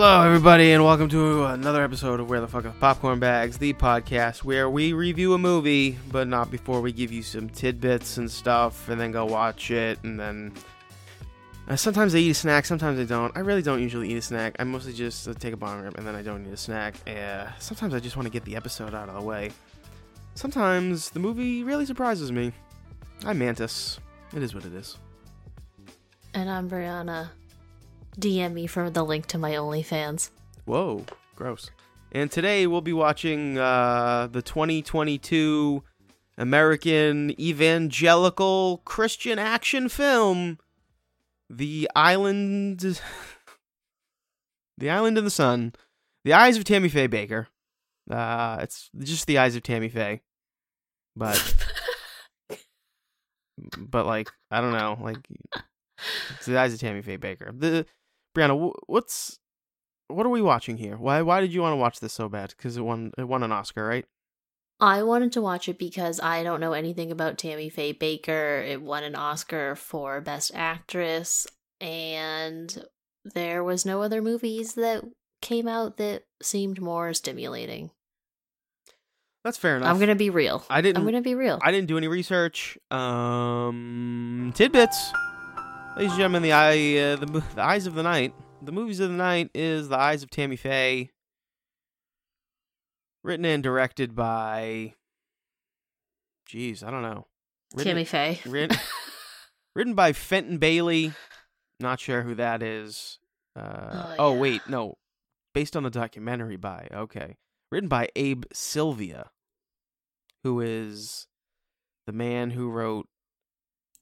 Hello, 0.00 0.22
everybody, 0.22 0.70
and 0.70 0.84
welcome 0.84 1.08
to 1.08 1.46
another 1.46 1.82
episode 1.82 2.20
of 2.20 2.30
Where 2.30 2.40
the 2.40 2.46
Fuck 2.46 2.66
Are 2.66 2.70
Popcorn 2.78 3.18
Bags, 3.18 3.58
the 3.58 3.72
podcast 3.72 4.44
where 4.44 4.70
we 4.70 4.92
review 4.92 5.34
a 5.34 5.38
movie, 5.38 5.98
but 6.12 6.28
not 6.28 6.52
before 6.52 6.80
we 6.80 6.92
give 6.92 7.10
you 7.10 7.20
some 7.20 7.48
tidbits 7.48 8.16
and 8.16 8.30
stuff, 8.30 8.88
and 8.88 9.00
then 9.00 9.10
go 9.10 9.24
watch 9.24 9.72
it, 9.72 9.98
and 10.04 10.18
then. 10.20 10.52
Uh, 11.66 11.74
sometimes 11.74 12.14
I 12.14 12.18
eat 12.18 12.30
a 12.30 12.34
snack, 12.34 12.64
sometimes 12.64 13.00
I 13.00 13.06
don't. 13.06 13.36
I 13.36 13.40
really 13.40 13.60
don't 13.60 13.82
usually 13.82 14.08
eat 14.10 14.18
a 14.18 14.22
snack. 14.22 14.54
I 14.60 14.62
mostly 14.62 14.92
just 14.92 15.26
uh, 15.26 15.34
take 15.34 15.52
a 15.52 15.56
bong 15.56 15.82
rip, 15.82 15.98
and 15.98 16.06
then 16.06 16.14
I 16.14 16.22
don't 16.22 16.46
eat 16.46 16.52
a 16.52 16.56
snack. 16.56 16.94
Uh, 17.04 17.48
sometimes 17.58 17.92
I 17.92 17.98
just 17.98 18.16
want 18.16 18.26
to 18.26 18.32
get 18.32 18.44
the 18.44 18.54
episode 18.54 18.94
out 18.94 19.08
of 19.08 19.16
the 19.16 19.22
way. 19.22 19.50
Sometimes 20.36 21.10
the 21.10 21.18
movie 21.18 21.64
really 21.64 21.86
surprises 21.86 22.30
me. 22.30 22.52
I'm 23.26 23.40
Mantis. 23.40 23.98
It 24.32 24.44
is 24.44 24.54
what 24.54 24.64
it 24.64 24.74
is. 24.74 24.96
And 26.34 26.48
I'm 26.48 26.70
Brianna. 26.70 27.30
DM 28.18 28.52
me 28.52 28.66
for 28.66 28.90
the 28.90 29.04
link 29.04 29.26
to 29.26 29.38
my 29.38 29.52
OnlyFans. 29.52 30.30
Whoa, 30.64 31.04
gross. 31.36 31.70
And 32.10 32.30
today 32.30 32.66
we'll 32.66 32.80
be 32.80 32.92
watching 32.92 33.58
uh, 33.58 34.28
the 34.30 34.42
2022 34.42 35.82
American 36.36 37.38
evangelical 37.40 38.82
Christian 38.84 39.38
action 39.38 39.88
film, 39.88 40.58
The 41.50 41.90
Island. 41.94 42.80
the 44.78 44.90
Island 44.90 45.18
in 45.18 45.24
the 45.24 45.30
Sun. 45.30 45.74
The 46.24 46.32
Eyes 46.32 46.56
of 46.56 46.64
Tammy 46.64 46.88
Faye 46.88 47.08
Bakker. 47.08 47.46
Uh, 48.10 48.58
it's 48.62 48.90
just 48.98 49.26
the 49.26 49.38
eyes 49.38 49.54
of 49.54 49.62
Tammy 49.62 49.88
Faye. 49.88 50.22
But, 51.14 51.54
but 53.78 54.06
like, 54.06 54.30
I 54.50 54.60
don't 54.60 54.72
know. 54.72 54.98
Like, 55.00 55.18
it's 56.36 56.46
the 56.46 56.58
eyes 56.58 56.72
of 56.72 56.80
Tammy 56.80 57.02
Faye 57.02 57.18
Bakker. 57.18 57.58
The 57.58 57.86
Brianna, 58.38 58.72
what's 58.86 59.38
what 60.08 60.24
are 60.24 60.30
we 60.30 60.42
watching 60.42 60.76
here? 60.76 60.96
Why 60.96 61.22
why 61.22 61.40
did 61.40 61.52
you 61.52 61.60
want 61.60 61.72
to 61.72 61.76
watch 61.76 62.00
this 62.00 62.12
so 62.12 62.28
bad? 62.28 62.54
Because 62.56 62.76
it 62.76 62.82
won 62.82 63.12
it 63.18 63.24
won 63.24 63.42
an 63.42 63.52
Oscar, 63.52 63.86
right? 63.86 64.06
I 64.80 65.02
wanted 65.02 65.32
to 65.32 65.40
watch 65.40 65.68
it 65.68 65.78
because 65.78 66.20
I 66.20 66.44
don't 66.44 66.60
know 66.60 66.72
anything 66.72 67.10
about 67.10 67.36
Tammy 67.36 67.68
Faye 67.68 67.92
Bakker. 67.92 68.64
It 68.64 68.80
won 68.80 69.02
an 69.02 69.16
Oscar 69.16 69.74
for 69.74 70.20
Best 70.20 70.52
Actress, 70.54 71.48
and 71.80 72.84
there 73.24 73.64
was 73.64 73.84
no 73.84 74.02
other 74.02 74.22
movies 74.22 74.74
that 74.74 75.02
came 75.42 75.66
out 75.66 75.96
that 75.96 76.22
seemed 76.40 76.80
more 76.80 77.12
stimulating. 77.12 77.90
That's 79.42 79.58
fair 79.58 79.76
enough. 79.76 79.88
I'm 79.88 79.98
gonna 79.98 80.14
be 80.14 80.30
real. 80.30 80.64
I 80.70 80.80
didn't. 80.80 80.98
I'm 80.98 81.04
gonna 81.04 81.22
be 81.22 81.34
real. 81.34 81.58
I 81.60 81.72
didn't 81.72 81.88
do 81.88 81.98
any 81.98 82.08
research. 82.08 82.78
Um, 82.90 84.52
tidbits. 84.54 85.12
Ladies 85.98 86.12
and 86.12 86.18
gentlemen, 86.18 86.42
the 86.42 86.52
eye, 86.52 86.96
uh, 86.96 87.16
the, 87.16 87.42
the 87.56 87.60
eyes 87.60 87.88
of 87.88 87.94
the 87.94 88.04
night. 88.04 88.32
The 88.62 88.70
movies 88.70 89.00
of 89.00 89.10
the 89.10 89.16
night 89.16 89.50
is 89.52 89.88
the 89.88 89.98
eyes 89.98 90.22
of 90.22 90.30
Tammy 90.30 90.54
Faye. 90.54 91.10
Written 93.24 93.44
and 93.44 93.64
directed 93.64 94.14
by. 94.14 94.94
Jeez, 96.48 96.84
I 96.84 96.92
don't 96.92 97.02
know. 97.02 97.26
Written, 97.74 97.90
Tammy 97.90 98.04
Faye. 98.04 98.38
Written, 98.46 98.78
written 99.74 99.94
by 99.94 100.12
Fenton 100.12 100.58
Bailey. 100.58 101.14
Not 101.80 101.98
sure 101.98 102.22
who 102.22 102.36
that 102.36 102.62
is. 102.62 103.18
Uh, 103.56 103.90
Oh, 103.90 104.14
oh, 104.20 104.34
yeah. 104.34 104.40
wait, 104.40 104.60
no. 104.68 104.98
Based 105.52 105.76
on 105.76 105.82
the 105.82 105.90
documentary 105.90 106.56
by. 106.56 106.86
Okay. 106.92 107.38
Written 107.72 107.88
by 107.88 108.08
Abe 108.14 108.44
Sylvia, 108.52 109.30
who 110.44 110.60
is 110.60 111.26
the 112.06 112.12
man 112.12 112.50
who 112.50 112.70
wrote 112.70 113.08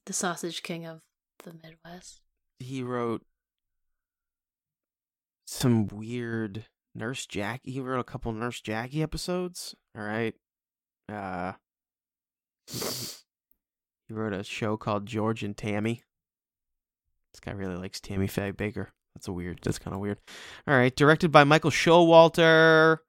the 0.05 0.13
Sausage 0.13 0.61
King 0.61 0.85
of 0.85 1.01
the 1.43 1.53
Midwest. 1.53 2.21
he 2.59 2.83
wrote 2.83 3.23
some 5.45 5.87
weird 5.87 6.65
Nurse 6.93 7.25
Jackie. 7.25 7.71
He 7.71 7.79
wrote 7.79 7.99
a 7.99 8.03
couple 8.03 8.31
Nurse 8.33 8.61
Jackie 8.61 9.01
episodes. 9.01 9.75
All 9.97 10.03
right. 10.03 10.35
Uh, 11.09 11.53
he 12.67 14.13
wrote 14.13 14.33
a 14.33 14.43
show 14.43 14.77
called 14.77 15.05
George 15.05 15.43
and 15.43 15.55
Tammy. 15.55 16.03
This 17.33 17.39
guy 17.39 17.51
really 17.51 17.77
likes 17.77 17.99
Tammy 17.99 18.27
Faye 18.27 18.51
Bakker. 18.51 18.87
That's 19.15 19.27
a 19.27 19.31
weird. 19.31 19.59
That's 19.63 19.79
kind 19.79 19.95
of 19.95 20.01
weird. 20.01 20.19
All 20.67 20.75
right. 20.75 20.95
Directed 20.95 21.31
by 21.31 21.43
Michael 21.43 21.71
Showalter. 21.71 22.99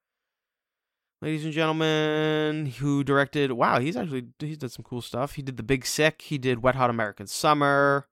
Ladies 1.21 1.44
and 1.44 1.53
gentlemen, 1.53 2.67
who 2.67 3.03
directed? 3.03 3.50
Wow, 3.50 3.81
he's 3.81 3.97
actually 3.97 4.28
he's 4.38 4.59
done 4.59 4.71
some 4.71 4.84
cool 4.84 5.03
stuff. 5.03 5.33
He 5.34 5.43
did 5.43 5.56
The 5.56 5.65
Big 5.65 5.84
Sick. 5.84 6.22
He 6.22 6.38
did 6.38 6.62
Wet 6.62 6.77
Hot 6.77 6.91
American 6.91 7.27
Summer 7.27 8.06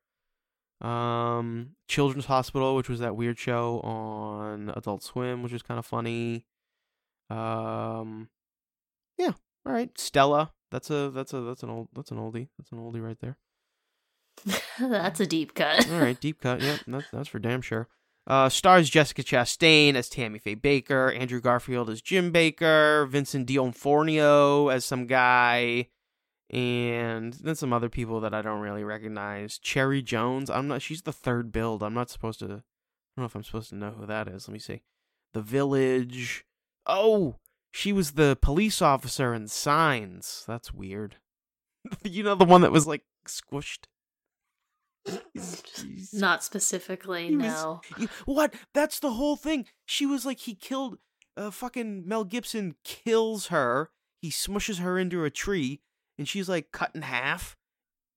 um 0.83 1.71
children's 1.89 2.27
hospital 2.27 2.77
which 2.77 2.89
was 2.89 3.01
that 3.01 3.17
weird 3.17 3.39
show 3.39 3.81
on 3.81 4.71
adult 4.77 5.03
swim 5.03 5.43
which 5.43 5.53
was 5.53 5.63
kind 5.63 5.79
of 5.79 5.87
funny. 5.87 6.45
Um 7.31 8.29
yeah 9.19 9.33
all 9.65 9.73
right 9.73 9.91
stella 9.99 10.53
that's 10.71 10.91
a 10.91 11.11
that's 11.11 11.33
a 11.33 11.41
that's 11.41 11.63
an 11.63 11.71
old 11.71 11.89
that's 11.95 12.11
an 12.11 12.19
oldie 12.19 12.49
that's 12.59 12.71
an 12.73 12.79
oldie 12.79 13.03
right 13.03 13.19
there. 13.21 13.37
That's 14.79 15.19
a 15.21 15.27
deep 15.27 15.55
cut. 15.55 15.91
all 15.91 15.99
right 15.99 16.21
deep 16.21 16.43
cut 16.43 16.61
yep 16.61 16.81
that's, 16.87 17.07
that's 17.11 17.29
for 17.29 17.39
damn 17.39 17.63
sure. 17.63 17.89
Uh 18.27 18.51
stars 18.51 18.91
jessica 18.91 19.23
chastain 19.23 19.95
as 19.95 20.11
tammy 20.11 20.39
faye 20.39 20.55
bakker 20.57 21.19
andrew 21.19 21.41
garfield 21.41 21.89
as 21.89 22.03
jim 22.03 22.31
bakker 22.33 23.09
vincent 23.09 23.47
d'onofrio 23.47 24.69
as 24.69 24.85
some 24.85 25.07
guy 25.07 25.89
and 26.51 27.33
then 27.35 27.55
some 27.57 27.73
other 27.73 27.89
people 27.89 28.21
that 28.21 28.33
I 28.35 28.43
don't 28.43 28.61
really 28.61 28.85
recognize. 28.85 29.59
Cherry 29.59 30.03
Jones, 30.03 30.49
I'm 30.51 30.69
not. 30.69 30.83
She's 30.83 31.03
the 31.03 31.13
third 31.13 31.51
build. 31.53 31.83
I'm 31.83 31.95
not 31.95 32.11
supposed 32.11 32.39
to. 32.41 32.45
I 32.47 32.49
don't 32.49 32.63
know 33.17 33.25
if 33.25 33.35
I'm 33.35 33.43
supposed 33.45 33.71
to 33.71 33.75
know 33.77 33.91
who 33.93 34.07
that 34.07 34.29
is. 34.29 34.47
Let 34.49 34.53
me 34.53 34.59
see. 34.59 34.83
The 35.33 35.43
Village. 35.43 36.45
Oh, 36.87 37.37
she 37.73 37.93
was 37.93 38.13
the 38.13 38.39
police 38.41 38.81
officer 38.81 39.35
in 39.35 39.49
Signs. 39.49 40.45
That's 40.47 40.73
weird. 40.73 41.17
you 42.05 42.23
know 42.23 42.35
the 42.35 42.45
one 42.45 42.61
that 42.63 42.73
was 42.73 42.87
like 42.87 43.03
squished. 43.27 43.85
Jeez. 45.37 46.15
Not 46.15 46.43
specifically, 46.45 47.29
He 47.29 47.37
was- 47.37 47.45
no. 47.47 47.81
What? 48.25 48.55
That's 48.75 48.99
the 48.99 49.13
whole 49.13 49.37
thing. 49.37 49.67
She 49.85 50.07
was 50.07 50.25
like 50.27 50.41
he 50.41 50.55
killed. 50.55 50.99
Uh, 51.37 51.51
fucking 51.51 52.07
Mel 52.09 52.25
Gibson 52.25 52.77
kills 52.83 53.49
her. 53.49 53.91
He 54.23 54.31
smushes 54.31 54.79
her 54.81 54.99
into 54.99 55.23
a 55.25 55.31
tree, 55.31 55.81
and 56.19 56.29
she's 56.29 56.49
like 56.49 56.73
cut 56.73 56.91
in 56.95 57.03
half. 57.03 57.57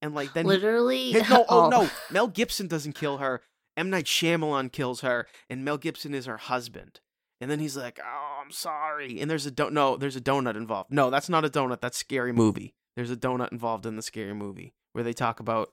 And 0.02 0.16
like 0.16 0.34
then 0.34 0.46
Literally. 0.46 1.12
Hey, 1.12 1.22
no, 1.30 1.46
oh, 1.50 1.66
oh 1.66 1.70
no, 1.70 1.90
Mel 2.12 2.28
Gibson 2.28 2.68
doesn't 2.68 2.94
kill 2.94 3.18
her. 3.18 3.42
M 3.76 3.90
Night 3.90 4.06
Shyamalan 4.06 4.72
kills 4.72 5.02
her, 5.02 5.28
and 5.50 5.64
Mel 5.64 5.78
Gibson 5.78 6.14
is 6.14 6.26
her 6.26 6.38
husband. 6.38 7.00
And 7.42 7.50
then 7.50 7.59
he's 7.59 7.78
like, 7.78 8.00
"Oh, 8.04 8.42
I'm 8.44 8.52
sorry." 8.52 9.22
And 9.22 9.32
there's 9.32 9.46
a 9.46 9.52
don't 9.52 9.74
no, 9.74 9.96
there's 9.96 10.18
a 10.18 10.22
donut 10.22 10.58
involved. 10.58 10.92
No, 10.92 11.09
that's 11.09 11.30
not 11.30 11.46
a 11.46 11.50
donut. 11.50 11.80
That's 11.80 11.98
scary 11.98 12.34
movie. 12.34 12.74
There's 12.96 13.12
a 13.12 13.16
donut 13.16 13.52
involved 13.52 13.86
in 13.86 13.96
the 13.96 14.02
scary 14.02 14.34
movie 14.34 14.74
where 14.92 15.04
they 15.04 15.14
talk 15.14 15.40
about 15.40 15.72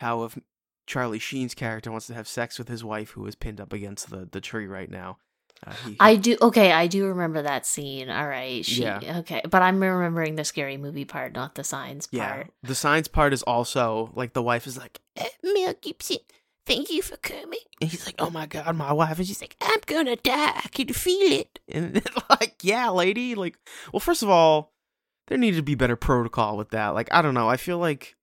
how 0.00 0.24
if 0.24 0.38
Charlie 0.86 1.18
Sheen's 1.18 1.54
character 1.54 1.90
wants 1.90 2.06
to 2.08 2.14
have 2.14 2.28
sex 2.28 2.58
with 2.58 2.68
his 2.68 2.84
wife, 2.84 3.10
who 3.10 3.26
is 3.26 3.34
pinned 3.34 3.60
up 3.60 3.72
against 3.72 4.10
the 4.10 4.28
the 4.30 4.40
tree 4.40 4.66
right 4.66 4.90
now, 4.90 5.18
uh, 5.66 5.72
he, 5.84 5.96
I 6.00 6.16
do 6.16 6.36
okay, 6.40 6.72
I 6.72 6.86
do 6.86 7.06
remember 7.06 7.42
that 7.42 7.66
scene. 7.66 8.10
All 8.10 8.26
right. 8.28 8.64
She 8.64 8.82
Yeah. 8.82 9.18
okay. 9.20 9.42
But 9.48 9.62
I'm 9.62 9.80
remembering 9.82 10.36
the 10.36 10.44
scary 10.44 10.76
movie 10.76 11.04
part, 11.04 11.32
not 11.32 11.54
the 11.54 11.64
signs 11.64 12.08
yeah. 12.10 12.32
part. 12.32 12.52
The 12.62 12.74
signs 12.74 13.08
part 13.08 13.32
is 13.32 13.42
also 13.42 14.10
like 14.14 14.32
the 14.32 14.42
wife 14.42 14.66
is 14.66 14.78
like, 14.78 15.00
"Eh, 15.16 15.28
Mel 15.42 15.74
Gibson, 15.80 16.18
thank 16.68 16.90
you 16.90 17.02
for 17.02 17.16
coming. 17.16 17.58
And 17.80 17.90
he's 17.90 18.06
like, 18.06 18.16
oh 18.18 18.30
my 18.30 18.46
god, 18.46 18.76
my 18.76 18.92
wife. 18.92 19.18
And 19.18 19.26
she's 19.26 19.40
like, 19.40 19.56
I'm 19.60 19.80
gonna 19.86 20.16
die. 20.16 20.52
I 20.56 20.68
can 20.70 20.88
feel 20.92 21.32
it. 21.32 21.58
And 21.68 22.02
like, 22.30 22.56
yeah, 22.62 22.90
lady. 22.90 23.34
Like, 23.34 23.58
well, 23.92 24.00
first 24.00 24.22
of 24.22 24.30
all, 24.30 24.72
there 25.26 25.38
needed 25.38 25.56
to 25.56 25.62
be 25.62 25.74
better 25.74 25.96
protocol 25.96 26.56
with 26.56 26.70
that. 26.70 26.88
Like, 26.90 27.08
I 27.12 27.22
don't 27.22 27.34
know. 27.34 27.48
I 27.48 27.56
feel 27.56 27.78
like, 27.78 28.16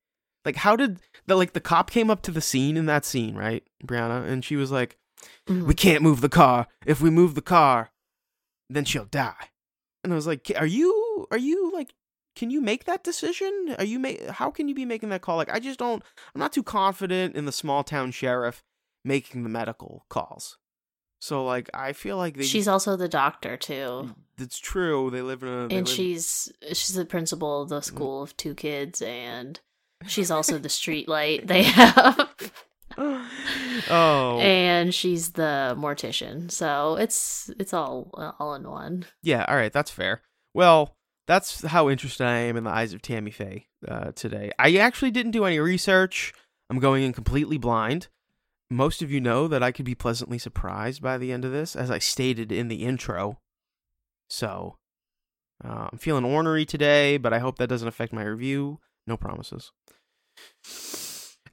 like, 0.45 0.55
how 0.55 0.75
did 0.75 0.99
the 1.25 1.35
like 1.35 1.53
the 1.53 1.59
cop 1.59 1.89
came 1.89 2.09
up 2.09 2.21
to 2.23 2.31
the 2.31 2.41
scene 2.41 2.77
in 2.77 2.85
that 2.85 3.05
scene, 3.05 3.35
right, 3.35 3.63
Brianna? 3.83 4.27
And 4.27 4.45
she 4.45 4.55
was 4.55 4.71
like, 4.71 4.97
Mhm. 5.47 5.63
we 5.67 5.73
can't 5.73 6.01
move 6.03 6.21
the 6.21 6.29
car. 6.29 6.67
If 6.85 7.01
we 7.01 7.09
move 7.09 7.35
the 7.35 7.41
car, 7.41 7.91
then 8.69 8.85
she'll 8.85 9.05
die. 9.05 9.49
And 10.03 10.11
I 10.13 10.15
was 10.15 10.27
like, 10.27 10.51
are 10.57 10.65
you, 10.65 11.27
are 11.31 11.37
you 11.37 11.71
like, 11.73 11.93
can 12.35 12.49
you 12.49 12.61
make 12.61 12.85
that 12.85 13.03
decision? 13.03 13.75
Are 13.77 13.85
you 13.85 13.97
make, 13.99 14.27
how 14.27 14.51
can 14.51 14.67
you 14.67 14.75
be 14.75 14.85
making 14.85 15.09
that 15.09 15.21
call? 15.21 15.37
Like, 15.37 15.53
I 15.53 15.59
just 15.59 15.79
don't, 15.79 16.03
I'm 16.33 16.39
not 16.39 16.51
too 16.53 16.63
confident 16.63 17.35
in 17.35 17.45
the 17.45 17.51
small 17.51 17.83
town 17.83 18.11
sheriff 18.11 18.63
making 19.03 19.43
the 19.43 19.49
medical 19.49 20.05
calls. 20.09 20.57
So 21.21 21.43
like, 21.45 21.69
I 21.73 21.93
feel 21.93 22.17
like 22.17 22.35
they, 22.37 22.43
She's 22.43 22.67
also 22.67 22.95
the 22.95 23.07
doctor 23.07 23.55
too. 23.57 24.13
it's 24.37 24.59
true. 24.59 25.09
They 25.09 25.21
live 25.21 25.43
in 25.43 25.49
a, 25.49 25.67
And 25.75 25.87
she's 25.87 26.51
she's 26.67 26.93
the 26.93 27.05
principal 27.05 27.61
of 27.63 27.69
the 27.69 27.81
school 27.81 28.21
of 28.23 28.35
two 28.37 28.53
kids 28.53 29.01
and 29.01 29.59
she's 30.05 30.29
also 30.29 30.57
the 30.59 30.69
street 30.81 31.07
light 31.07 31.47
they 31.47 31.63
have. 31.63 32.29
oh, 33.89 34.39
And 34.41 34.93
she's 34.93 35.31
the 35.31 35.75
mortician. 35.77 36.51
So 36.51 36.95
it's 36.95 37.49
it's 37.59 37.73
all 37.73 38.09
all 38.39 38.53
in 38.55 38.69
one. 38.69 39.05
yeah. 39.23 39.45
All 39.47 39.55
right. 39.55 39.73
That's 39.73 39.91
fair. 39.91 40.21
Well, 40.53 40.95
that's 41.27 41.63
how 41.65 41.89
interested 41.89 42.25
I 42.25 42.37
am 42.37 42.55
in 42.57 42.63
the 42.63 42.69
eyes 42.69 42.93
of 42.93 43.01
Tammy 43.01 43.31
Faye 43.31 43.67
uh, 43.87 44.11
today. 44.11 44.51
I 44.59 44.75
actually 44.77 45.11
didn't 45.11 45.31
do 45.31 45.45
any 45.45 45.59
research. 45.59 46.33
I'm 46.69 46.79
going 46.79 47.03
in 47.03 47.13
completely 47.13 47.57
blind. 47.57 48.07
Most 48.69 49.01
of 49.01 49.11
you 49.11 49.19
know 49.21 49.47
that 49.47 49.61
I 49.61 49.71
could 49.71 49.85
be 49.85 49.95
pleasantly 49.95 50.37
surprised 50.39 51.01
by 51.01 51.17
the 51.17 51.31
end 51.31 51.45
of 51.45 51.51
this, 51.51 51.75
as 51.75 51.91
I 51.91 51.99
stated 51.99 52.51
in 52.51 52.67
the 52.67 52.83
intro. 52.83 53.39
So, 54.29 54.77
uh, 55.63 55.89
I'm 55.91 55.99
feeling 55.99 56.25
ornery 56.25 56.65
today, 56.65 57.17
but 57.17 57.33
I 57.33 57.39
hope 57.39 57.57
that 57.57 57.67
doesn't 57.67 57.87
affect 57.87 58.11
my 58.13 58.23
review. 58.23 58.79
No 59.05 59.17
promises. 59.17 59.71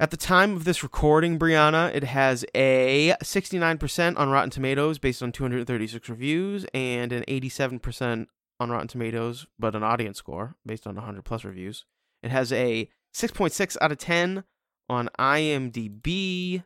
At 0.02 0.10
the 0.10 0.16
time 0.16 0.56
of 0.56 0.64
this 0.64 0.82
recording, 0.82 1.38
Brianna, 1.38 1.94
it 1.94 2.02
has 2.02 2.44
a 2.56 3.14
69% 3.22 4.18
on 4.18 4.30
Rotten 4.30 4.50
Tomatoes 4.50 4.98
based 4.98 5.22
on 5.22 5.30
236 5.30 6.08
reviews 6.08 6.66
and 6.74 7.12
an 7.12 7.22
87% 7.28 8.26
on 8.58 8.70
Rotten 8.70 8.88
Tomatoes, 8.88 9.46
but 9.60 9.76
an 9.76 9.84
audience 9.84 10.18
score 10.18 10.56
based 10.66 10.88
on 10.88 10.96
100 10.96 11.24
plus 11.24 11.44
reviews. 11.44 11.84
It 12.20 12.32
has 12.32 12.52
a 12.52 12.90
6.6 13.14 13.76
out 13.80 13.92
of 13.92 13.98
10 13.98 14.42
on 14.88 15.08
IMDb 15.20 16.64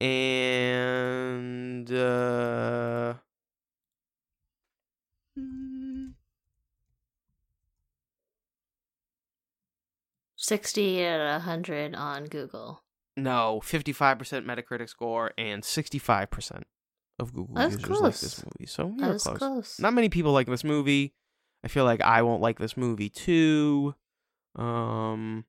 and 0.00 1.92
uh, 1.92 3.14
60 10.44 11.06
out 11.06 11.20
of 11.20 11.32
100 11.46 11.94
on 11.94 12.26
Google. 12.26 12.82
no 13.16 13.60
55% 13.64 14.44
Metacritic 14.44 14.88
score 14.88 15.32
and 15.38 15.62
65% 15.62 16.62
of 17.18 17.32
Google 17.32 17.54
That's 17.54 17.76
users 17.76 18.00
like 18.00 18.14
this 18.14 18.44
movie. 18.44 18.66
So 18.66 18.94
you're 18.98 19.18
close. 19.18 19.38
close. 19.38 19.80
Not 19.80 19.94
many 19.94 20.08
people 20.08 20.32
like 20.32 20.46
this 20.46 20.64
movie. 20.64 21.14
I 21.64 21.68
feel 21.68 21.84
like 21.84 22.02
I 22.02 22.22
won't 22.22 22.42
like 22.42 22.58
this 22.58 22.76
movie 22.76 23.08
too. 23.08 23.94
Um, 24.56 25.44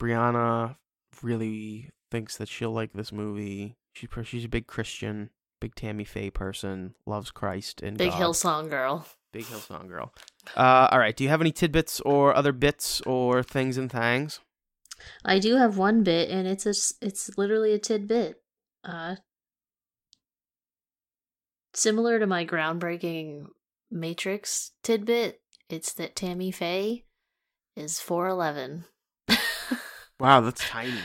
Brianna 0.00 0.76
really 1.22 1.90
thinks 2.10 2.36
that 2.36 2.48
she'll 2.48 2.72
like 2.72 2.92
this 2.92 3.12
movie. 3.12 3.76
She 3.94 4.08
she's 4.24 4.44
a 4.44 4.48
big 4.48 4.66
Christian, 4.66 5.30
big 5.60 5.74
Tammy 5.74 6.04
Faye 6.04 6.30
person, 6.30 6.94
loves 7.06 7.30
Christ 7.30 7.82
and 7.82 7.98
Big 7.98 8.10
God. 8.10 8.20
Hillsong 8.22 8.70
girl. 8.70 9.06
Big 9.32 9.44
Hillsong 9.44 9.88
girl. 9.88 10.12
Uh, 10.56 10.88
all 10.92 10.98
right. 10.98 11.16
Do 11.16 11.24
you 11.24 11.30
have 11.30 11.40
any 11.40 11.52
tidbits 11.52 12.00
or 12.00 12.34
other 12.34 12.52
bits 12.52 13.00
or 13.02 13.42
things 13.42 13.76
and 13.78 13.90
things? 13.90 14.40
I 15.24 15.38
do 15.38 15.56
have 15.56 15.78
one 15.78 16.02
bit, 16.04 16.30
and 16.30 16.46
it's 16.46 16.66
a 16.66 16.74
it's 17.04 17.30
literally 17.36 17.72
a 17.72 17.78
tidbit. 17.78 18.40
Uh, 18.84 19.16
similar 21.74 22.18
to 22.18 22.26
my 22.26 22.44
groundbreaking 22.44 23.46
Matrix 23.90 24.72
tidbit, 24.82 25.40
it's 25.68 25.92
that 25.94 26.16
Tammy 26.16 26.50
Faye 26.50 27.04
is 27.76 28.00
four 28.00 28.28
eleven, 28.28 28.84
Wow, 30.20 30.40
that's 30.40 30.68
tiny. 30.68 31.00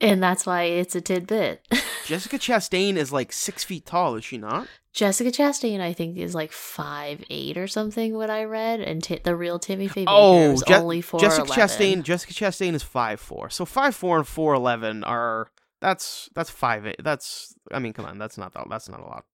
and 0.00 0.22
that's 0.22 0.44
why 0.46 0.64
it's 0.64 0.94
a 0.94 1.00
tidbit. 1.00 1.66
Jessica 2.06 2.38
Chastain 2.38 2.96
is 2.96 3.12
like 3.12 3.32
six 3.32 3.64
feet 3.64 3.86
tall, 3.86 4.14
is 4.16 4.24
she 4.24 4.38
not? 4.38 4.66
Jessica 4.92 5.30
Chastain, 5.30 5.80
I 5.80 5.92
think, 5.92 6.18
is 6.18 6.34
like 6.34 6.52
five 6.52 7.24
eight 7.30 7.56
or 7.56 7.66
something. 7.66 8.14
What 8.14 8.28
I 8.30 8.44
read, 8.44 8.80
and 8.80 9.02
t- 9.02 9.20
the 9.22 9.34
real 9.34 9.58
Timmy 9.58 9.88
Faye 9.88 10.04
Oh, 10.06 10.52
is 10.52 10.62
Je- 10.66 10.74
only 10.74 11.00
four 11.00 11.18
Jessica 11.20 11.48
Chastain. 11.48 12.02
Jessica 12.02 12.34
Chastain 12.34 12.74
is 12.74 12.82
five 12.82 13.18
four. 13.20 13.48
So 13.50 13.64
five 13.64 13.94
four 13.94 14.18
and 14.18 14.26
four 14.28 14.52
eleven 14.54 15.02
are 15.04 15.50
that's 15.80 16.28
that's 16.34 16.50
five 16.50 16.86
eight. 16.86 16.96
That's 17.02 17.54
I 17.72 17.78
mean, 17.78 17.92
come 17.94 18.04
on, 18.04 18.18
that's 18.18 18.36
not 18.36 18.52
that, 18.54 18.66
that's 18.68 18.88
not 18.88 19.00
a 19.00 19.04
lot. 19.04 19.24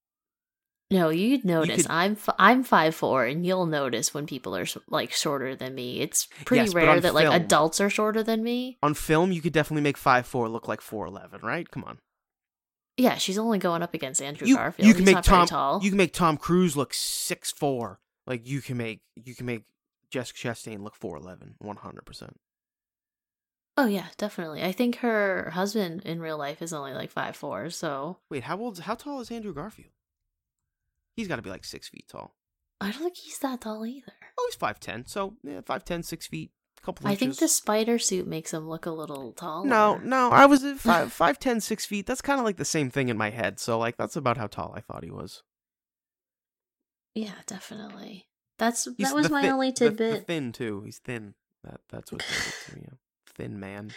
No, 0.91 1.11
you'd 1.11 1.45
notice. 1.45 1.83
could- 1.83 1.91
I'm 1.91 2.13
f- 2.13 2.35
I'm 2.39 2.63
five 2.63 2.95
four, 2.95 3.25
and 3.27 3.45
you'll 3.45 3.67
notice 3.67 4.15
when 4.15 4.27
people 4.27 4.57
are 4.57 4.65
like 4.89 5.13
shorter 5.13 5.55
than 5.57 5.75
me. 5.75 6.01
It's 6.01 6.29
pretty 6.45 6.65
Yes, 6.67 6.75
rare 6.75 6.99
that 7.01 7.15
like 7.15 7.27
adults 7.27 7.81
are 7.81 7.91
shorter 7.91 8.23
than 8.23 8.43
me. 8.43 8.79
On 8.83 8.95
film, 8.95 9.33
you 9.33 9.43
could 9.43 9.53
definitely 9.53 9.83
make 9.83 9.99
five 9.99 10.27
four 10.27 10.49
look 10.49 10.67
like 10.69 10.81
four 10.81 11.05
eleven, 11.07 11.41
right? 11.43 11.69
Come 11.71 11.85
on. 11.85 11.99
Yeah, 12.99 13.15
she's 13.17 13.39
only 13.39 13.59
going 13.59 13.83
up 13.83 13.95
against 13.95 14.21
Andrew 14.21 14.47
You, 14.47 14.57
Garfield. 14.57 14.87
you 14.87 14.93
can 14.95 15.07
He's 15.07 15.15
make 15.15 15.25
Tom 15.25 15.47
tall. 15.47 15.81
you 15.83 15.91
can 15.91 15.97
make 15.97 16.13
Tom 16.13 16.37
Cruise 16.37 16.77
look 16.77 16.93
six 16.93 17.51
four. 17.53 18.01
Like 18.27 18.47
you 18.47 18.61
can 18.61 18.77
make 18.77 19.01
you 19.15 19.35
can 19.35 19.47
make 19.47 19.65
Jessica 20.11 20.49
Chastain 20.49 20.83
look 20.83 20.97
100 21.01 22.05
percent. 22.05 22.41
Oh 23.77 23.87
yeah, 23.87 24.07
definitely. 24.17 24.65
I 24.65 24.73
think 24.73 24.97
her 24.97 25.51
husband 25.55 26.03
in 26.05 26.21
real 26.21 26.37
life 26.37 26.61
is 26.61 26.73
only 26.73 26.93
like 26.93 27.11
five 27.11 27.37
four. 27.37 27.71
So 27.71 28.19
Wait, 28.29 28.43
how 28.43 28.59
old? 28.59 28.81
How 28.81 28.95
tall 28.97 29.21
is 29.21 29.31
Andrew 29.31 29.55
Garfield? 29.55 29.93
He's 31.15 31.29
got 31.29 31.37
to 31.37 31.43
be 31.43 31.51
like 31.51 31.65
six 31.65 31.89
feet 31.89 32.07
tall. 32.09 32.35
I 32.81 32.91
don't 32.91 33.03
think 33.03 33.17
he's 33.17 33.39
that 33.39 33.61
tall 33.61 33.87
either. 33.87 34.13
Oh, 34.39 34.47
he's 34.49 34.57
five 34.57 34.81
ten. 34.81 35.07
So 35.07 35.35
yeah, 35.45 35.61
five 35.65 35.85
ten, 35.85 36.03
six 36.03 36.27
feet, 36.27 36.51
couple 36.83 37.07
I 37.07 37.11
inches. 37.13 37.21
think 37.21 37.37
the 37.39 37.49
spider 37.49 37.99
suit 37.99 38.27
makes 38.27 38.53
him 38.53 38.69
look 38.69 38.87
a 38.87 38.91
little 38.91 39.33
taller. 39.33 39.67
No, 39.67 39.97
no, 39.99 40.31
I 40.31 40.47
was 40.47 40.65
at 40.65 40.79
five, 40.79 41.13
five, 41.23 41.39
ten, 41.39 41.61
six 41.61 41.85
feet. 41.87 42.07
That's 42.07 42.21
kind 42.21 42.39
of 42.39 42.45
like 42.47 42.57
the 42.57 42.65
same 42.65 42.91
thing 42.91 43.09
in 43.09 43.17
my 43.17 43.31
head. 43.31 43.59
So 43.61 43.79
like 43.79 43.97
that's 43.97 44.17
about 44.17 44.37
how 44.37 44.47
tall 44.47 44.73
I 44.77 44.81
thought 44.81 45.05
he 45.05 45.11
was. 45.11 45.43
Yeah, 47.15 47.33
definitely. 47.47 48.27
That's 48.59 48.85
He's 48.97 49.09
that 49.09 49.15
was 49.15 49.31
my 49.31 49.43
thi- 49.43 49.49
only 49.51 49.71
the- 49.71 49.85
the 49.85 49.91
tidbit. 49.91 50.27
thin 50.27 50.53
too. 50.53 50.83
He's 50.85 50.99
thin. 50.99 51.35
That 51.65 51.81
that's 51.91 52.13
what 52.13 52.21
to 52.67 52.77
me. 52.77 52.87
Thin 53.35 53.61
man. 53.61 53.93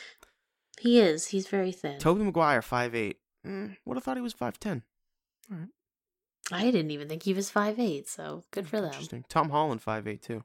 he 0.79 0.99
is. 0.99 1.27
He's 1.27 1.47
very 1.47 1.71
thin. 1.71 1.97
Tobey 1.99 2.23
Maguire, 2.23 2.61
five 2.61 2.93
eight. 2.93 3.17
Mm, 3.45 3.77
would 3.85 3.97
have 3.97 4.03
thought 4.03 4.17
he 4.17 4.21
was 4.21 4.33
five 4.33 4.59
ten. 4.59 4.83
All 5.51 5.57
right, 5.57 5.67
I 6.51 6.71
didn't 6.71 6.91
even 6.91 7.07
think 7.07 7.23
he 7.23 7.33
was 7.33 7.49
five 7.49 7.79
eight. 7.79 8.07
So 8.07 8.43
good 8.51 8.67
for 8.67 8.77
them. 8.77 8.85
Interesting. 8.91 9.25
Tom 9.29 9.49
Holland, 9.49 9.81
five 9.81 10.07
eight 10.07 10.21
too. 10.21 10.43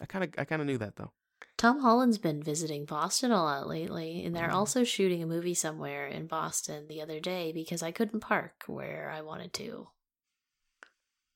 I 0.00 0.06
kind 0.06 0.24
of 0.24 0.30
I 0.38 0.44
kind 0.44 0.60
of 0.62 0.66
knew 0.66 0.78
that 0.78 0.96
though. 0.96 1.12
Tom 1.58 1.80
Holland's 1.80 2.18
been 2.18 2.42
visiting 2.42 2.84
Boston 2.84 3.30
a 3.30 3.42
lot 3.42 3.66
lately, 3.66 4.24
and 4.24 4.34
they're 4.36 4.48
Mhm. 4.48 4.54
also 4.54 4.84
shooting 4.84 5.22
a 5.22 5.26
movie 5.26 5.54
somewhere 5.54 6.06
in 6.06 6.26
Boston 6.26 6.86
the 6.88 7.00
other 7.02 7.20
day 7.20 7.52
because 7.52 7.82
I 7.82 7.92
couldn't 7.92 8.20
park 8.20 8.64
where 8.66 9.10
I 9.10 9.20
wanted 9.22 9.52
to. 9.54 9.88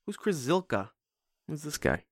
Who's 0.06 0.16
Chris 0.16 0.46
Zylka? 0.46 0.90
Who's 1.48 1.62
this 1.62 1.78
guy? 1.78 2.04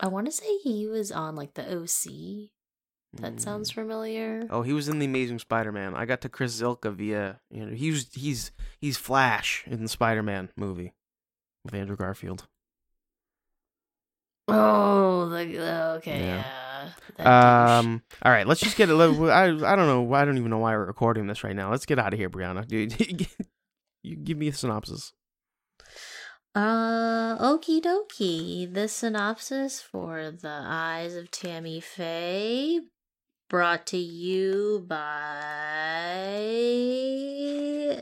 I 0.00 0.08
want 0.08 0.26
to 0.26 0.32
say 0.32 0.58
he 0.58 0.86
was 0.86 1.10
on 1.10 1.34
like 1.36 1.54
the 1.54 1.62
OC. 1.62 2.52
That 3.14 3.36
Mm. 3.36 3.40
sounds 3.40 3.70
familiar. 3.70 4.46
Oh, 4.50 4.62
he 4.62 4.72
was 4.72 4.88
in 4.88 4.98
the 4.98 5.06
Amazing 5.06 5.38
Spider-Man. 5.38 5.94
I 5.94 6.04
got 6.04 6.20
to 6.22 6.28
Chris 6.28 6.60
Zylka 6.60 6.94
via 6.94 7.40
you 7.50 7.64
know 7.64 7.74
he's 7.74 8.12
he's 8.14 8.52
he's 8.80 8.98
Flash 8.98 9.64
in 9.66 9.82
the 9.82 9.88
Spider-Man 9.88 10.50
movie 10.56 10.92
with 11.64 11.74
Andrew 11.74 11.96
Garfield. 11.96 12.46
Oh, 14.48 15.28
the 15.28 15.94
okay, 15.98 16.20
Yeah. 16.20 16.90
yeah. 17.18 17.78
Um. 17.78 18.02
All 18.22 18.30
right, 18.30 18.46
let's 18.46 18.60
just 18.60 18.76
get 18.76 18.88
a 18.90 18.94
little. 18.94 19.30
I 19.30 19.44
I 19.46 19.76
don't 19.76 19.86
know. 19.86 20.12
I 20.14 20.24
don't 20.24 20.38
even 20.38 20.50
know 20.50 20.58
why 20.58 20.76
we're 20.76 20.84
recording 20.86 21.26
this 21.26 21.42
right 21.42 21.56
now. 21.56 21.70
Let's 21.70 21.86
get 21.86 21.98
out 21.98 22.12
of 22.12 22.18
here, 22.18 22.30
Brianna. 22.30 22.66
Dude, 22.68 23.26
you 24.02 24.16
give 24.16 24.38
me 24.38 24.48
a 24.48 24.52
synopsis. 24.52 25.12
Uh, 26.54 27.36
okie 27.38 27.82
dokie. 27.82 28.72
The 28.72 28.88
synopsis 28.88 29.82
for 29.82 30.30
The 30.30 30.62
Eyes 30.64 31.14
of 31.16 31.30
Tammy 31.30 31.80
Faye, 31.80 32.80
brought 33.50 33.86
to 33.88 33.98
you 33.98 34.84
by 34.88 35.04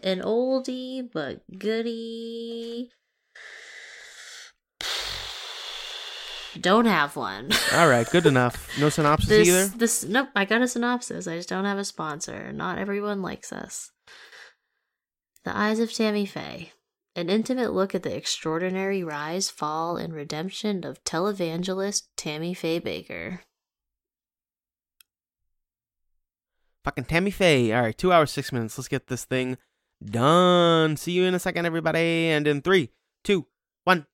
an 0.02 0.20
oldie 0.20 1.08
but 1.10 1.42
goodie. 1.58 2.90
Don't 6.64 6.86
have 6.86 7.14
one. 7.14 7.50
All 7.74 7.88
right, 7.88 8.08
good 8.10 8.24
enough. 8.34 8.70
No 8.80 8.88
synopsis 8.88 9.28
This, 9.28 9.48
either. 9.48 9.66
this, 9.76 10.02
nope, 10.04 10.30
I 10.34 10.46
got 10.46 10.62
a 10.62 10.66
synopsis. 10.66 11.28
I 11.28 11.36
just 11.36 11.50
don't 11.50 11.66
have 11.66 11.76
a 11.76 11.84
sponsor. 11.84 12.52
Not 12.54 12.78
everyone 12.78 13.20
likes 13.20 13.52
us. 13.52 13.90
The 15.44 15.54
Eyes 15.54 15.78
of 15.78 15.92
Tammy 15.92 16.24
Faye. 16.24 16.72
An 17.14 17.28
intimate 17.28 17.74
look 17.74 17.94
at 17.94 18.02
the 18.02 18.16
extraordinary 18.16 19.04
rise, 19.04 19.50
fall, 19.50 19.98
and 19.98 20.14
redemption 20.14 20.84
of 20.86 21.04
televangelist 21.04 22.04
Tammy 22.16 22.54
Faye 22.54 22.80
Bakker. 22.80 23.40
Fucking 26.82 27.04
Tammy 27.04 27.30
Faye. 27.30 27.74
All 27.74 27.82
right, 27.82 27.96
two 27.96 28.10
hours 28.10 28.30
six 28.30 28.52
minutes. 28.52 28.78
Let's 28.78 28.88
get 28.88 29.08
this 29.08 29.24
thing 29.26 29.58
done. 30.02 30.96
See 30.96 31.12
you 31.12 31.24
in 31.24 31.34
a 31.34 31.38
second, 31.38 31.66
everybody. 31.66 32.28
And 32.30 32.46
in 32.46 32.62
three, 32.62 32.88
two, 33.22 33.46
one. 33.84 34.06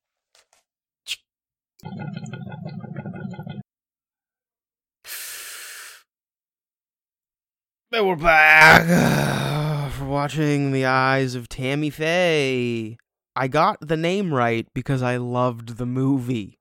And 7.92 8.06
we're 8.06 8.14
back 8.16 9.90
for 9.92 10.04
watching 10.04 10.70
The 10.70 10.85
Eyes 10.87 11.35
of 11.35 11.49
Tammy 11.49 11.90
Faye. 11.90 12.97
I 13.35 13.49
got 13.49 13.78
the 13.80 13.97
name 13.97 14.32
right 14.32 14.66
because 14.75 15.02
I 15.02 15.16
loved 15.16 15.76
the 15.76 15.87
movie. 15.87 16.59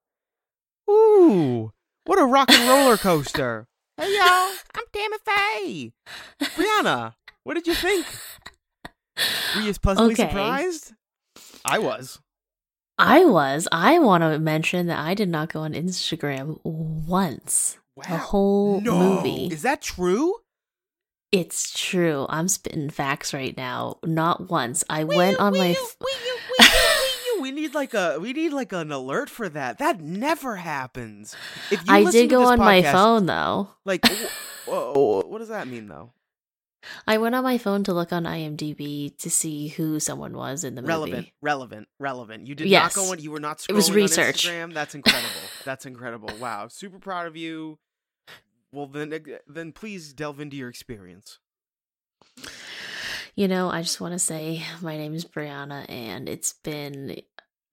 Ooh, 0.90 1.72
what 2.06 2.20
a 2.20 2.26
rock 2.26 2.50
and 2.52 2.68
roller 2.68 2.98
coaster. 3.10 3.68
Hey 3.98 4.12
y'all, 4.16 4.54
I'm 4.74 4.84
Tammy 4.92 5.18
Faye. 5.24 5.92
Brianna, 6.42 7.14
what 7.44 7.54
did 7.54 7.68
you 7.68 7.76
think? 7.76 8.08
Were 9.56 9.62
you 9.62 9.74
pleasantly 9.76 10.14
Okay. 10.14 10.28
surprised? 10.30 10.94
I 11.64 11.78
was. 11.78 12.20
I 12.98 13.26
was. 13.26 13.68
I 13.72 14.00
want 14.00 14.24
to 14.24 14.40
mention 14.40 14.88
that 14.88 14.98
I 14.98 15.14
did 15.14 15.30
not 15.30 15.54
go 15.54 15.62
on 15.62 15.74
Instagram 15.74 16.60
once. 16.64 17.78
Wow. 17.96 18.04
The 18.10 18.18
whole 18.18 18.82
no. 18.82 18.98
movie. 18.98 19.54
Is 19.54 19.62
that 19.62 19.82
true? 19.82 20.36
It's 21.32 21.72
true. 21.78 22.26
I'm 22.30 22.48
spitting 22.48 22.90
facts 22.90 23.34
right 23.34 23.56
now. 23.56 23.98
Not 24.04 24.50
once. 24.50 24.84
I 24.90 25.04
went 25.04 25.40
on 25.40 25.54
my. 25.58 25.70
f- 25.72 25.98
we 27.42 27.52
need 27.52 27.74
like 27.76 27.94
a 27.94 28.18
we 28.20 28.34
need 28.34 28.52
like 28.52 28.74
an 28.74 28.92
alert 28.92 29.30
for 29.30 29.48
that. 29.50 29.78
That 29.78 30.02
never 30.02 30.56
happens. 30.58 31.36
If 31.72 31.80
you 31.88 31.94
I 31.94 32.10
did 32.10 32.30
go 32.30 32.46
on 32.46 32.58
my 32.60 32.82
phone 32.82 33.28
though. 33.28 33.70
Like, 33.86 34.06
wh- 34.08 34.66
wh- 34.66 34.96
what 35.30 35.38
does 35.40 35.50
that 35.50 35.68
mean 35.68 35.88
though? 35.88 36.14
I 37.06 37.18
went 37.18 37.36
on 37.36 37.44
my 37.44 37.58
phone 37.58 37.84
to 37.84 37.94
look 37.94 38.14
on 38.14 38.24
IMDb 38.24 39.16
to 39.20 39.30
see 39.30 39.68
who 39.68 40.00
someone 40.00 40.34
was 40.34 40.64
in 40.64 40.76
the 40.76 40.82
movie. 40.82 40.88
relevant, 40.90 41.28
relevant, 41.42 41.88
relevant. 42.00 42.48
You 42.48 42.56
did 42.56 42.68
Yes. 42.70 42.96
not 42.96 43.04
go 43.06 43.12
on. 43.12 43.20
You 43.20 43.32
were 43.32 43.40
not 43.42 43.58
scrolling 43.60 43.70
It 43.70 43.74
was 43.74 43.90
on 43.90 43.96
research. 43.98 44.48
Instagram. 44.48 44.74
That's 44.74 44.96
incredible. 44.96 45.30
That's 45.66 45.86
incredible. 45.86 46.30
Wow, 46.40 46.70
super 46.70 46.98
proud 46.98 47.28
of 47.28 47.36
you. 47.36 47.78
Well, 48.72 48.88
then, 48.88 49.14
then 49.48 49.72
please 49.72 50.14
delve 50.14 50.40
into 50.40 50.56
your 50.56 50.70
experience. 50.70 51.40
You 53.36 53.48
know, 53.48 53.70
I 53.70 53.82
just 53.82 54.02
want 54.02 54.14
to 54.14 54.20
say 54.20 54.64
my 54.82 54.98
name 54.98 55.14
is 55.14 55.26
Brianna, 55.26 55.90
and 55.90 56.28
it's 56.28 56.54
been 56.54 57.22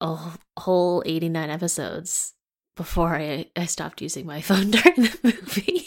a 0.00 0.19
whole 0.59 1.03
89 1.05 1.50
episodes 1.50 2.35
before 2.76 3.17
I, 3.17 3.47
I 3.57 3.67
stopped 3.67 4.00
using 4.00 4.26
my 4.26 4.41
phone 4.43 4.71
during 4.71 4.97
the 4.97 5.19
movie. 5.23 5.87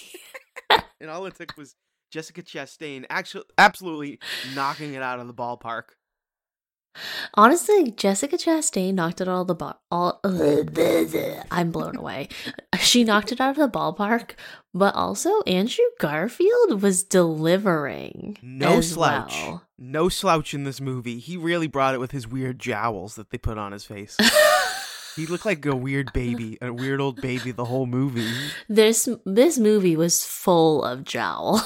And 0.99 1.09
all 1.09 1.25
it 1.25 1.35
took 1.35 1.55
was 1.57 1.75
Jessica 2.11 2.41
Chastain 2.41 3.05
actually 3.09 3.45
absolutely 3.57 4.19
knocking 4.53 4.93
it 4.95 5.01
out 5.01 5.19
of 5.19 5.27
the 5.27 5.33
ballpark. 5.33 5.83
Honestly, 7.33 7.91
Jessica 7.91 8.37
Chastain 8.37 8.93
knocked 8.93 9.21
it 9.21 9.27
all 9.27 9.45
the 9.45 9.55
ball. 9.55 9.81
All 9.91 10.19
I'm 11.51 11.71
blown 11.71 11.95
away. 11.95 12.29
She 12.79 13.03
knocked 13.03 13.31
it 13.31 13.41
out 13.41 13.51
of 13.51 13.55
the 13.57 13.67
ballpark, 13.67 14.31
but 14.73 14.95
also 14.95 15.41
Andrew 15.41 15.85
Garfield 15.99 16.81
was 16.81 17.03
delivering. 17.03 18.37
No 18.41 18.81
slouch. 18.81 19.33
well. 19.33 19.63
No 19.77 20.09
slouch 20.09 20.53
in 20.53 20.63
this 20.63 20.81
movie. 20.81 21.19
He 21.19 21.37
really 21.37 21.67
brought 21.67 21.93
it 21.93 21.99
with 21.99 22.11
his 22.11 22.27
weird 22.27 22.59
jowls 22.59 23.15
that 23.15 23.29
they 23.29 23.37
put 23.37 23.57
on 23.57 23.71
his 23.71 23.85
face. 23.85 24.17
he 25.15 25.25
looked 25.25 25.45
like 25.45 25.65
a 25.65 25.75
weird 25.75 26.11
baby, 26.13 26.57
a 26.61 26.71
weird 26.73 27.01
old 27.01 27.21
baby 27.21 27.51
the 27.51 27.65
whole 27.65 27.85
movie. 27.85 28.31
this 28.67 29.07
this 29.25 29.57
movie 29.57 29.95
was 29.95 30.23
full 30.23 30.83
of 30.83 31.03
jowl. 31.03 31.65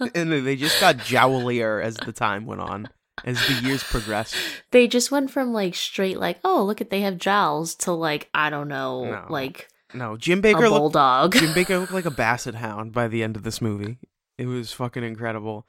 and 0.14 0.32
they 0.32 0.56
just 0.56 0.80
got 0.80 0.96
jowlier 0.96 1.82
as 1.82 1.96
the 1.96 2.12
time 2.12 2.46
went 2.46 2.60
on, 2.60 2.88
as 3.24 3.44
the 3.46 3.54
years 3.66 3.82
progressed. 3.82 4.36
they 4.70 4.86
just 4.86 5.10
went 5.10 5.30
from 5.30 5.52
like 5.52 5.74
straight 5.74 6.18
like 6.18 6.38
oh 6.44 6.62
look 6.64 6.80
at 6.80 6.90
they 6.90 7.00
have 7.00 7.18
jowls 7.18 7.74
to 7.76 7.92
like 7.92 8.28
I 8.34 8.50
don't 8.50 8.68
know 8.68 9.04
No. 9.04 9.26
like 9.28 9.68
No, 9.94 10.16
Jim 10.16 10.38
a 10.40 10.42
Bakker 10.42 10.60
looked 10.60 10.70
bulldog. 10.70 11.32
Jim 11.34 11.50
Bakker 11.54 11.80
looked 11.80 11.92
like 11.92 12.04
a 12.06 12.10
basset 12.10 12.56
hound 12.56 12.92
by 12.92 13.08
the 13.08 13.22
end 13.22 13.36
of 13.36 13.42
this 13.42 13.60
movie. 13.60 13.98
It 14.38 14.46
was 14.46 14.72
fucking 14.72 15.04
incredible. 15.04 15.66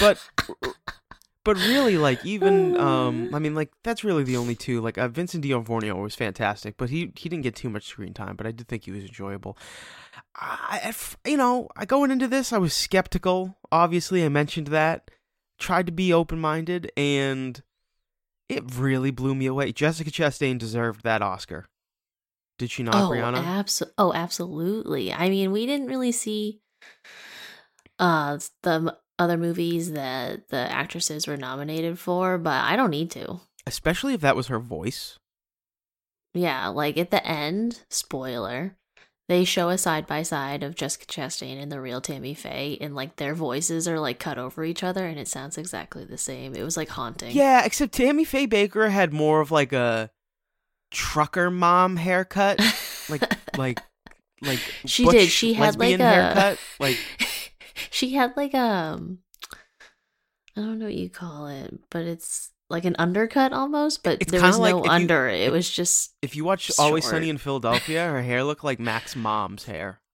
But 0.00 0.18
but 1.44 1.56
really 1.56 1.98
like 1.98 2.24
even 2.24 2.76
um 2.78 3.34
I 3.34 3.38
mean 3.38 3.54
like 3.54 3.70
that's 3.82 4.04
really 4.04 4.24
the 4.24 4.36
only 4.36 4.54
two 4.54 4.80
like 4.80 4.96
uh, 4.96 5.08
Vincent 5.08 5.42
D'Onofrio 5.44 6.00
was 6.00 6.14
fantastic, 6.14 6.76
but 6.76 6.90
he 6.90 7.12
he 7.16 7.28
didn't 7.28 7.42
get 7.42 7.56
too 7.56 7.68
much 7.68 7.86
screen 7.86 8.14
time, 8.14 8.36
but 8.36 8.46
I 8.46 8.52
did 8.52 8.68
think 8.68 8.84
he 8.84 8.92
was 8.92 9.04
enjoyable. 9.04 9.56
I 10.36 10.94
you 11.26 11.36
know, 11.36 11.68
I 11.76 11.84
going 11.84 12.10
into 12.10 12.28
this 12.28 12.52
I 12.52 12.58
was 12.58 12.72
skeptical. 12.74 13.56
Obviously, 13.70 14.24
I 14.24 14.28
mentioned 14.28 14.68
that. 14.68 15.10
Tried 15.62 15.86
to 15.86 15.92
be 15.92 16.12
open-minded 16.12 16.90
and 16.96 17.62
it 18.48 18.64
really 18.74 19.12
blew 19.12 19.32
me 19.32 19.46
away. 19.46 19.70
Jessica 19.70 20.10
Chastain 20.10 20.58
deserved 20.58 21.04
that 21.04 21.22
Oscar. 21.22 21.66
Did 22.58 22.72
she 22.72 22.82
not, 22.82 22.96
oh, 22.96 23.10
Brianna? 23.10 23.44
abso- 23.44 23.92
oh, 23.96 24.12
absolutely. 24.12 25.12
I 25.12 25.28
mean, 25.28 25.52
we 25.52 25.64
didn't 25.66 25.86
really 25.86 26.10
see 26.10 26.60
uh 28.00 28.38
the 28.64 28.96
other 29.20 29.36
movies 29.36 29.92
that 29.92 30.48
the 30.48 30.56
actresses 30.56 31.28
were 31.28 31.36
nominated 31.36 31.96
for, 31.96 32.38
but 32.38 32.64
I 32.64 32.74
don't 32.74 32.90
need 32.90 33.12
to. 33.12 33.40
Especially 33.64 34.14
if 34.14 34.20
that 34.22 34.34
was 34.34 34.48
her 34.48 34.58
voice. 34.58 35.16
Yeah, 36.34 36.66
like 36.68 36.98
at 36.98 37.12
the 37.12 37.24
end, 37.24 37.84
spoiler, 37.88 38.76
they 39.28 39.44
show 39.44 39.68
a 39.68 39.78
side 39.78 40.06
by 40.06 40.22
side 40.22 40.62
of 40.62 40.74
Jessica 40.74 41.06
Chastain 41.06 41.60
and 41.60 41.70
the 41.70 41.80
real 41.80 42.00
Tammy 42.00 42.34
Faye, 42.34 42.76
and 42.80 42.94
like 42.94 43.16
their 43.16 43.34
voices 43.34 43.86
are 43.86 44.00
like 44.00 44.18
cut 44.18 44.38
over 44.38 44.64
each 44.64 44.82
other, 44.82 45.06
and 45.06 45.18
it 45.18 45.28
sounds 45.28 45.56
exactly 45.56 46.04
the 46.04 46.18
same. 46.18 46.54
It 46.54 46.62
was 46.62 46.76
like 46.76 46.90
haunting. 46.90 47.34
Yeah, 47.34 47.64
except 47.64 47.92
Tammy 47.92 48.24
Faye 48.24 48.46
Bakker 48.46 48.90
had 48.90 49.12
more 49.12 49.40
of 49.40 49.50
like 49.50 49.72
a 49.72 50.10
trucker 50.90 51.50
mom 51.50 51.96
haircut, 51.96 52.60
like 53.08 53.56
like 53.56 53.80
like 54.42 54.60
She 54.86 55.04
did. 55.06 55.28
She 55.28 55.54
had, 55.54 55.78
like, 55.78 55.98
a- 55.98 56.04
haircut. 56.04 56.58
Like 56.78 56.98
she 57.90 58.14
had 58.14 58.36
like 58.36 58.54
um, 58.54 59.18
I 60.56 60.60
don't 60.60 60.78
know 60.78 60.86
what 60.86 60.94
you 60.94 61.10
call 61.10 61.46
it, 61.46 61.74
but 61.90 62.02
it's 62.02 62.51
like 62.72 62.84
an 62.84 62.96
undercut 62.98 63.52
almost, 63.52 64.02
but 64.02 64.18
It's 64.20 64.32
there 64.32 64.42
was 64.42 64.58
like 64.58 64.74
no 64.74 64.84
you- 64.84 64.90
under. 64.90 65.28
it 65.28 65.52
was 65.52 65.70
just 65.70 66.14
if 66.22 66.34
you 66.34 66.44
watch 66.44 66.70
Always 66.78 67.04
Sunny 67.04 67.28
in 67.28 67.38
Philadelphia, 67.38 68.06
her 68.08 68.22
hair 68.22 68.42
looked 68.42 68.64
like 68.64 68.80
Mac's 68.80 69.14
mom's 69.14 69.64
hair. 69.66 70.00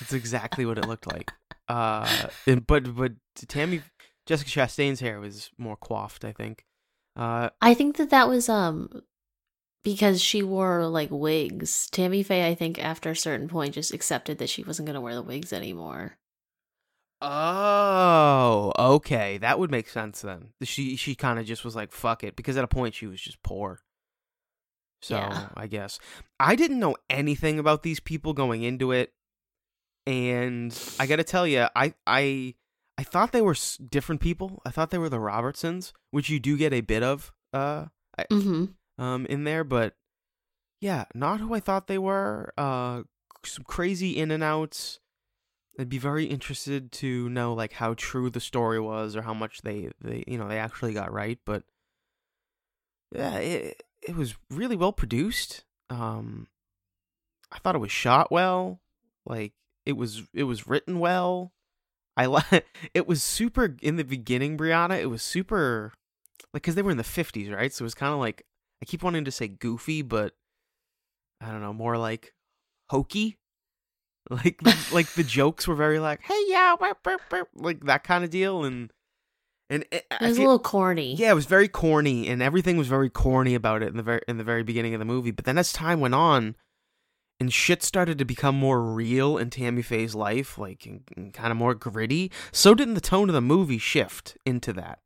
It's 0.00 0.12
exactly 0.12 0.66
what 0.66 0.76
it 0.78 0.86
looked 0.86 1.06
like. 1.10 1.30
Uh, 1.68 2.28
and- 2.46 2.66
but 2.66 2.94
but 2.94 3.12
Tammy 3.48 3.82
Jessica 4.26 4.50
Chastain's 4.50 5.00
hair 5.00 5.20
was 5.20 5.50
more 5.58 5.76
coiffed, 5.76 6.24
I 6.24 6.32
think. 6.32 6.64
Uh, 7.16 7.48
I 7.62 7.72
think 7.74 7.96
that 7.96 8.10
that 8.10 8.28
was 8.28 8.48
um 8.48 8.90
because 9.84 10.20
she 10.22 10.42
wore 10.42 10.86
like 10.86 11.08
wigs. 11.10 11.88
Tammy 11.90 12.22
Faye, 12.22 12.46
I 12.46 12.54
think, 12.54 12.78
after 12.78 13.10
a 13.10 13.16
certain 13.16 13.48
point, 13.48 13.74
just 13.74 13.94
accepted 13.94 14.36
that 14.38 14.50
she 14.50 14.62
wasn't 14.64 14.86
going 14.86 14.94
to 14.94 15.00
wear 15.00 15.14
the 15.14 15.22
wigs 15.22 15.52
anymore. 15.52 16.18
Oh, 17.20 18.72
okay. 18.78 19.38
That 19.38 19.58
would 19.58 19.70
make 19.70 19.88
sense 19.88 20.22
then. 20.22 20.48
She 20.62 20.96
she 20.96 21.14
kind 21.14 21.38
of 21.38 21.46
just 21.46 21.64
was 21.64 21.74
like 21.76 21.92
fuck 21.92 22.22
it 22.24 22.36
because 22.36 22.56
at 22.56 22.64
a 22.64 22.68
point 22.68 22.94
she 22.94 23.06
was 23.06 23.20
just 23.20 23.42
poor. 23.42 23.80
So, 25.02 25.16
Yeah. 25.16 25.48
I 25.56 25.66
guess 25.66 25.98
I 26.40 26.56
didn't 26.56 26.78
know 26.80 26.96
anything 27.10 27.58
about 27.58 27.82
these 27.82 28.00
people 28.00 28.32
going 28.32 28.62
into 28.62 28.92
it 28.92 29.12
and 30.06 30.76
I 31.00 31.06
got 31.06 31.16
to 31.16 31.24
tell 31.24 31.46
you, 31.46 31.66
I 31.74 31.94
I 32.06 32.54
I 32.98 33.02
thought 33.02 33.32
they 33.32 33.42
were 33.42 33.56
different 33.88 34.20
people. 34.20 34.62
I 34.64 34.70
thought 34.70 34.90
they 34.90 34.98
were 34.98 35.08
the 35.08 35.20
Robertsons, 35.20 35.92
which 36.10 36.30
you 36.30 36.38
do 36.40 36.56
get 36.56 36.72
a 36.72 36.80
bit 36.80 37.02
of 37.02 37.32
uh 37.52 37.86
hmm 38.30 38.66
um 38.98 39.26
in 39.26 39.44
there, 39.44 39.64
but 39.64 39.96
yeah, 40.80 41.04
not 41.14 41.40
who 41.40 41.54
I 41.54 41.60
thought 41.60 41.86
they 41.86 41.98
were. 41.98 42.52
Uh 42.56 43.02
some 43.44 43.64
crazy 43.64 44.16
in 44.16 44.30
and 44.30 44.42
outs. 44.42 44.98
I'd 45.78 45.88
be 45.88 45.98
very 45.98 46.24
interested 46.24 46.90
to 46.92 47.28
know 47.28 47.52
like 47.52 47.74
how 47.74 47.94
true 47.94 48.30
the 48.30 48.40
story 48.40 48.80
was 48.80 49.14
or 49.14 49.22
how 49.22 49.34
much 49.34 49.62
they 49.62 49.90
they 50.00 50.24
you 50.26 50.38
know 50.38 50.48
they 50.48 50.58
actually 50.58 50.92
got 50.92 51.12
right, 51.12 51.38
but 51.44 51.64
yeah, 53.14 53.36
it 53.36 53.82
it 54.02 54.16
was 54.16 54.36
really 54.50 54.76
well 54.76 54.92
produced. 54.92 55.64
Um 55.90 56.48
I 57.52 57.58
thought 57.58 57.74
it 57.74 57.80
was 57.80 57.92
shot 57.92 58.32
well. 58.32 58.80
Like 59.26 59.52
it 59.84 59.96
was 59.96 60.22
it 60.32 60.44
was 60.44 60.66
written 60.66 60.98
well. 60.98 61.52
I 62.16 62.26
li- 62.26 62.62
it 62.94 63.06
was 63.06 63.22
super 63.22 63.76
in 63.82 63.96
the 63.96 64.04
beginning, 64.04 64.56
Brianna. 64.56 64.98
It 64.98 65.06
was 65.06 65.22
super 65.22 65.92
like 66.54 66.62
cuz 66.62 66.74
they 66.74 66.82
were 66.82 66.90
in 66.90 66.96
the 66.96 67.02
50s, 67.02 67.52
right? 67.54 67.72
So 67.72 67.82
it 67.82 67.86
was 67.86 67.94
kind 67.94 68.14
of 68.14 68.18
like 68.18 68.46
I 68.82 68.86
keep 68.86 69.02
wanting 69.02 69.24
to 69.24 69.30
say 69.30 69.48
goofy, 69.48 70.02
but 70.02 70.34
I 71.40 71.50
don't 71.50 71.60
know, 71.60 71.72
more 71.72 71.98
like 71.98 72.34
hokey. 72.90 73.38
Like 74.28 74.60
like 74.92 75.06
the 75.12 75.22
jokes 75.22 75.68
were 75.68 75.76
very 75.76 76.00
like, 76.00 76.20
"Hey, 76.22 76.42
yeah, 76.48 76.74
burp, 76.78 77.02
burp, 77.04 77.20
burp," 77.30 77.48
like 77.54 77.84
that 77.84 78.02
kind 78.02 78.24
of 78.24 78.30
deal 78.30 78.64
and 78.64 78.92
and 79.70 79.84
it, 79.92 80.04
It 80.10 80.20
was 80.20 80.38
a 80.38 80.40
little 80.40 80.58
corny. 80.58 81.14
yeah, 81.14 81.30
it 81.30 81.34
was 81.34 81.46
very 81.46 81.68
corny, 81.68 82.28
and 82.28 82.42
everything 82.42 82.76
was 82.76 82.88
very 82.88 83.08
corny 83.10 83.54
about 83.54 83.82
it 83.82 83.88
in 83.88 83.96
the 83.96 84.02
very 84.02 84.20
in 84.26 84.36
the 84.38 84.44
very 84.44 84.62
beginning 84.64 84.94
of 84.94 84.98
the 84.98 85.04
movie. 85.04 85.30
But 85.30 85.44
then 85.44 85.58
as 85.58 85.72
time 85.72 86.00
went 86.00 86.14
on, 86.14 86.56
and 87.38 87.52
shit 87.52 87.82
started 87.84 88.18
to 88.18 88.24
become 88.24 88.56
more 88.56 88.82
real 88.82 89.38
in 89.38 89.50
Tammy 89.50 89.82
Faye's 89.82 90.14
life, 90.16 90.58
like 90.58 90.86
and, 90.86 91.02
and 91.16 91.32
kind 91.32 91.52
of 91.52 91.56
more 91.56 91.74
gritty, 91.74 92.32
so 92.50 92.74
didn't 92.74 92.94
the 92.94 93.00
tone 93.00 93.28
of 93.28 93.34
the 93.34 93.40
movie 93.40 93.78
shift 93.78 94.36
into 94.44 94.72
that. 94.72 95.00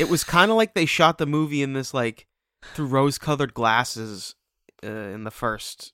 It 0.00 0.08
was 0.08 0.24
kind 0.24 0.50
of 0.50 0.56
like 0.56 0.74
they 0.74 0.86
shot 0.86 1.18
the 1.18 1.26
movie 1.26 1.62
in 1.62 1.74
this 1.74 1.92
like 1.92 2.26
through 2.74 2.86
rose-colored 2.86 3.52
glasses 3.54 4.34
uh, 4.82 4.88
in 4.88 5.24
the 5.24 5.30
first 5.30 5.92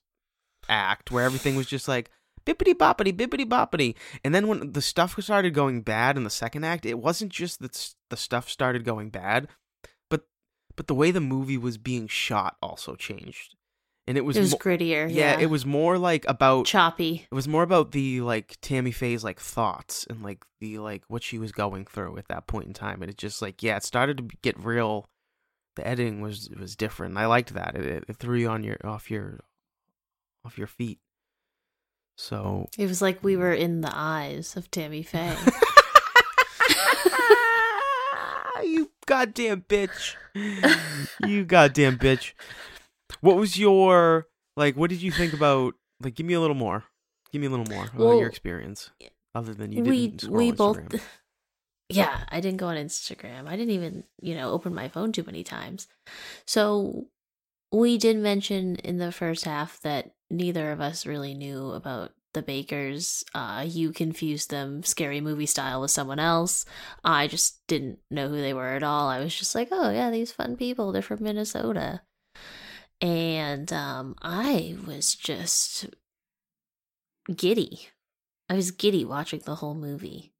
act, 0.69 1.11
where 1.11 1.23
everything 1.25 1.55
was 1.55 1.67
just 1.67 1.87
like 1.87 2.09
bippity 2.45 2.73
boppity 2.73 3.11
bippity 3.13 3.45
boppity, 3.45 3.95
and 4.23 4.33
then 4.33 4.47
when 4.47 4.71
the 4.71 4.81
stuff 4.81 5.15
started 5.21 5.53
going 5.53 5.81
bad 5.81 6.15
in 6.17 6.23
the 6.23 6.29
second 6.29 6.63
act, 6.63 6.85
it 6.85 6.99
wasn't 6.99 7.31
just 7.31 7.59
that 7.61 7.93
the 8.09 8.17
stuff 8.17 8.49
started 8.49 8.83
going 8.85 9.09
bad, 9.09 9.47
but 10.09 10.25
but 10.75 10.87
the 10.87 10.95
way 10.95 11.11
the 11.11 11.19
movie 11.21 11.57
was 11.57 11.77
being 11.77 12.07
shot 12.07 12.55
also 12.61 12.95
changed, 12.95 13.55
and 14.07 14.17
it 14.17 14.21
was 14.25 14.37
it 14.37 14.41
was 14.41 14.51
mo- 14.53 14.57
grittier. 14.59 15.09
yeah, 15.11 15.33
Yeah, 15.33 15.39
it 15.39 15.49
was 15.49 15.65
more 15.65 15.97
like 15.97 16.23
about 16.27 16.65
choppy. 16.65 17.27
it 17.29 17.35
was 17.35 17.47
more 17.47 17.63
about 17.63 17.91
the 17.91 18.21
like 18.21 18.57
Tammy 18.61 18.91
Faye's 18.91 19.23
like 19.25 19.39
thoughts 19.39 20.05
and 20.09 20.23
like 20.23 20.45
the 20.61 20.77
like 20.79 21.03
what 21.09 21.23
she 21.23 21.37
was 21.37 21.51
going 21.51 21.85
through 21.85 22.17
at 22.17 22.27
that 22.29 22.47
point 22.47 22.67
in 22.67 22.73
time, 22.73 23.01
and 23.01 23.11
it 23.11 23.17
just 23.17 23.41
like 23.41 23.61
yeah, 23.61 23.75
it 23.77 23.83
started 23.83 24.17
to 24.17 24.37
get 24.41 24.57
real, 24.57 25.05
the 25.75 25.85
editing 25.85 26.21
was 26.21 26.49
was 26.57 26.77
different. 26.77 27.17
I 27.17 27.25
liked 27.25 27.53
that. 27.55 27.75
It, 27.75 27.85
it, 27.85 28.03
it 28.07 28.15
threw 28.15 28.37
you 28.37 28.47
on 28.47 28.63
your 28.63 28.77
off 28.85 29.11
your 29.11 29.41
off 30.47 30.57
your 30.57 30.67
feet. 30.67 30.99
So 32.15 32.69
It 32.77 32.87
was 32.87 33.01
like 33.01 33.23
we 33.23 33.35
mm. 33.35 33.39
were 33.39 33.53
in 33.53 33.81
the 33.81 33.91
eyes 33.93 34.55
of 34.55 34.71
Tammy 34.71 35.03
Faye. 35.03 35.35
you 38.63 38.89
goddamn 39.05 39.63
bitch. 39.63 40.15
you 41.27 41.43
goddamn 41.45 41.97
bitch. 41.97 42.33
What 43.21 43.35
was 43.35 43.59
your 43.59 44.27
like 44.55 44.75
what 44.75 44.89
did 44.89 45.01
you 45.01 45.11
think 45.11 45.33
about 45.33 45.75
like 46.01 46.15
give 46.15 46.25
me 46.25 46.33
a 46.33 46.39
little 46.39 46.55
more. 46.55 46.85
Give 47.31 47.41
me 47.41 47.47
a 47.47 47.49
little 47.49 47.67
more 47.69 47.83
about 47.83 47.97
Well, 47.97 48.17
your 48.17 48.29
experience. 48.29 48.89
Other 49.35 49.53
than 49.53 49.73
you 49.73 49.83
we 49.83 50.07
didn't 50.07 50.31
we 50.31 50.51
scroll 50.51 50.73
both 50.73 51.07
yeah 51.89 52.23
i 52.29 52.41
didn't 52.41 52.57
go 52.57 52.67
on 52.67 52.75
instagram 52.75 53.47
i 53.47 53.55
didn't 53.55 53.71
even 53.71 54.03
you 54.19 54.35
know 54.35 54.51
open 54.51 54.73
my 54.73 54.89
phone 54.89 55.11
too 55.11 55.23
many 55.23 55.43
times 55.43 55.87
so 56.45 57.05
we 57.71 57.97
did 57.97 58.17
mention 58.17 58.75
in 58.77 58.97
the 58.97 59.11
first 59.11 59.45
half 59.45 59.79
that 59.81 60.11
neither 60.29 60.71
of 60.71 60.81
us 60.81 61.05
really 61.05 61.33
knew 61.33 61.71
about 61.71 62.11
the 62.33 62.43
bakkers. 62.43 63.23
Uh 63.33 63.63
you 63.67 63.91
confused 63.91 64.49
them 64.49 64.83
scary 64.83 65.21
movie 65.21 65.45
style 65.45 65.81
with 65.81 65.91
someone 65.91 66.19
else. 66.19 66.65
I 67.03 67.27
just 67.27 67.65
didn't 67.67 67.99
know 68.11 68.29
who 68.29 68.37
they 68.37 68.53
were 68.53 68.73
at 68.73 68.83
all. 68.83 69.07
I 69.07 69.19
was 69.19 69.35
just 69.35 69.55
like 69.55 69.69
oh 69.71 69.89
yeah 69.91 70.11
these 70.11 70.31
fun 70.31 70.55
people. 70.55 70.91
They're 70.91 71.01
from 71.01 71.23
minnesota. 71.23 72.01
And 73.01 73.71
um 73.73 74.15
i 74.21 74.75
was 74.85 75.15
just 75.15 75.87
giddy. 77.35 77.89
I 78.49 78.55
was 78.55 78.71
giddy 78.71 79.03
watching 79.03 79.41
the 79.45 79.55
whole 79.55 79.75
movie. 79.75 80.31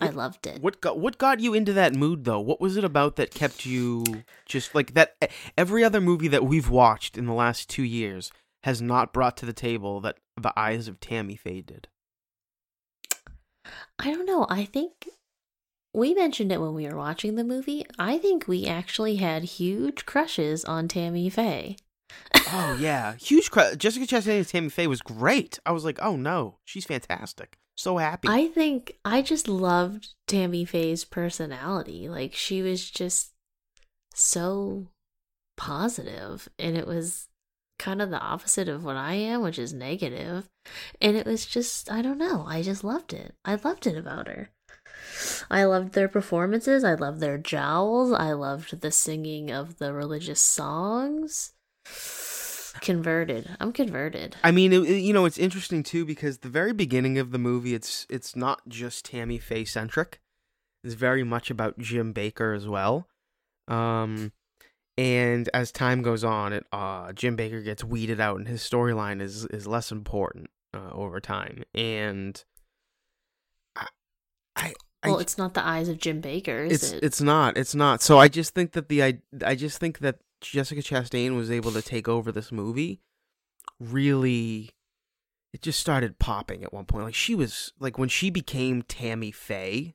I 0.00 0.08
loved 0.08 0.46
it. 0.46 0.60
What 0.60 0.80
got 0.80 0.98
what 0.98 1.18
got 1.18 1.40
you 1.40 1.54
into 1.54 1.72
that 1.74 1.94
mood 1.94 2.24
though? 2.24 2.40
What 2.40 2.60
was 2.60 2.76
it 2.76 2.84
about 2.84 3.16
that 3.16 3.32
kept 3.32 3.64
you 3.64 4.04
just 4.44 4.74
like 4.74 4.94
that? 4.94 5.16
Every 5.56 5.84
other 5.84 6.00
movie 6.00 6.28
that 6.28 6.44
we've 6.44 6.68
watched 6.68 7.16
in 7.16 7.26
the 7.26 7.32
last 7.32 7.70
two 7.70 7.84
years 7.84 8.32
has 8.64 8.80
not 8.80 9.12
brought 9.12 9.36
to 9.36 9.44
the 9.44 9.52
table 9.52 10.00
that 10.00 10.16
the 10.40 10.58
eyes 10.58 10.88
of 10.88 10.98
Tammy 10.98 11.36
Faye 11.36 11.60
did. 11.60 11.86
I 13.98 14.10
don't 14.10 14.24
know. 14.24 14.46
I 14.48 14.64
think 14.64 15.06
we 15.92 16.14
mentioned 16.14 16.50
it 16.50 16.62
when 16.62 16.72
we 16.72 16.88
were 16.88 16.96
watching 16.96 17.34
the 17.34 17.44
movie. 17.44 17.84
I 17.98 18.16
think 18.16 18.48
we 18.48 18.66
actually 18.66 19.16
had 19.16 19.44
huge 19.44 20.06
crushes 20.06 20.64
on 20.64 20.88
Tammy 20.88 21.28
Faye. 21.28 21.76
Oh 22.52 22.78
yeah, 22.80 23.16
huge. 23.16 23.50
Cr- 23.50 23.74
Jessica 23.76 24.06
Chastain 24.06 24.40
as 24.40 24.50
Tammy 24.50 24.70
Faye 24.70 24.86
was 24.86 25.02
great. 25.02 25.58
I 25.66 25.72
was 25.72 25.84
like, 25.84 25.98
oh 26.00 26.16
no, 26.16 26.56
she's 26.64 26.86
fantastic. 26.86 27.58
So 27.76 27.98
happy. 27.98 28.28
I 28.28 28.48
think 28.48 28.96
I 29.04 29.20
just 29.20 29.46
loved 29.46 30.14
Tammy 30.26 30.64
Faye's 30.64 31.04
personality. 31.04 32.08
Like 32.08 32.32
she 32.32 32.62
was 32.62 32.90
just 32.90 33.32
so 34.14 34.88
positive 35.58 36.48
and 36.58 36.78
it 36.78 36.86
was 36.86 37.28
kind 37.78 38.00
of 38.00 38.10
the 38.10 38.20
opposite 38.20 38.68
of 38.68 38.84
what 38.84 38.96
I 38.96 39.14
am, 39.14 39.42
which 39.42 39.58
is 39.58 39.72
negative. 39.72 40.48
And 41.00 41.16
it 41.16 41.26
was 41.26 41.44
just 41.46 41.90
I 41.90 42.02
don't 42.02 42.18
know. 42.18 42.44
I 42.46 42.62
just 42.62 42.84
loved 42.84 43.12
it. 43.12 43.34
I 43.44 43.56
loved 43.56 43.86
it 43.86 43.96
about 43.96 44.28
her. 44.28 44.50
I 45.50 45.64
loved 45.64 45.92
their 45.92 46.08
performances. 46.08 46.84
I 46.84 46.94
loved 46.94 47.20
their 47.20 47.38
jowls. 47.38 48.12
I 48.12 48.32
loved 48.32 48.80
the 48.80 48.90
singing 48.90 49.50
of 49.50 49.78
the 49.78 49.92
religious 49.92 50.40
songs. 50.40 51.52
Converted. 52.80 53.56
I'm 53.60 53.72
converted. 53.72 54.36
I 54.42 54.50
mean, 54.50 54.72
it, 54.72 54.82
it- 54.82 55.00
you 55.00 55.12
know, 55.12 55.24
it's 55.26 55.38
interesting 55.38 55.82
too 55.82 56.04
because 56.04 56.38
the 56.38 56.48
very 56.48 56.72
beginning 56.72 57.18
of 57.18 57.30
the 57.30 57.38
movie, 57.38 57.74
it's 57.74 58.06
it's 58.10 58.34
not 58.34 58.68
just 58.68 59.04
Tammy 59.06 59.38
Faye 59.38 59.64
centric. 59.64 60.20
It's 60.82 60.94
very 60.94 61.22
much 61.24 61.50
about 61.50 61.78
Jim 61.78 62.12
Bakker 62.12 62.54
as 62.54 62.66
well. 62.68 63.08
Um, 63.68 64.32
and 64.96 65.48
as 65.52 65.72
time 65.72 66.02
goes 66.02 66.24
on, 66.24 66.52
it 66.52 66.66
uh 66.72 67.12
Jim 67.12 67.36
Bakker 67.36 67.64
gets 67.64 67.82
weeded 67.84 68.20
out, 68.20 68.38
and 68.38 68.48
his 68.48 68.62
storyline 68.62 69.20
is 69.20 69.44
is 69.46 69.66
less 69.66 69.90
important 69.90 70.50
uh, 70.74 70.90
over 70.92 71.20
time. 71.20 71.64
And 71.74 72.42
I, 73.76 73.86
I, 74.56 74.74
I 75.02 75.08
Well, 75.08 75.18
it's 75.18 75.38
not 75.38 75.54
the 75.54 75.66
eyes 75.66 75.88
of 75.88 75.98
Jim 75.98 76.22
Bakker, 76.22 76.66
is 76.66 76.82
it's 76.82 76.92
it? 76.92 77.04
it's 77.04 77.20
not 77.20 77.56
it's 77.56 77.74
not 77.74 78.02
so 78.02 78.18
i 78.18 78.28
just 78.28 78.54
think 78.54 78.72
that 78.72 78.88
the 78.88 79.02
i 79.02 79.18
i 79.44 79.54
just 79.54 79.78
think 79.78 79.98
that 79.98 80.18
jessica 80.40 80.82
chastain 80.82 81.36
was 81.36 81.50
able 81.50 81.72
to 81.72 81.82
take 81.82 82.08
over 82.08 82.30
this 82.30 82.52
movie 82.52 83.00
really 83.80 84.70
it 85.52 85.62
just 85.62 85.80
started 85.80 86.18
popping 86.18 86.62
at 86.64 86.72
one 86.72 86.84
point 86.84 87.04
like 87.04 87.14
she 87.14 87.34
was 87.34 87.72
like 87.78 87.98
when 87.98 88.08
she 88.08 88.30
became 88.30 88.82
tammy 88.82 89.30
faye 89.30 89.94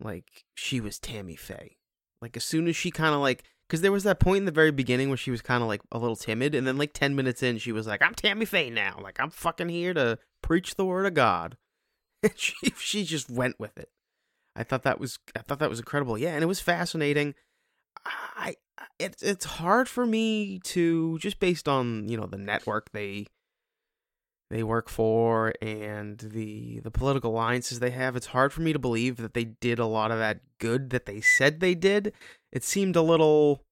like 0.00 0.44
she 0.54 0.80
was 0.80 0.98
tammy 0.98 1.36
faye 1.36 1.76
like 2.22 2.36
as 2.36 2.44
soon 2.44 2.68
as 2.68 2.76
she 2.76 2.90
kind 2.90 3.14
of 3.14 3.20
like 3.20 3.42
because 3.66 3.80
there 3.80 3.92
was 3.92 4.04
that 4.04 4.20
point 4.20 4.38
in 4.38 4.44
the 4.44 4.52
very 4.52 4.70
beginning 4.70 5.08
where 5.08 5.16
she 5.16 5.30
was 5.30 5.42
kind 5.42 5.62
of 5.62 5.68
like 5.68 5.80
a 5.92 5.98
little 5.98 6.16
timid 6.16 6.54
and 6.54 6.66
then 6.66 6.76
like 6.76 6.92
10 6.92 7.14
minutes 7.14 7.42
in 7.42 7.58
she 7.58 7.72
was 7.72 7.86
like 7.86 8.02
i'm 8.02 8.14
tammy 8.14 8.44
faye 8.44 8.70
now 8.70 8.98
like 9.02 9.18
i'm 9.20 9.30
fucking 9.30 9.68
here 9.68 9.92
to 9.92 10.18
preach 10.42 10.76
the 10.76 10.84
word 10.84 11.06
of 11.06 11.14
god 11.14 11.56
and 12.22 12.32
she 12.36 12.54
she 12.78 13.04
just 13.04 13.30
went 13.30 13.58
with 13.58 13.76
it 13.78 13.90
I 14.56 14.62
thought 14.62 14.82
that 14.84 14.98
was 14.98 15.18
I 15.36 15.40
thought 15.40 15.58
that 15.58 15.68
was 15.70 15.78
incredible. 15.78 16.16
Yeah, 16.16 16.34
and 16.34 16.42
it 16.42 16.46
was 16.46 16.60
fascinating. 16.60 17.34
I 18.04 18.54
it's 18.98 19.22
it's 19.22 19.44
hard 19.44 19.88
for 19.88 20.06
me 20.06 20.58
to 20.60 21.18
just 21.18 21.38
based 21.38 21.68
on 21.68 22.08
you 22.08 22.16
know 22.16 22.26
the 22.26 22.38
network 22.38 22.90
they 22.92 23.26
they 24.50 24.62
work 24.62 24.88
for 24.88 25.52
and 25.60 26.18
the 26.18 26.80
the 26.80 26.90
political 26.90 27.32
alliances 27.32 27.80
they 27.80 27.90
have. 27.90 28.16
It's 28.16 28.26
hard 28.26 28.52
for 28.52 28.60
me 28.60 28.72
to 28.72 28.78
believe 28.78 29.16
that 29.16 29.34
they 29.34 29.44
did 29.44 29.78
a 29.78 29.86
lot 29.86 30.10
of 30.10 30.18
that 30.18 30.40
good 30.60 30.90
that 30.90 31.06
they 31.06 31.20
said 31.20 31.60
they 31.60 31.74
did. 31.74 32.12
It 32.52 32.62
seemed 32.62 32.96
a 32.96 33.02
little 33.02 33.62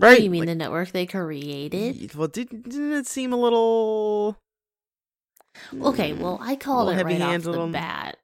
right. 0.00 0.20
you 0.20 0.30
mean 0.30 0.40
like- 0.40 0.48
the 0.48 0.54
network 0.54 0.92
they 0.92 1.06
created? 1.06 2.14
Well, 2.14 2.28
didn't, 2.28 2.68
didn't 2.68 2.92
it 2.92 3.06
seem 3.06 3.32
a 3.32 3.36
little? 3.36 4.38
Okay, 5.80 6.12
hmm, 6.12 6.22
well, 6.22 6.38
I 6.40 6.56
called 6.56 6.90
it 6.90 7.04
right 7.04 7.20
off 7.20 7.42
the 7.42 7.66
bat. 7.66 8.16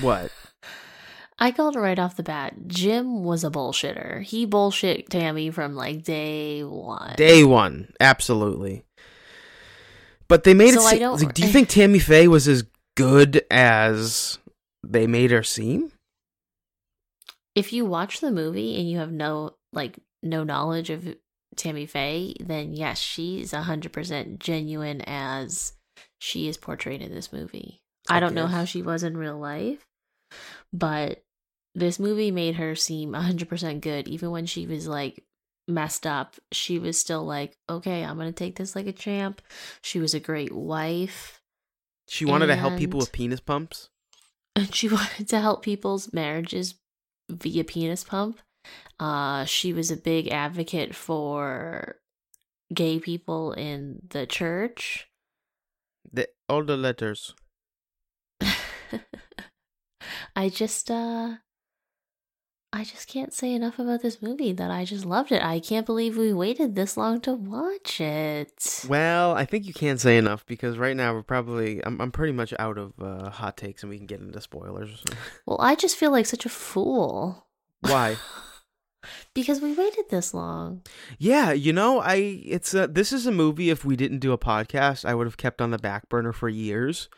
what? 0.00 0.30
I 1.38 1.50
called 1.50 1.74
it 1.74 1.80
right 1.80 1.98
off 1.98 2.16
the 2.16 2.22
bat. 2.22 2.54
Jim 2.68 3.24
was 3.24 3.42
a 3.42 3.50
bullshitter. 3.50 4.22
He 4.22 4.46
bullshit 4.46 5.10
Tammy 5.10 5.50
from 5.50 5.74
like 5.74 6.04
day 6.04 6.62
one. 6.62 7.14
Day 7.16 7.42
one, 7.42 7.92
absolutely. 7.98 8.84
But 10.32 10.44
they 10.44 10.54
made 10.54 10.72
So 10.72 10.88
it. 10.88 10.98
Don't- 10.98 11.20
like, 11.20 11.34
do 11.34 11.42
you 11.42 11.52
think 11.52 11.68
Tammy 11.68 11.98
Faye 11.98 12.26
was 12.26 12.48
as 12.48 12.64
good 12.96 13.44
as 13.50 14.38
they 14.82 15.06
made 15.06 15.30
her 15.30 15.42
seem? 15.42 15.92
If 17.54 17.70
you 17.74 17.84
watch 17.84 18.20
the 18.20 18.30
movie 18.30 18.80
and 18.80 18.88
you 18.90 18.96
have 18.96 19.12
no 19.12 19.56
like 19.74 19.98
no 20.22 20.42
knowledge 20.42 20.88
of 20.88 21.14
Tammy 21.56 21.84
Faye, 21.84 22.34
then 22.40 22.72
yes, 22.72 22.98
she's 22.98 23.52
hundred 23.52 23.92
percent 23.92 24.40
genuine 24.40 25.02
as 25.02 25.74
she 26.18 26.48
is 26.48 26.56
portrayed 26.56 27.02
in 27.02 27.12
this 27.14 27.30
movie. 27.30 27.82
I, 28.08 28.16
I 28.16 28.20
don't 28.20 28.34
know 28.34 28.46
how 28.46 28.64
she 28.64 28.80
was 28.80 29.02
in 29.02 29.18
real 29.18 29.38
life, 29.38 29.84
but 30.72 31.22
this 31.74 31.98
movie 31.98 32.30
made 32.30 32.54
her 32.54 32.74
seem 32.74 33.12
hundred 33.12 33.50
percent 33.50 33.82
good, 33.82 34.08
even 34.08 34.30
when 34.30 34.46
she 34.46 34.66
was 34.66 34.88
like 34.88 35.24
messed 35.68 36.06
up. 36.06 36.36
She 36.52 36.78
was 36.78 36.98
still 36.98 37.24
like, 37.24 37.56
okay, 37.68 38.04
I'm 38.04 38.16
gonna 38.16 38.32
take 38.32 38.56
this 38.56 38.74
like 38.76 38.86
a 38.86 38.92
champ. 38.92 39.42
She 39.82 39.98
was 39.98 40.14
a 40.14 40.20
great 40.20 40.52
wife. 40.52 41.40
She 42.08 42.24
wanted 42.24 42.46
to 42.48 42.56
help 42.56 42.76
people 42.76 42.98
with 43.00 43.12
penis 43.12 43.40
pumps. 43.40 43.88
and 44.56 44.74
she 44.78 44.88
wanted 44.88 45.28
to 45.28 45.40
help 45.40 45.62
people's 45.62 46.12
marriages 46.12 46.74
via 47.30 47.64
penis 47.64 48.04
pump. 48.04 48.40
Uh, 49.00 49.44
she 49.44 49.72
was 49.72 49.90
a 49.90 49.96
big 49.96 50.28
advocate 50.28 50.94
for 50.94 51.96
gay 52.72 52.98
people 52.98 53.52
in 53.52 54.00
the 54.10 54.26
church. 54.26 55.08
The 56.12 56.28
all 56.48 56.64
the 56.64 56.76
letters. 56.76 57.34
I 60.36 60.48
just 60.48 60.90
uh 60.90 61.36
I 62.74 62.84
just 62.84 63.06
can't 63.06 63.34
say 63.34 63.52
enough 63.52 63.78
about 63.78 64.00
this 64.00 64.22
movie 64.22 64.52
that 64.54 64.70
I 64.70 64.86
just 64.86 65.04
loved 65.04 65.30
it. 65.30 65.42
I 65.42 65.60
can't 65.60 65.84
believe 65.84 66.16
we 66.16 66.32
waited 66.32 66.74
this 66.74 66.96
long 66.96 67.20
to 67.20 67.34
watch 67.34 68.00
it. 68.00 68.86
Well, 68.88 69.34
I 69.34 69.44
think 69.44 69.66
you 69.66 69.74
can't 69.74 70.00
say 70.00 70.16
enough 70.16 70.46
because 70.46 70.78
right 70.78 70.96
now 70.96 71.12
we're 71.12 71.22
probably 71.22 71.84
I'm 71.84 72.00
I'm 72.00 72.10
pretty 72.10 72.32
much 72.32 72.54
out 72.58 72.78
of 72.78 72.94
uh, 72.98 73.28
hot 73.28 73.58
takes 73.58 73.82
and 73.82 73.90
we 73.90 73.98
can 73.98 74.06
get 74.06 74.20
into 74.20 74.40
spoilers. 74.40 75.04
Well, 75.46 75.60
I 75.60 75.74
just 75.74 75.96
feel 75.96 76.10
like 76.10 76.24
such 76.26 76.46
a 76.46 76.50
fool. 76.50 77.46
Why? 77.80 78.16
Because 79.34 79.60
we 79.60 79.74
waited 79.74 80.04
this 80.10 80.32
long. 80.32 80.82
Yeah, 81.18 81.50
you 81.50 81.72
know, 81.72 81.98
I 81.98 82.40
it's 82.44 82.72
a, 82.72 82.86
this 82.86 83.12
is 83.12 83.26
a 83.26 83.32
movie. 83.32 83.68
If 83.68 83.84
we 83.84 83.96
didn't 83.96 84.20
do 84.20 84.30
a 84.30 84.38
podcast, 84.38 85.04
I 85.04 85.14
would 85.14 85.26
have 85.26 85.36
kept 85.36 85.60
on 85.60 85.72
the 85.72 85.78
back 85.78 86.08
burner 86.08 86.32
for 86.32 86.48
years. 86.48 87.08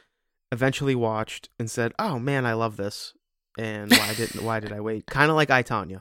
Eventually, 0.50 0.94
watched 0.94 1.50
and 1.58 1.70
said, 1.70 1.92
"Oh 1.98 2.18
man, 2.18 2.46
I 2.46 2.54
love 2.54 2.78
this." 2.78 3.12
And 3.58 3.90
why 3.90 4.14
didn't 4.14 4.42
why 4.42 4.60
did 4.60 4.72
I 4.72 4.80
wait? 4.80 5.06
Kind 5.06 5.30
of 5.30 5.36
like 5.36 5.50
I 5.50 5.62
Tonya. 5.62 6.00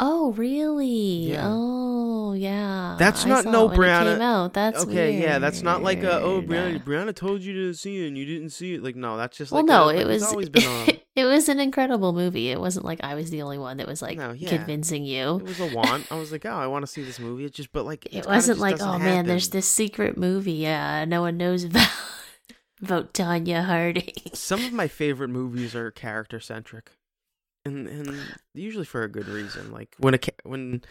Oh, 0.00 0.32
really? 0.32 0.86
Yeah. 1.30 1.48
Oh, 1.48 2.08
Oh 2.32 2.34
yeah. 2.34 2.96
That's 2.98 3.26
I 3.26 3.28
not- 3.28 3.44
no, 3.44 3.68
it 3.68 3.74
it 3.74 3.78
Brianna. 3.78 4.52
That's 4.54 4.84
okay, 4.84 5.20
yeah, 5.20 5.38
that's 5.38 5.60
not 5.60 5.82
like 5.82 6.02
a 6.02 6.18
oh 6.22 6.40
weird. 6.40 6.82
Brianna, 6.82 6.84
Brianna 7.10 7.14
told 7.14 7.42
you 7.42 7.52
to 7.52 7.74
see 7.74 8.02
it 8.02 8.08
and 8.08 8.16
you 8.16 8.24
didn't 8.24 8.50
see 8.50 8.72
it. 8.72 8.82
Like 8.82 8.96
no, 8.96 9.18
that's 9.18 9.36
just 9.36 9.52
Well, 9.52 9.60
like 9.62 9.68
no, 9.68 9.90
a, 9.90 9.94
it 9.94 10.06
was 10.06 10.22
always 10.22 10.48
been 10.48 10.64
on. 10.64 10.88
it 11.14 11.24
was 11.26 11.50
an 11.50 11.60
incredible 11.60 12.14
movie. 12.14 12.48
It 12.50 12.58
wasn't 12.58 12.86
like 12.86 13.04
I 13.04 13.14
was 13.16 13.28
the 13.28 13.42
only 13.42 13.58
one 13.58 13.76
that 13.76 13.86
was 13.86 14.00
like 14.00 14.16
No, 14.16 14.32
yeah. 14.32 14.48
convincing 14.48 15.04
you. 15.04 15.36
It 15.36 15.42
was 15.42 15.60
a 15.60 15.66
want. 15.74 16.10
I 16.10 16.16
was 16.16 16.32
like, 16.32 16.46
oh, 16.46 16.54
I 16.54 16.68
want 16.68 16.84
to 16.84 16.90
see 16.90 17.02
this 17.02 17.18
movie. 17.20 17.44
It 17.44 17.52
just, 17.52 17.70
but 17.70 17.84
like, 17.84 18.06
It 18.06 18.10
kinda 18.12 18.28
wasn't 18.28 18.60
like, 18.60 18.80
oh 18.80 18.98
man, 18.98 19.26
there's 19.26 19.50
this 19.50 19.68
secret 19.68 20.16
movie 20.16 20.66
uh 20.66 21.04
no 21.04 21.20
one 21.20 21.36
knows 21.36 21.64
about 21.64 21.86
about 22.82 23.14
Tonya 23.14 23.64
Harding. 23.64 24.12
Some 24.34 24.64
of 24.64 24.72
my 24.72 24.88
favorite 25.00 25.28
movies 25.28 25.74
are 25.74 25.90
character 25.90 26.40
centric, 26.40 26.90
and 27.64 27.86
and 27.86 28.20
usually 28.54 28.84
for 28.84 29.02
a 29.02 29.08
good 29.08 29.28
reason. 29.28 29.72
Like 29.72 29.94
when 29.98 30.14
a 30.14 30.18
ca- 30.18 30.32
when 30.44 30.82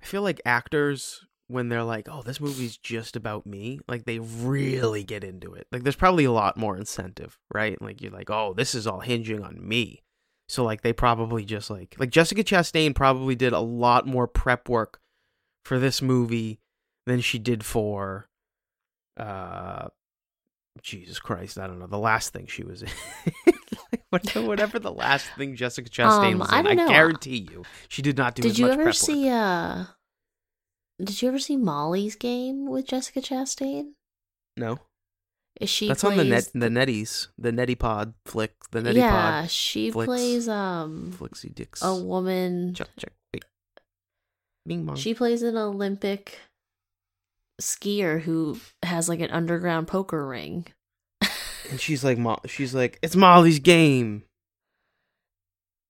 I 0.00 0.04
feel 0.04 0.22
like 0.22 0.40
actors 0.44 1.26
when 1.50 1.68
they're 1.68 1.82
like, 1.82 2.08
oh, 2.08 2.22
this 2.22 2.40
movie's 2.40 2.76
just 2.76 3.16
about 3.16 3.44
me, 3.44 3.80
like 3.88 4.04
they 4.04 4.20
really 4.20 5.02
get 5.02 5.24
into 5.24 5.52
it. 5.52 5.66
Like 5.72 5.82
there's 5.82 5.96
probably 5.96 6.24
a 6.24 6.30
lot 6.30 6.56
more 6.56 6.76
incentive, 6.76 7.38
right? 7.52 7.80
Like 7.82 8.00
you're 8.00 8.12
like, 8.12 8.30
oh, 8.30 8.54
this 8.54 8.72
is 8.72 8.86
all 8.86 9.00
hinging 9.00 9.42
on 9.42 9.66
me. 9.66 10.04
So 10.48 10.64
like 10.64 10.82
they 10.82 10.92
probably 10.92 11.44
just 11.44 11.68
like 11.68 11.96
like 11.98 12.10
Jessica 12.10 12.44
Chastain 12.44 12.94
probably 12.94 13.34
did 13.34 13.52
a 13.52 13.60
lot 13.60 14.06
more 14.06 14.28
prep 14.28 14.68
work 14.68 15.00
for 15.64 15.78
this 15.78 16.00
movie 16.00 16.60
than 17.06 17.20
she 17.20 17.38
did 17.38 17.64
for 17.64 18.28
uh 19.16 19.88
Jesus 20.82 21.18
Christ, 21.18 21.58
I 21.58 21.66
don't 21.66 21.78
know. 21.78 21.86
The 21.86 21.98
last 21.98 22.32
thing 22.32 22.46
she 22.46 22.62
was 22.64 22.82
in. 22.82 22.88
Like, 24.12 24.28
whatever, 24.34 24.80
the 24.80 24.90
last 24.92 25.26
thing 25.38 25.54
Jessica 25.54 25.88
Chastain 25.88 26.32
Um, 26.32 26.38
was 26.40 26.48
I 26.50 26.60
in, 26.60 26.66
I, 26.66 26.74
know. 26.74 26.88
guarantee 26.88 27.46
you 27.48 27.62
she 27.88 28.02
did 28.02 28.16
not 28.16 28.34
do 28.34 28.42
Did 28.42 28.58
you 28.58 28.68
ever 28.68 28.92
see 28.92 29.26
work. 29.26 29.32
uh 29.34 29.84
Did 31.02 31.22
you 31.22 31.28
ever 31.28 31.38
see 31.38 31.56
Molly's 31.56 32.16
game 32.16 32.68
with 32.68 32.86
Jessica 32.88 33.20
Chastain? 33.20 33.92
No. 34.56 34.80
Is 35.60 35.70
she 35.70 35.86
That's 35.86 36.02
on 36.02 36.16
the 36.16 36.24
net 36.24 36.50
the 36.54 36.68
Netties, 36.68 37.28
the 37.38 37.52
Netty 37.52 37.76
Pod 37.76 38.14
flick, 38.26 38.54
the 38.72 38.82
Netty 38.82 38.98
Yeah, 38.98 39.46
she 39.46 39.92
flicks. 39.92 40.06
plays 40.08 40.48
um 40.48 41.10
Pod, 41.16 41.30
Flixie 41.30 41.50
Dicks. 41.54 41.80
a 41.82 41.94
woman 41.94 42.74
check 42.74 42.88
check. 42.98 43.12
Bing, 43.32 43.42
Bing 44.66 44.84
bong. 44.86 44.96
She 44.96 45.14
plays 45.14 45.42
an 45.42 45.56
Olympic 45.56 46.38
skier 47.60 48.20
who 48.20 48.58
has 48.82 49.08
like 49.08 49.20
an 49.20 49.30
underground 49.30 49.86
poker 49.88 50.26
ring. 50.26 50.66
and 51.70 51.78
she's 51.80 52.02
like, 52.04 52.18
Mo- 52.18 52.40
she's 52.46 52.74
like, 52.74 52.98
it's 53.02 53.16
Molly's 53.16 53.58
game. 53.58 54.24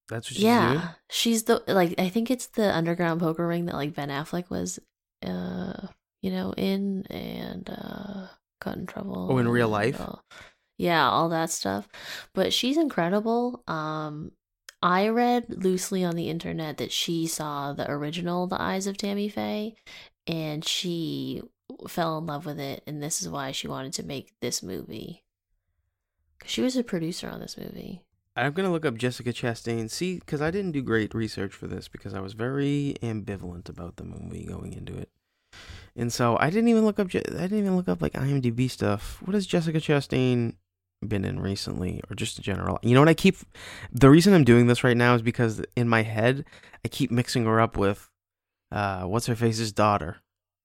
That's 0.09 0.28
what 0.28 0.35
she's 0.35 0.42
yeah, 0.44 0.72
doing. 0.72 0.83
she's 1.09 1.42
the 1.44 1.62
like 1.68 1.94
I 1.98 2.09
think 2.09 2.30
it's 2.30 2.46
the 2.48 2.74
underground 2.74 3.20
poker 3.20 3.46
ring 3.46 3.66
that 3.66 3.76
like 3.76 3.94
Ben 3.94 4.09
Affleck 4.09 4.50
was, 4.50 4.80
uh, 5.24 5.87
you 6.20 6.30
know, 6.33 6.52
in 6.56 7.06
and 7.09 7.70
uh 7.70 8.26
got 8.61 8.76
in 8.76 8.87
trouble. 8.87 9.28
Oh, 9.30 9.38
in 9.38 9.48
real 9.48 9.68
life? 9.68 10.00
all- 10.00 10.22
yeah, 10.78 11.09
all 11.09 11.28
that 11.28 11.50
stuff. 11.50 11.87
But 12.35 12.52
she's 12.54 12.76
incredible. 12.78 13.62
Um, 13.68 14.33
I 14.83 15.09
read 15.09 15.62
loosely 15.62 16.02
on 16.04 16.16
the 16.16 16.30
internet 16.30 16.78
that 16.78 16.90
she 16.90 17.26
saw 17.26 17.74
the 17.74 17.88
original 17.90 18.46
The 18.46 18.61
Eyes 18.61 18.87
of 18.87 18.96
Tammy 18.96 19.28
Faye, 19.28 19.76
and 20.26 20.64
she 20.64 21.42
fell 21.88 22.19
in 22.19 22.27
love 22.27 22.47
with 22.47 22.61
it, 22.61 22.83
and 22.87 23.03
this 23.03 23.23
is 23.23 23.29
why 23.29 23.53
she 23.53 23.69
wanted 23.69 23.93
to 23.95 24.03
make 24.03 24.33
this 24.40 24.62
movie. 24.62 25.25
Cause 26.40 26.51
She 26.51 26.62
was 26.62 26.77
a 26.77 26.85
producer 26.85 27.29
on 27.29 27.40
this 27.40 27.57
movie. 27.57 28.03
I'm 28.37 28.53
gonna 28.53 28.73
look 28.73 28.87
up 28.87 28.97
Jessica 28.97 29.33
Chastain. 29.33 29.90
See, 29.90 30.19
because 30.19 30.40
I 30.40 30.51
didn't 30.51 30.73
do 30.73 30.83
great 30.83 31.14
research 31.14 31.53
for 31.53 31.66
this 31.66 31.88
because 31.88 32.14
I 32.14 32.21
was 32.21 32.33
very 32.33 32.95
ambivalent 33.03 33.69
about 33.69 33.97
the 33.97 34.05
movie 34.05 34.47
going 34.47 34.73
into 34.73 34.97
it, 34.97 35.11
and 35.97 36.12
so 36.12 36.37
I 36.38 36.49
didn't 36.51 36.69
even 36.69 36.85
look 36.85 36.99
up. 36.99 37.09
I 37.09 37.19
didn't 37.19 37.59
even 37.59 37.77
look 37.77 37.88
up 37.88 38.01
like 38.01 38.12
IMDb 38.12 38.71
stuff. 38.71 39.21
What 39.25 39.35
has 39.35 39.47
Jessica 39.47 39.79
Chastain 39.79 40.55
been 41.07 41.25
in 41.25 41.40
recently, 41.40 42.03
or 42.09 42.14
just 42.14 42.38
in 42.38 42.45
general? 42.45 42.79
You 42.83 42.95
know 42.95 43.01
what? 43.01 43.09
I 43.09 43.14
keep 43.14 43.37
the 43.93 44.11
reason 44.11 44.33
I'm 44.33 44.45
doing 44.45 44.69
this 44.69 44.85
right 44.85 44.97
now 44.97 45.14
is 45.14 45.23
because 45.23 45.62
in 45.77 45.88
my 45.88 46.03
head 46.03 46.45
I 46.85 46.88
keep 46.88 47.11
mixing 47.11 47.45
her 47.45 47.61
up 47.61 47.77
with, 47.77 48.09
uh, 48.71 49.03
what's 49.03 49.27
her 49.27 49.37
face's 49.37 49.73
daughter? 49.73 50.19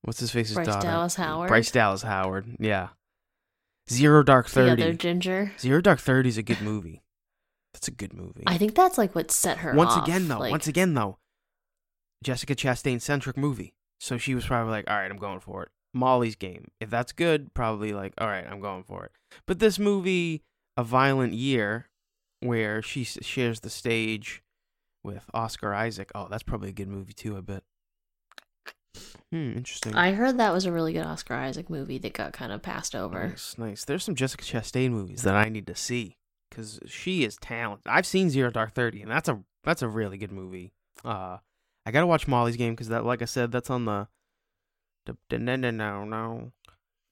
What's 0.05 0.19
his 0.19 0.31
face's 0.31 0.55
Bryce 0.55 0.67
daughter? 0.67 0.87
Dallas 0.87 1.15
Howard? 1.15 1.47
Bryce 1.49 1.71
Dallas 1.71 2.01
Howard. 2.03 2.45
Yeah. 2.59 2.89
Zero 3.89 4.23
Dark 4.23 4.47
Thirty. 4.47 4.81
The 4.81 4.89
other 4.89 4.93
ginger. 4.93 5.51
Zero 5.59 5.81
Dark 5.81 5.99
Thirty 5.99 6.29
is 6.29 6.37
a 6.37 6.43
good 6.43 6.61
movie. 6.61 7.03
That's 7.73 7.87
a 7.87 7.91
good 7.91 8.13
movie. 8.13 8.43
I 8.47 8.57
think 8.57 8.73
that's 8.73 8.97
like 8.97 9.13
what 9.15 9.31
set 9.31 9.57
her 9.59 9.73
once 9.75 9.91
off, 9.91 10.03
again 10.07 10.27
though, 10.27 10.39
like- 10.39 10.51
once 10.51 10.67
again 10.67 10.93
though, 10.93 11.17
Jessica 12.23 12.55
Chastain 12.55 13.01
centric 13.01 13.35
movie. 13.37 13.73
So 13.99 14.17
she 14.17 14.33
was 14.35 14.45
probably 14.45 14.71
like, 14.71 14.89
"All 14.89 14.97
right, 14.97 15.09
I'm 15.11 15.17
going 15.17 15.39
for 15.39 15.63
it." 15.63 15.69
Molly's 15.93 16.35
Game. 16.35 16.69
If 16.79 16.89
that's 16.89 17.11
good, 17.11 17.53
probably 17.53 17.93
like, 17.93 18.13
"All 18.17 18.27
right, 18.27 18.45
I'm 18.49 18.59
going 18.59 18.83
for 18.83 19.05
it." 19.05 19.11
But 19.47 19.59
this 19.59 19.77
movie, 19.79 20.43
A 20.77 20.83
Violent 20.83 21.33
Year, 21.33 21.89
where 22.41 22.81
she 22.81 23.03
shares 23.03 23.61
the 23.61 23.69
stage 23.69 24.43
with 25.03 25.29
Oscar 25.33 25.73
Isaac. 25.73 26.11
Oh, 26.15 26.27
that's 26.29 26.43
probably 26.43 26.69
a 26.69 26.73
good 26.73 26.87
movie 26.89 27.13
too. 27.13 27.37
I 27.37 27.41
bet. 27.41 27.63
Hmm, 29.31 29.53
interesting. 29.57 29.95
I 29.95 30.11
heard 30.13 30.37
that 30.37 30.53
was 30.53 30.65
a 30.65 30.71
really 30.71 30.93
good 30.93 31.05
Oscar 31.05 31.33
Isaac 31.35 31.69
movie 31.69 31.97
that 31.99 32.13
got 32.13 32.33
kind 32.33 32.51
of 32.51 32.61
passed 32.61 32.95
over. 32.95 33.27
Nice, 33.29 33.55
nice. 33.57 33.85
There's 33.85 34.03
some 34.03 34.15
Jessica 34.15 34.43
Chastain 34.45 34.91
movies 34.91 35.23
that 35.23 35.35
I 35.35 35.49
need 35.49 35.67
to 35.67 35.75
see 35.75 36.17
because 36.49 36.79
she 36.87 37.23
is 37.23 37.37
talented. 37.37 37.87
I've 37.87 38.05
seen 38.05 38.29
Zero 38.29 38.49
Dark 38.51 38.73
Thirty, 38.73 39.01
and 39.01 39.11
that's 39.11 39.27
a 39.29 39.41
that's 39.63 39.81
a 39.81 39.87
really 39.89 40.17
good 40.17 40.31
movie. 40.31 40.73
Uh, 41.03 41.37
I 41.85 41.91
gotta 41.91 42.07
watch 42.07 42.27
Molly's 42.27 42.55
Game 42.57 42.73
because 42.73 42.87
that, 42.89 43.03
like 43.05 43.21
I 43.21 43.25
said, 43.25 43.51
that's 43.51 43.69
on 43.69 43.85
the 43.85 44.07
the 45.05 45.17
the- 45.29 45.39
no 45.39 45.55
no 45.55 45.71
no 45.71 46.03
no, 46.05 46.51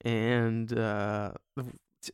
and 0.04 0.76
uh, 0.76 1.32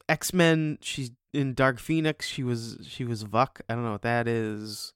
X 0.08 0.32
Men. 0.32 0.78
She's 0.80 1.10
in 1.32 1.54
Dark 1.54 1.78
Phoenix. 1.78 2.26
She 2.26 2.42
was 2.42 2.78
she 2.82 3.04
was 3.04 3.24
Vuk. 3.24 3.60
I 3.68 3.74
don't 3.74 3.84
know 3.84 3.92
what 3.92 4.02
that 4.02 4.26
is. 4.26 4.92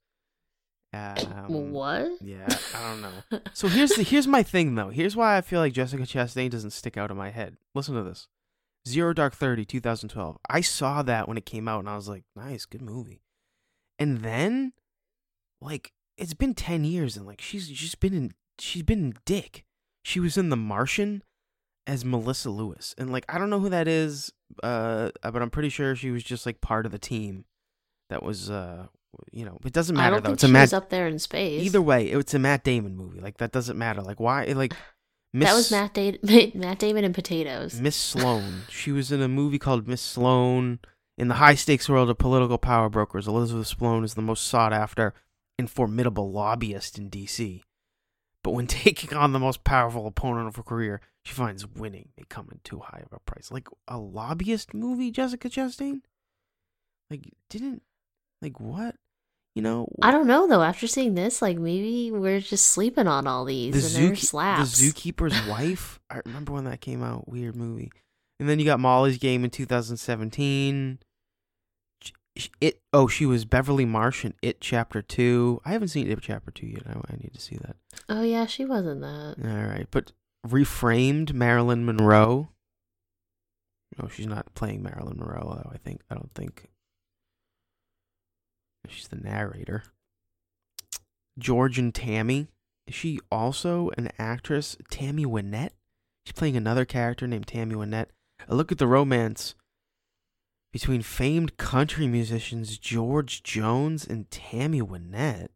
Um, 1.35 1.72
what? 1.72 2.09
Yeah, 2.22 2.46
I 2.74 2.90
don't 2.90 3.02
know. 3.02 3.40
So 3.52 3.68
here's 3.68 3.90
the 3.90 4.02
here's 4.02 4.26
my 4.26 4.42
thing 4.42 4.74
though. 4.74 4.88
Here's 4.90 5.16
why 5.16 5.37
I 5.37 5.40
feel 5.40 5.61
like 5.61 5.72
Jessica 5.72 6.04
Chastain 6.04 6.50
doesn't 6.50 6.70
stick 6.70 6.96
out 6.96 7.11
in 7.11 7.16
my 7.16 7.30
head. 7.30 7.57
Listen 7.74 7.94
to 7.94 8.02
this. 8.02 8.28
Zero 8.87 9.12
Dark 9.12 9.35
Thirty, 9.35 9.64
2012. 9.64 10.38
I 10.48 10.61
saw 10.61 11.02
that 11.02 11.26
when 11.28 11.37
it 11.37 11.46
came 11.46 11.68
out 11.68 11.80
and 11.80 11.88
I 11.88 11.96
was 11.96 12.09
like, 12.09 12.24
nice, 12.37 12.64
good 12.64 12.83
movie. 12.83 13.22
And 13.98 14.18
then 14.22 14.72
like 15.61 15.92
it's 16.16 16.35
been 16.35 16.54
10 16.54 16.85
years 16.85 17.16
and 17.16 17.26
like 17.26 17.40
she's 17.40 17.68
just 17.68 17.98
been 18.00 18.14
in 18.14 18.33
she's 18.59 18.83
been 18.83 19.00
in 19.00 19.14
Dick. 19.24 19.64
She 20.02 20.20
was 20.20 20.37
in 20.37 20.50
The 20.50 20.57
Martian 20.57 21.22
as 21.87 22.04
Melissa 22.04 22.50
Lewis. 22.50 22.94
And 22.98 23.11
like 23.12 23.24
I 23.28 23.38
don't 23.38 23.50
know 23.50 23.61
who 23.61 23.70
that 23.70 23.88
is, 23.88 24.33
uh 24.62 25.11
but 25.22 25.42
I'm 25.42 25.50
pretty 25.50 25.70
sure 25.70 25.96
she 25.96 26.11
was 26.11 26.22
just 26.24 26.46
like 26.46 26.61
part 26.61 26.87
of 26.87 26.92
the 26.92 26.98
team 26.98 27.44
that 28.11 28.22
was 28.22 28.50
uh 28.50 28.87
you 29.33 29.44
know, 29.44 29.59
it 29.64 29.72
doesn't 29.72 29.96
I 29.96 30.00
matter 30.03 30.16
don't 30.16 30.22
though. 30.22 30.29
think 30.31 30.35
It's 30.37 30.44
a 30.44 30.48
Matt 30.48 30.72
up 30.74 30.90
there 30.90 31.07
in 31.07 31.18
space. 31.18 31.62
Either 31.62 31.83
way, 31.83 32.07
it's 32.07 32.35
a 32.35 32.38
Matt 32.38 32.64
Damon 32.64 32.96
movie. 32.96 33.20
Like 33.20 33.38
that 33.38 33.53
doesn't 33.53 33.79
matter. 33.79 34.03
Like 34.03 34.20
why? 34.20 34.44
Like 34.46 34.74
Miss 35.33 35.48
that 35.50 35.55
was 35.55 35.70
Matt, 35.70 35.94
da- 35.94 36.53
Matt 36.55 36.79
Damon 36.79 37.05
and 37.05 37.14
potatoes. 37.14 37.81
Miss 37.81 37.96
Sloane. 38.12 38.62
she 38.70 38.92
was 38.92 39.11
in 39.12 39.20
a 39.22 39.29
movie 39.29 39.59
called 39.59 39.87
Miss 39.88 40.03
Sloane. 40.03 40.79
In 41.16 41.29
the 41.29 41.35
high 41.35 41.55
stakes 41.55 41.88
world 41.88 42.11
of 42.11 42.18
political 42.18 42.59
power 42.59 42.88
brokers, 42.88 43.29
Elizabeth 43.29 43.68
Sloane 43.68 44.03
is 44.03 44.14
the 44.14 44.22
most 44.22 44.46
sought 44.48 44.72
after 44.72 45.14
and 45.59 45.70
formidable 45.70 46.33
lobbyist 46.33 46.98
in 46.98 47.09
D.C. 47.09 47.62
But 48.42 48.50
when 48.50 48.66
taking 48.68 49.16
on 49.16 49.33
the 49.33 49.38
most 49.38 49.62
powerful 49.62 50.07
opponent 50.09 50.48
of 50.48 50.57
her 50.57 50.62
career, 50.64 51.00
she 51.24 51.33
finds 51.33 51.64
winning 51.66 52.09
may 52.18 52.24
come 52.29 52.48
at 52.50 52.64
too 52.64 52.81
high 52.81 53.03
of 53.05 53.12
a 53.12 53.20
price. 53.20 53.53
Like 53.53 53.68
a 53.87 53.96
lobbyist 53.96 54.74
movie, 54.74 55.12
Jessica 55.12 55.48
Chastain. 55.48 56.00
Like 57.11 57.31
didn't 57.48 57.83
like 58.42 58.59
what? 58.59 58.96
You 59.54 59.62
know, 59.62 59.88
I 60.02 60.10
don't 60.10 60.26
know 60.26 60.48
though. 60.48 60.62
After 60.62 60.88
seeing 60.88 61.14
this, 61.14 61.40
like 61.40 61.58
maybe 61.58 62.10
we're 62.10 62.40
just 62.40 62.66
sleeping 62.66 63.06
on 63.06 63.28
all 63.28 63.44
these 63.44 63.72
the, 63.72 64.02
and 64.02 64.16
zoo, 64.16 64.26
slaps. 64.26 64.78
the 64.78 64.90
zookeeper's 64.90 65.46
wife. 65.48 66.00
I 66.10 66.20
remember 66.26 66.52
when 66.52 66.64
that 66.64 66.80
came 66.80 67.04
out. 67.04 67.28
Weird 67.28 67.54
movie. 67.54 67.92
And 68.40 68.48
then 68.48 68.58
you 68.58 68.64
got 68.64 68.80
Molly's 68.80 69.16
Game 69.18 69.44
in 69.44 69.50
2017. 69.50 70.98
It 72.60 72.80
oh 72.92 73.06
she 73.06 73.26
was 73.26 73.44
Beverly 73.44 73.84
Marsh 73.84 74.24
in 74.24 74.34
It 74.42 74.60
Chapter 74.60 75.00
Two. 75.02 75.60
I 75.64 75.70
haven't 75.70 75.88
seen 75.88 76.10
It 76.10 76.18
Chapter 76.20 76.50
Two 76.50 76.66
yet. 76.66 76.82
I, 76.88 76.94
I 77.12 77.16
need 77.16 77.32
to 77.32 77.40
see 77.40 77.56
that. 77.58 77.76
oh 78.08 78.22
yeah, 78.22 78.46
she 78.46 78.64
wasn't 78.64 79.02
that. 79.02 79.36
All 79.40 79.66
right, 79.68 79.86
but 79.92 80.10
reframed 80.44 81.32
Marilyn 81.32 81.84
Monroe. 81.84 82.48
No, 84.02 84.08
she's 84.08 84.26
not 84.26 84.52
playing 84.56 84.82
Marilyn 84.82 85.18
Monroe 85.18 85.62
though. 85.62 85.70
I 85.72 85.78
think 85.78 86.00
I 86.10 86.16
don't 86.16 86.32
think 86.34 86.70
she's 88.88 89.08
the 89.08 89.16
narrator. 89.16 89.84
George 91.38 91.78
and 91.78 91.94
Tammy. 91.94 92.48
Is 92.86 92.94
she 92.94 93.18
also 93.30 93.90
an 93.96 94.10
actress? 94.18 94.76
Tammy 94.90 95.24
Wynette. 95.24 95.70
She's 96.26 96.32
playing 96.34 96.56
another 96.56 96.84
character 96.84 97.26
named 97.26 97.46
Tammy 97.46 97.74
Wynette. 97.74 98.08
A 98.48 98.54
look 98.54 98.70
at 98.70 98.78
the 98.78 98.86
romance 98.86 99.54
between 100.72 101.02
famed 101.02 101.56
country 101.56 102.06
musicians 102.06 102.78
George 102.78 103.42
Jones 103.42 104.06
and 104.06 104.30
Tammy 104.30 104.82
Wynette. 104.82 105.48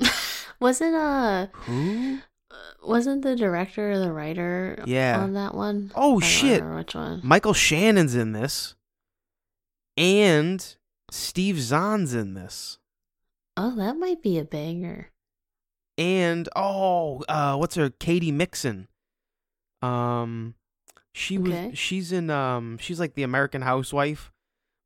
Wasn't 0.60 0.94
uh 0.94 1.46
Who? 1.52 2.18
Wasn't 2.82 3.22
the 3.22 3.36
director 3.36 3.92
or 3.92 3.98
the 3.98 4.12
writer 4.12 4.82
Yeah. 4.86 5.20
on 5.20 5.34
that 5.34 5.54
one? 5.54 5.92
Oh, 5.94 6.16
I 6.18 6.20
don't 6.20 6.22
shit. 6.22 6.64
which 6.64 6.94
one? 6.94 7.20
Michael 7.24 7.52
Shannon's 7.52 8.14
in 8.14 8.32
this, 8.32 8.74
and 9.96 10.76
Steve 11.10 11.60
Zahn's 11.60 12.14
in 12.14 12.34
this, 12.34 12.78
Oh, 13.56 13.74
that 13.76 13.96
might 13.96 14.22
be 14.22 14.38
a 14.38 14.44
banger. 14.44 15.10
and 15.96 16.48
oh, 16.56 17.22
uh, 17.28 17.56
what's 17.56 17.74
her? 17.76 17.90
Katy 17.90 18.30
Mixon. 18.32 18.88
Um, 19.82 20.54
she 21.14 21.38
Okay. 21.38 21.68
was. 21.70 21.78
She's 21.78 22.12
in. 22.12 22.28
Um, 22.30 22.76
she's 22.78 23.00
like 23.00 23.14
the 23.14 23.22
American 23.22 23.62
Housewife, 23.62 24.32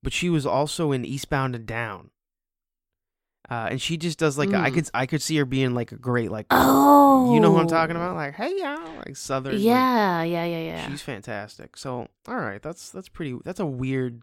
but 0.03 0.13
she 0.13 0.29
was 0.31 0.47
also 0.47 0.93
in 0.93 1.05
Eastbound 1.05 1.55
and 1.57 1.67
Down. 1.67 2.11
Uh, 3.51 3.69
and 3.73 3.83
she 3.83 3.97
just 3.97 4.19
does 4.19 4.39
like 4.39 4.53
a, 4.53 4.61
I 4.63 4.71
Mm. 4.71 4.75
could 4.75 4.91
I 4.95 5.07
could 5.07 5.23
see 5.23 5.37
her 5.39 5.45
being 5.45 5.75
like 5.75 5.91
a 5.91 5.97
great 5.97 6.31
like 6.31 6.47
Oh, 6.51 7.27
you 7.33 7.41
know 7.41 7.51
who 7.51 7.59
I'm 7.59 7.67
talking 7.67 7.97
about 7.97 8.15
like 8.15 8.35
hey 8.35 8.53
y'all 8.59 8.95
like 9.05 9.17
southern 9.17 9.55
like, 9.55 9.63
Yeah, 9.65 10.23
yeah, 10.23 10.45
yeah, 10.45 10.61
yeah. 10.61 10.89
She's 10.89 11.03
fantastic. 11.03 11.77
So, 11.77 12.07
all 12.29 12.37
right, 12.37 12.63
that's 12.63 12.91
that's 12.91 13.09
pretty. 13.09 13.37
That's 13.45 13.59
a 13.59 13.67
weird. 13.67 14.23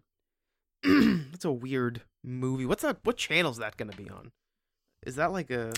that's 1.30 1.44
a 1.44 1.52
weird 1.52 2.02
movie. 2.24 2.66
What's 2.66 2.82
that? 2.82 2.98
What 3.04 3.16
channel 3.16 3.50
is 3.50 3.58
that 3.58 3.76
going 3.76 3.90
to 3.90 3.96
be 3.96 4.08
on? 4.08 4.32
Is 5.06 5.16
that 5.16 5.32
like 5.32 5.50
a 5.50 5.72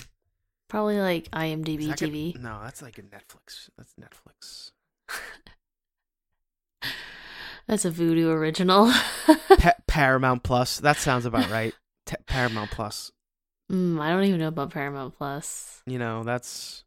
Probably 0.67 0.99
like 0.99 1.29
IMDb 1.31 1.87
that 1.89 1.99
gonna- 1.99 2.11
TV. 2.11 2.39
no, 2.39 2.59
that's 2.63 2.81
like 2.81 2.97
a 2.97 3.01
Netflix. 3.01 3.69
That's 3.77 3.93
Netflix. 3.99 4.71
That's 7.67 7.85
a 7.85 7.91
Vudu 7.91 8.27
original. 8.27 8.87
Pa- 9.59 9.75
Paramount 9.87 10.43
Plus. 10.43 10.79
That 10.79 10.97
sounds 10.97 11.25
about 11.25 11.49
right. 11.49 11.73
Ta 12.05 12.15
Paramount 12.25 12.71
Plus. 12.71 13.11
mm, 13.71 13.99
I 14.01 14.09
don't 14.09 14.23
even 14.25 14.39
know 14.39 14.47
about 14.49 14.71
Paramount 14.71 15.15
Plus. 15.17 15.81
You 15.85 15.99
know, 15.99 16.23
that's 16.23 16.83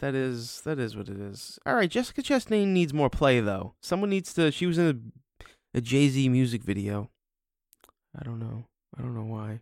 that 0.00 0.14
is 0.14 0.60
that 0.62 0.78
is 0.78 0.94
what 0.96 1.08
it 1.08 1.18
is. 1.18 1.58
All 1.66 1.74
right, 1.74 1.90
Jessica 1.90 2.22
Chastain 2.22 2.68
needs 2.68 2.92
more 2.92 3.10
play 3.10 3.40
though. 3.40 3.74
Someone 3.80 4.10
needs 4.10 4.32
to. 4.34 4.52
She 4.52 4.66
was 4.66 4.78
in 4.78 5.12
a, 5.74 5.78
a 5.78 5.80
Jay 5.80 6.08
Z 6.08 6.28
music 6.28 6.62
video. 6.62 7.10
I 8.18 8.22
don't 8.24 8.38
know. 8.38 8.66
I 8.96 9.02
don't 9.02 9.14
know 9.14 9.24
why. 9.24 9.60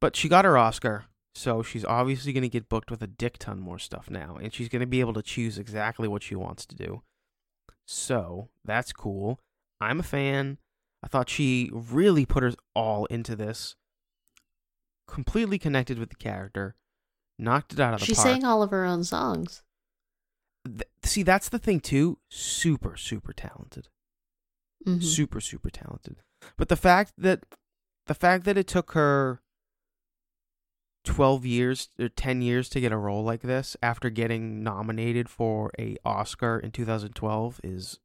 But 0.00 0.14
she 0.16 0.28
got 0.28 0.44
her 0.44 0.56
Oscar, 0.56 1.06
so 1.34 1.62
she's 1.62 1.84
obviously 1.84 2.32
going 2.32 2.42
to 2.42 2.48
get 2.48 2.68
booked 2.68 2.90
with 2.90 3.02
a 3.02 3.06
dick 3.06 3.38
ton 3.38 3.58
more 3.60 3.78
stuff 3.78 4.10
now, 4.10 4.38
and 4.40 4.52
she's 4.52 4.68
going 4.68 4.80
to 4.80 4.86
be 4.86 5.00
able 5.00 5.14
to 5.14 5.22
choose 5.22 5.58
exactly 5.58 6.06
what 6.06 6.22
she 6.22 6.34
wants 6.34 6.64
to 6.66 6.76
do. 6.76 7.02
So 7.86 8.48
that's 8.64 8.92
cool. 8.92 9.40
I'm 9.80 10.00
a 10.00 10.04
fan. 10.04 10.58
I 11.02 11.08
thought 11.08 11.30
she 11.30 11.70
really 11.72 12.26
put 12.26 12.42
her 12.42 12.52
all 12.74 13.06
into 13.06 13.34
this. 13.34 13.76
Completely 15.06 15.58
connected 15.58 15.98
with 15.98 16.10
the 16.10 16.16
character. 16.16 16.74
Knocked 17.38 17.72
it 17.72 17.80
out 17.80 17.94
of 17.94 18.00
the 18.00 18.06
She 18.06 18.14
park. 18.14 18.26
sang 18.26 18.44
all 18.44 18.62
of 18.62 18.70
her 18.70 18.84
own 18.84 19.04
songs. 19.04 19.62
Th- 20.66 20.82
See, 21.04 21.22
that's 21.22 21.48
the 21.48 21.58
thing 21.58 21.80
too. 21.80 22.18
Super, 22.28 22.96
super 22.96 23.32
talented. 23.32 23.88
Mhm. 24.86 25.02
Super, 25.02 25.40
super 25.40 25.70
talented. 25.70 26.22
But 26.56 26.68
the 26.68 26.76
fact 26.76 27.12
that 27.18 27.44
the 28.06 28.14
fact 28.14 28.44
that 28.44 28.56
it 28.56 28.66
took 28.66 28.92
her 28.92 29.42
12 31.04 31.44
years 31.46 31.88
or 31.98 32.08
10 32.08 32.42
years 32.42 32.68
to 32.70 32.80
get 32.80 32.92
a 32.92 32.96
role 32.96 33.22
like 33.22 33.42
this 33.42 33.76
after 33.82 34.10
getting 34.10 34.62
nominated 34.62 35.28
for 35.28 35.70
a 35.78 35.96
Oscar 36.04 36.58
in 36.58 36.70
2012 36.70 37.60
is 37.64 37.98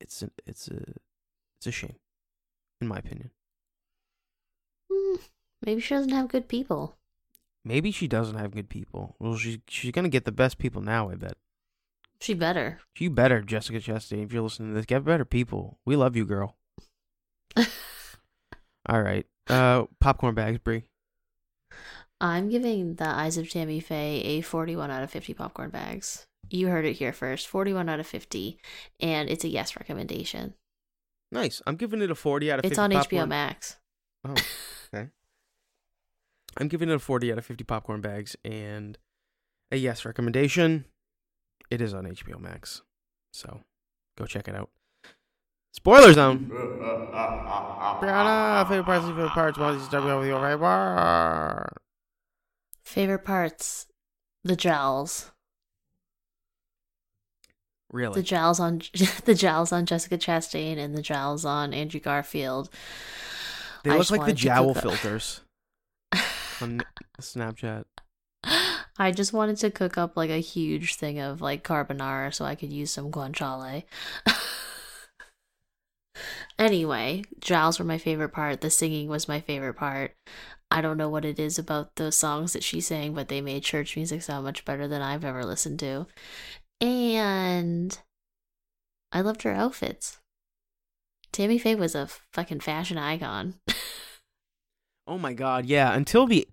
it's 0.00 0.22
a, 0.22 0.30
it's 0.46 0.68
a 0.68 0.82
it's 1.58 1.66
a 1.66 1.72
shame 1.72 1.96
in 2.80 2.88
my 2.88 2.98
opinion. 2.98 3.30
Mm, 4.90 5.20
maybe 5.64 5.80
she 5.80 5.94
doesn't 5.94 6.12
have 6.12 6.28
good 6.28 6.48
people. 6.48 6.96
Maybe 7.64 7.90
she 7.90 8.08
doesn't 8.08 8.36
have 8.36 8.52
good 8.52 8.68
people. 8.68 9.16
Well, 9.18 9.36
she's 9.36 9.58
she's 9.68 9.90
going 9.90 10.04
to 10.04 10.08
get 10.08 10.24
the 10.24 10.32
best 10.32 10.58
people 10.58 10.80
now, 10.80 11.10
I 11.10 11.16
bet. 11.16 11.36
She 12.20 12.34
better. 12.34 12.80
You 12.98 13.10
better, 13.10 13.40
Jessica 13.42 13.78
Chastain, 13.78 14.24
if 14.24 14.32
you're 14.32 14.42
listening 14.42 14.70
to 14.70 14.74
this, 14.74 14.86
get 14.86 15.04
better 15.04 15.24
people. 15.24 15.78
We 15.84 15.96
love 15.96 16.16
you, 16.16 16.24
girl. 16.24 16.56
All 17.56 19.02
right. 19.02 19.26
Uh 19.48 19.84
popcorn 20.00 20.34
bags, 20.34 20.58
Brie. 20.58 20.84
I'm 22.20 22.48
giving 22.48 22.94
the 22.96 23.06
Eyes 23.08 23.38
of 23.38 23.48
Tammy 23.48 23.78
Faye 23.80 24.20
a 24.22 24.40
41 24.40 24.90
out 24.90 25.04
of 25.04 25.10
50 25.10 25.34
popcorn 25.34 25.70
bags. 25.70 26.26
You 26.50 26.68
heard 26.68 26.84
it 26.84 26.94
here 26.94 27.12
first 27.12 27.46
41 27.46 27.88
out 27.88 28.00
of 28.00 28.06
50. 28.06 28.58
And 29.00 29.28
it's 29.28 29.44
a 29.44 29.48
yes 29.48 29.76
recommendation. 29.76 30.54
Nice. 31.30 31.62
I'm 31.66 31.76
giving 31.76 32.02
it 32.02 32.10
a 32.10 32.14
40 32.14 32.50
out 32.50 32.58
of 32.58 32.62
50 32.64 32.72
It's 32.72 32.78
on 32.78 32.90
HBO. 32.90 33.28
Max. 33.28 33.76
Oh, 34.24 34.34
okay. 34.92 35.08
I'm 36.56 36.68
giving 36.68 36.88
it 36.88 36.94
a 36.94 36.98
40 36.98 37.32
out 37.32 37.38
of 37.38 37.44
50 37.46 37.64
popcorn 37.64 38.00
bags 38.00 38.34
and 38.44 38.98
a 39.70 39.76
yes 39.76 40.04
recommendation. 40.04 40.86
It 41.70 41.80
is 41.80 41.94
on 41.94 42.04
HBO 42.04 42.40
Max. 42.40 42.82
So 43.32 43.60
go 44.16 44.24
check 44.26 44.48
it 44.48 44.54
out. 44.54 44.70
Spoiler 45.72 46.12
zone. 46.12 46.50
Brianna, 48.00 48.68
favorite 48.68 48.84
parts, 48.84 49.06
favorite 49.06 49.28
parts. 49.30 49.58
Why 49.58 49.70
don't 49.70 49.78
you 49.78 49.84
start 49.84 50.04
with 50.04 50.26
your 50.26 50.40
favorite 50.40 50.58
part? 50.58 51.82
Favorite 52.84 53.24
parts 53.24 53.86
the 54.44 54.56
jowls. 54.56 55.30
Really? 57.90 58.14
The 58.14 58.22
jowls 58.22 58.60
on 58.60 58.82
the 59.24 59.34
jowls 59.34 59.72
on 59.72 59.86
Jessica 59.86 60.18
Chastain 60.18 60.78
and 60.78 60.96
the 60.96 61.02
jowls 61.02 61.44
on 61.44 61.72
Andrew 61.72 62.00
Garfield. 62.00 62.70
they 63.84 63.90
I 63.90 63.96
look 63.96 64.10
like 64.10 64.26
the 64.26 64.32
jowl 64.32 64.74
filters 64.74 65.40
on 66.60 66.82
Snapchat. 67.20 67.84
I 68.98 69.12
just 69.12 69.32
wanted 69.32 69.56
to 69.58 69.70
cook 69.70 69.96
up 69.96 70.16
like 70.16 70.30
a 70.30 70.40
huge 70.40 70.96
thing 70.96 71.18
of 71.18 71.40
like 71.40 71.64
carbonara 71.64 72.34
so 72.34 72.44
I 72.44 72.54
could 72.54 72.72
use 72.72 72.90
some 72.90 73.10
guanciale. 73.10 73.84
anyway, 76.58 77.22
jowls 77.40 77.78
were 77.78 77.84
my 77.84 77.98
favorite 77.98 78.30
part. 78.30 78.60
The 78.60 78.70
singing 78.70 79.08
was 79.08 79.28
my 79.28 79.40
favorite 79.40 79.74
part. 79.74 80.14
I 80.70 80.80
don't 80.80 80.98
know 80.98 81.08
what 81.08 81.24
it 81.24 81.38
is 81.38 81.58
about 81.58 81.96
the 81.96 82.12
songs 82.12 82.52
that 82.52 82.62
she 82.62 82.80
sang, 82.80 83.14
but 83.14 83.28
they 83.28 83.40
made 83.40 83.62
church 83.62 83.96
music 83.96 84.22
sound 84.22 84.44
much 84.44 84.64
better 84.64 84.86
than 84.86 85.00
I've 85.00 85.24
ever 85.24 85.44
listened 85.44 85.78
to. 85.80 86.06
And 86.80 87.98
I 89.10 89.22
loved 89.22 89.42
her 89.42 89.52
outfits. 89.52 90.18
Tammy 91.32 91.58
Faye 91.58 91.74
was 91.74 91.94
a 91.94 92.08
fucking 92.32 92.60
fashion 92.60 92.98
icon. 92.98 93.54
Oh 95.08 95.16
my 95.16 95.32
god, 95.32 95.64
yeah. 95.64 95.94
Until 95.94 96.26
the, 96.26 96.46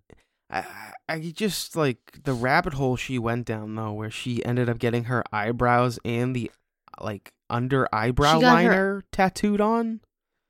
I, 0.49 0.65
I 1.10 1.19
just 1.36 1.75
like 1.75 2.19
the 2.23 2.34
rabbit 2.34 2.73
hole 2.73 2.95
she 2.95 3.17
went 3.19 3.45
down 3.45 3.75
though, 3.75 3.93
where 3.93 4.12
she 4.12 4.43
ended 4.45 4.69
up 4.69 4.77
getting 4.79 5.05
her 5.05 5.23
eyebrows 5.31 5.99
and 6.05 6.36
the 6.36 6.51
like 6.99 7.31
under 7.49 7.88
eyebrow 7.93 8.36
She 8.36 8.41
got 8.41 8.63
her- 8.63 8.69
liner 8.69 9.03
tattooed 9.12 9.62
on. 9.62 10.01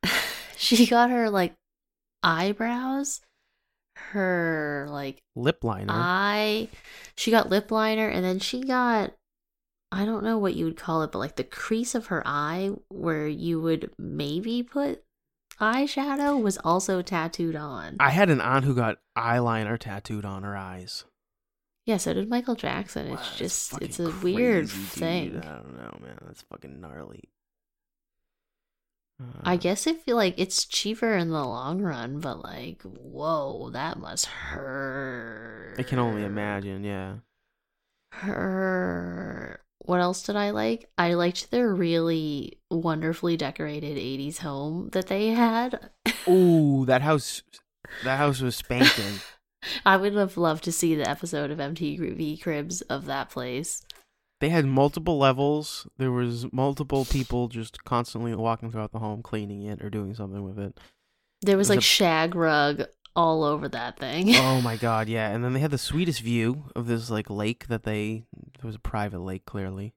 she 0.58 0.86
got 0.86 1.10
her 1.10 1.30
like 1.30 1.54
eyebrows, 2.24 3.22
her 4.12 4.88
like 4.90 5.22
Lip 5.36 5.64
liner. 5.64 5.94
eye. 5.94 6.68
She 7.18 7.32
got 7.32 7.50
lip 7.50 7.72
liner, 7.72 8.10
and 8.10 8.24
then 8.24 8.40
she 8.40 8.62
got 8.64 9.14
I 9.92 10.04
don't 10.04 10.24
know 10.26 10.38
what 10.38 10.56
you 10.56 10.66
would 10.66 10.78
call 10.78 11.04
it, 11.04 11.12
but 11.14 11.20
like 11.20 11.38
the 11.38 11.44
crease 11.46 11.96
of 11.96 12.08
her 12.08 12.22
eye 12.26 12.72
where 12.90 13.28
you 13.28 13.62
would 13.62 13.92
maybe 13.98 14.62
put 14.62 15.04
eyeshadow 15.60 16.42
was 16.42 16.58
also 16.60 17.02
tattooed 17.02 17.56
on. 17.56 17.96
I 18.00 18.10
had 18.12 18.30
an 18.30 18.42
aunt 18.42 18.66
who 18.66 18.76
got 18.76 19.00
eyeliner 19.18 19.78
tattooed 19.80 20.26
on 20.26 20.44
her 20.44 20.56
eyes. 20.58 21.06
yeah, 21.86 21.98
so 21.98 22.14
did 22.14 22.30
Michael 22.30 22.56
Jackson. 22.56 23.08
It's 23.08 23.22
that's 23.22 23.38
just 23.38 23.82
it's 23.82 24.00
a 24.00 24.12
weird 24.24 24.70
crazy, 24.70 24.82
dude. 24.82 24.90
thing. 24.92 25.38
I 25.38 25.56
don't 25.58 25.78
know, 25.78 25.98
man. 26.02 26.18
That's 26.26 26.42
fucking 26.44 26.80
gnarly. 26.82 27.30
I 29.44 29.54
Uh, 29.54 29.58
guess 29.58 29.88
it 29.88 30.02
feel 30.04 30.18
like 30.18 30.34
it's 30.38 30.66
cheaper 30.66 31.14
in 31.16 31.30
the 31.30 31.44
long 31.46 31.82
run, 31.82 32.20
but 32.20 32.44
like, 32.44 32.82
whoa, 32.82 33.70
that 33.72 33.98
must 33.98 34.26
hurt. 34.26 35.76
I 35.80 35.84
can 35.84 36.00
only 36.00 36.24
imagine. 36.26 36.84
Yeah. 36.84 37.16
Her. 38.12 39.62
What 39.86 40.02
else 40.02 40.24
did 40.24 40.36
I 40.36 40.50
like? 40.50 40.90
I 40.98 41.14
liked 41.14 41.52
their 41.52 41.74
really 41.74 42.58
wonderfully 42.72 43.38
decorated 43.38 43.98
80s 43.98 44.40
home 44.40 44.90
that 44.94 45.08
they 45.08 45.28
had. 45.30 45.92
Ooh, 46.28 46.86
that 46.88 47.02
house. 47.02 47.44
That 48.04 48.18
house 48.18 48.42
was 48.42 48.56
spanking. 48.56 49.20
I 49.86 49.98
would 49.98 50.14
have 50.14 50.38
loved 50.38 50.64
to 50.66 50.72
see 50.72 50.96
the 50.96 51.08
episode 51.10 51.52
of 51.52 51.60
MTV 51.60 52.42
Cribs 52.42 52.82
of 52.82 53.06
that 53.06 53.30
place. 53.30 53.84
They 54.42 54.50
had 54.50 54.66
multiple 54.66 55.18
levels. 55.18 55.88
There 55.98 56.12
was 56.12 56.52
multiple 56.52 57.06
people 57.06 57.48
just 57.48 57.84
constantly 57.84 58.36
walking 58.36 58.72
throughout 58.72 58.92
the 58.92 59.00
home, 59.00 59.24
cleaning 59.24 59.64
it 59.64 59.84
or 59.84 59.90
doing 59.90 60.14
something 60.14 60.44
with 60.44 60.60
it. 60.60 60.78
There 61.42 61.58
was 61.58 61.68
There's 61.68 61.78
like 61.78 61.84
a- 61.84 61.88
shag 61.88 62.36
rug 62.36 62.84
all 63.16 63.44
over 63.44 63.68
that 63.70 63.98
thing. 63.98 64.30
Oh 64.36 64.62
my 64.62 64.76
god, 64.78 65.08
yeah. 65.08 65.30
And 65.32 65.44
then 65.44 65.54
they 65.54 65.60
had 65.60 65.72
the 65.72 65.78
sweetest 65.78 66.22
view 66.22 66.66
of 66.76 66.88
this 66.88 67.10
like 67.10 67.30
lake 67.30 67.68
that 67.68 67.84
they 67.84 68.24
it 68.58 68.64
was 68.64 68.76
a 68.76 68.80
private 68.80 69.20
lake 69.20 69.46
clearly. 69.46 69.94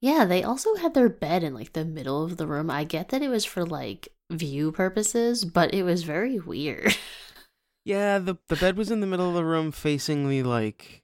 Yeah, 0.00 0.24
they 0.24 0.42
also 0.42 0.74
had 0.76 0.94
their 0.94 1.08
bed 1.08 1.42
in 1.42 1.54
like 1.54 1.72
the 1.72 1.84
middle 1.84 2.22
of 2.24 2.36
the 2.36 2.46
room. 2.46 2.70
I 2.70 2.84
get 2.84 3.08
that 3.08 3.22
it 3.22 3.28
was 3.28 3.44
for 3.44 3.64
like 3.64 4.08
view 4.30 4.70
purposes, 4.72 5.44
but 5.44 5.72
it 5.72 5.82
was 5.82 6.02
very 6.02 6.38
weird. 6.38 6.96
Yeah, 7.86 8.18
the 8.18 8.38
the 8.48 8.56
bed 8.56 8.78
was 8.78 8.90
in 8.90 9.00
the 9.00 9.06
middle 9.06 9.28
of 9.28 9.34
the 9.34 9.44
room, 9.44 9.70
facing 9.70 10.26
the 10.30 10.42
like 10.42 11.02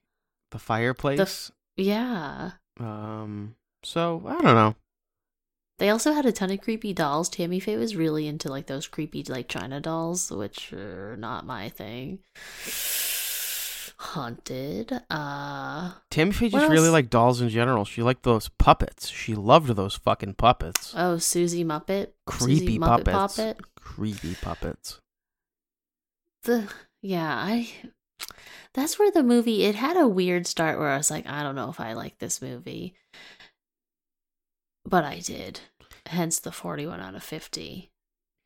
the 0.49 0.57
fireplace. 0.57 1.51
Yeah. 1.77 2.53
um. 2.79 3.55
So 3.83 4.23
I 4.25 4.33
don't 4.41 4.55
know. 4.55 4.75
They 5.81 5.89
also 5.89 6.13
had 6.13 6.27
a 6.27 6.31
ton 6.31 6.51
of 6.51 6.61
creepy 6.61 6.93
dolls. 6.93 7.27
Tammy 7.27 7.59
Faye 7.59 7.75
was 7.75 7.95
really 7.95 8.27
into 8.27 8.49
like 8.49 8.67
those 8.67 8.85
creepy 8.85 9.23
like 9.23 9.47
China 9.47 9.79
dolls, 9.79 10.29
which 10.29 10.71
are 10.73 11.17
not 11.17 11.43
my 11.43 11.69
thing. 11.69 12.19
Haunted. 13.97 15.01
Uh 15.09 15.93
Tammy 16.11 16.33
Faye 16.33 16.49
just 16.49 16.69
really 16.69 16.85
else? 16.85 16.93
liked 16.93 17.09
dolls 17.09 17.41
in 17.41 17.49
general. 17.49 17.83
She 17.83 18.03
liked 18.03 18.21
those 18.21 18.47
puppets. 18.59 19.09
She 19.09 19.33
loved 19.33 19.69
those 19.69 19.95
fucking 19.95 20.35
puppets. 20.35 20.93
oh, 20.95 21.17
Susie 21.17 21.65
Muppet. 21.65 22.09
Creepy 22.27 22.59
Susie 22.59 22.77
Muppet 22.77 23.05
puppets. 23.05 23.37
Poppet. 23.37 23.59
Creepy 23.75 24.35
puppets. 24.35 24.99
The 26.43 26.71
yeah, 27.01 27.35
I 27.35 27.69
that's 28.75 28.99
where 28.99 29.09
the 29.09 29.23
movie 29.23 29.63
it 29.63 29.73
had 29.73 29.97
a 29.97 30.07
weird 30.07 30.45
start 30.45 30.77
where 30.77 30.91
I 30.91 30.97
was 30.97 31.09
like, 31.09 31.25
I 31.25 31.41
don't 31.41 31.55
know 31.55 31.71
if 31.71 31.79
I 31.79 31.93
like 31.93 32.19
this 32.19 32.39
movie. 32.39 32.93
But 34.85 35.05
I 35.05 35.19
did. 35.19 35.61
Hence 36.11 36.39
the 36.39 36.51
41 36.51 36.99
out 36.99 37.15
of 37.15 37.23
50. 37.23 37.89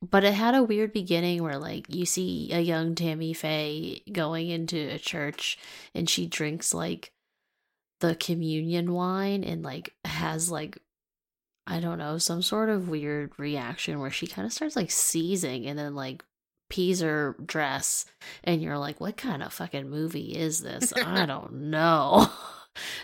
But 0.02 0.24
it 0.24 0.34
had 0.34 0.54
a 0.54 0.64
weird 0.64 0.94
beginning 0.94 1.42
where 1.42 1.58
like 1.58 1.86
you 1.94 2.06
see 2.06 2.52
a 2.54 2.60
young 2.60 2.96
Tammy 2.96 3.34
Faye 3.34 4.04
going 4.12 4.50
into 4.50 4.78
a 4.78 5.00
church 5.00 5.58
and 5.96 6.10
she 6.10 6.28
drinks 6.28 6.74
like 6.74 7.12
the 8.02 8.16
communion 8.16 8.94
wine 8.94 9.44
and 9.44 9.64
like 9.64 9.96
has 10.06 10.52
like 10.52 10.78
I 11.66 11.80
don't 11.80 11.98
know, 11.98 12.20
some 12.20 12.44
sort 12.44 12.70
of 12.70 12.90
weird 12.90 13.32
reaction 13.40 14.00
where 14.00 14.12
she 14.12 14.28
kind 14.28 14.46
of 14.46 14.54
starts 14.54 14.76
like 14.76 14.92
seizing 14.92 15.66
and 15.66 15.80
then 15.80 15.96
like 15.96 16.24
pees 16.70 17.02
her 17.02 17.36
dress 17.44 18.06
and 18.44 18.62
you're 18.62 18.78
like 18.78 19.00
what 19.00 19.18
kind 19.18 19.44
of 19.44 19.54
fucking 19.54 19.90
movie 19.90 20.36
is 20.36 20.62
this 20.62 20.92
i 20.98 21.26
don't 21.28 21.54
know 21.54 22.28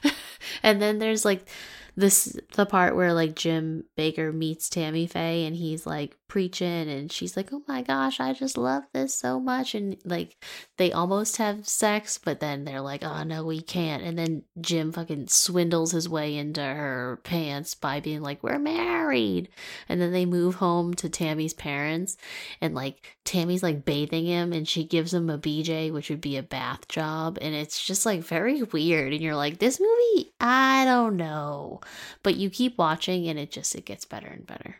and 0.64 0.82
then 0.82 0.98
there's 1.00 1.24
like 1.24 1.48
this 1.96 2.38
the 2.56 2.66
part 2.66 2.96
where 2.96 3.14
like 3.14 3.36
jim 3.36 3.84
bakker 3.98 4.34
meets 4.34 4.70
tammy 4.70 5.06
faye 5.06 5.46
and 5.46 5.56
he's 5.56 5.86
like 5.86 6.18
preaching 6.28 6.90
and 6.90 7.12
she's 7.12 7.36
like 7.36 7.52
oh 7.52 7.62
my 7.68 7.82
gosh 7.82 8.22
i 8.22 8.32
just 8.32 8.58
love 8.58 8.84
this 8.94 9.14
so 9.14 9.38
much 9.40 9.76
and 9.76 9.98
like 10.06 10.38
they 10.78 10.92
almost 10.92 11.36
have 11.38 11.68
sex 11.68 12.18
but 12.18 12.40
then 12.40 12.64
they're 12.64 12.80
like 12.80 13.04
oh 13.04 13.24
no 13.24 13.44
we 13.44 13.62
can't 13.62 14.02
and 14.02 14.18
then 14.18 14.42
jim 14.62 14.94
fucking 14.94 15.28
swindles 15.28 15.92
his 15.92 16.08
way 16.08 16.38
into 16.38 16.62
her 16.62 17.20
pants 17.24 17.76
by 17.76 18.00
being 18.00 18.22
like 18.22 18.42
we're 18.42 18.58
married 18.58 19.50
and 19.90 20.00
then 20.00 20.14
they 20.14 20.26
move 20.26 20.56
home 20.56 20.94
to 20.94 21.10
tammy's 21.10 21.54
parents 21.54 22.16
and 22.62 22.74
like 22.74 23.18
Tammy's 23.24 23.62
like 23.62 23.86
bathing 23.86 24.26
him 24.26 24.52
and 24.52 24.68
she 24.68 24.84
gives 24.84 25.14
him 25.14 25.30
a 25.30 25.38
BJ, 25.38 25.94
which 25.94 26.10
would 26.10 26.22
be 26.22 26.38
a 26.38 26.44
bath 26.44 26.88
job. 26.88 27.38
And 27.40 27.54
it's 27.54 27.84
just 27.84 28.06
like 28.06 28.22
very 28.24 28.64
weird. 28.64 29.14
And 29.14 29.22
you're 29.22 29.36
like, 29.36 29.60
this 29.60 29.80
movie, 29.80 30.34
I 30.40 30.86
don't 30.86 31.18
know. 31.18 31.81
But 32.24 32.36
you 32.38 32.50
keep 32.50 32.78
watching 32.78 33.28
and 33.28 33.38
it 33.40 33.52
just, 33.52 33.76
it 33.76 33.86
gets 33.86 34.06
better 34.06 34.28
and 34.28 34.46
better. 34.46 34.78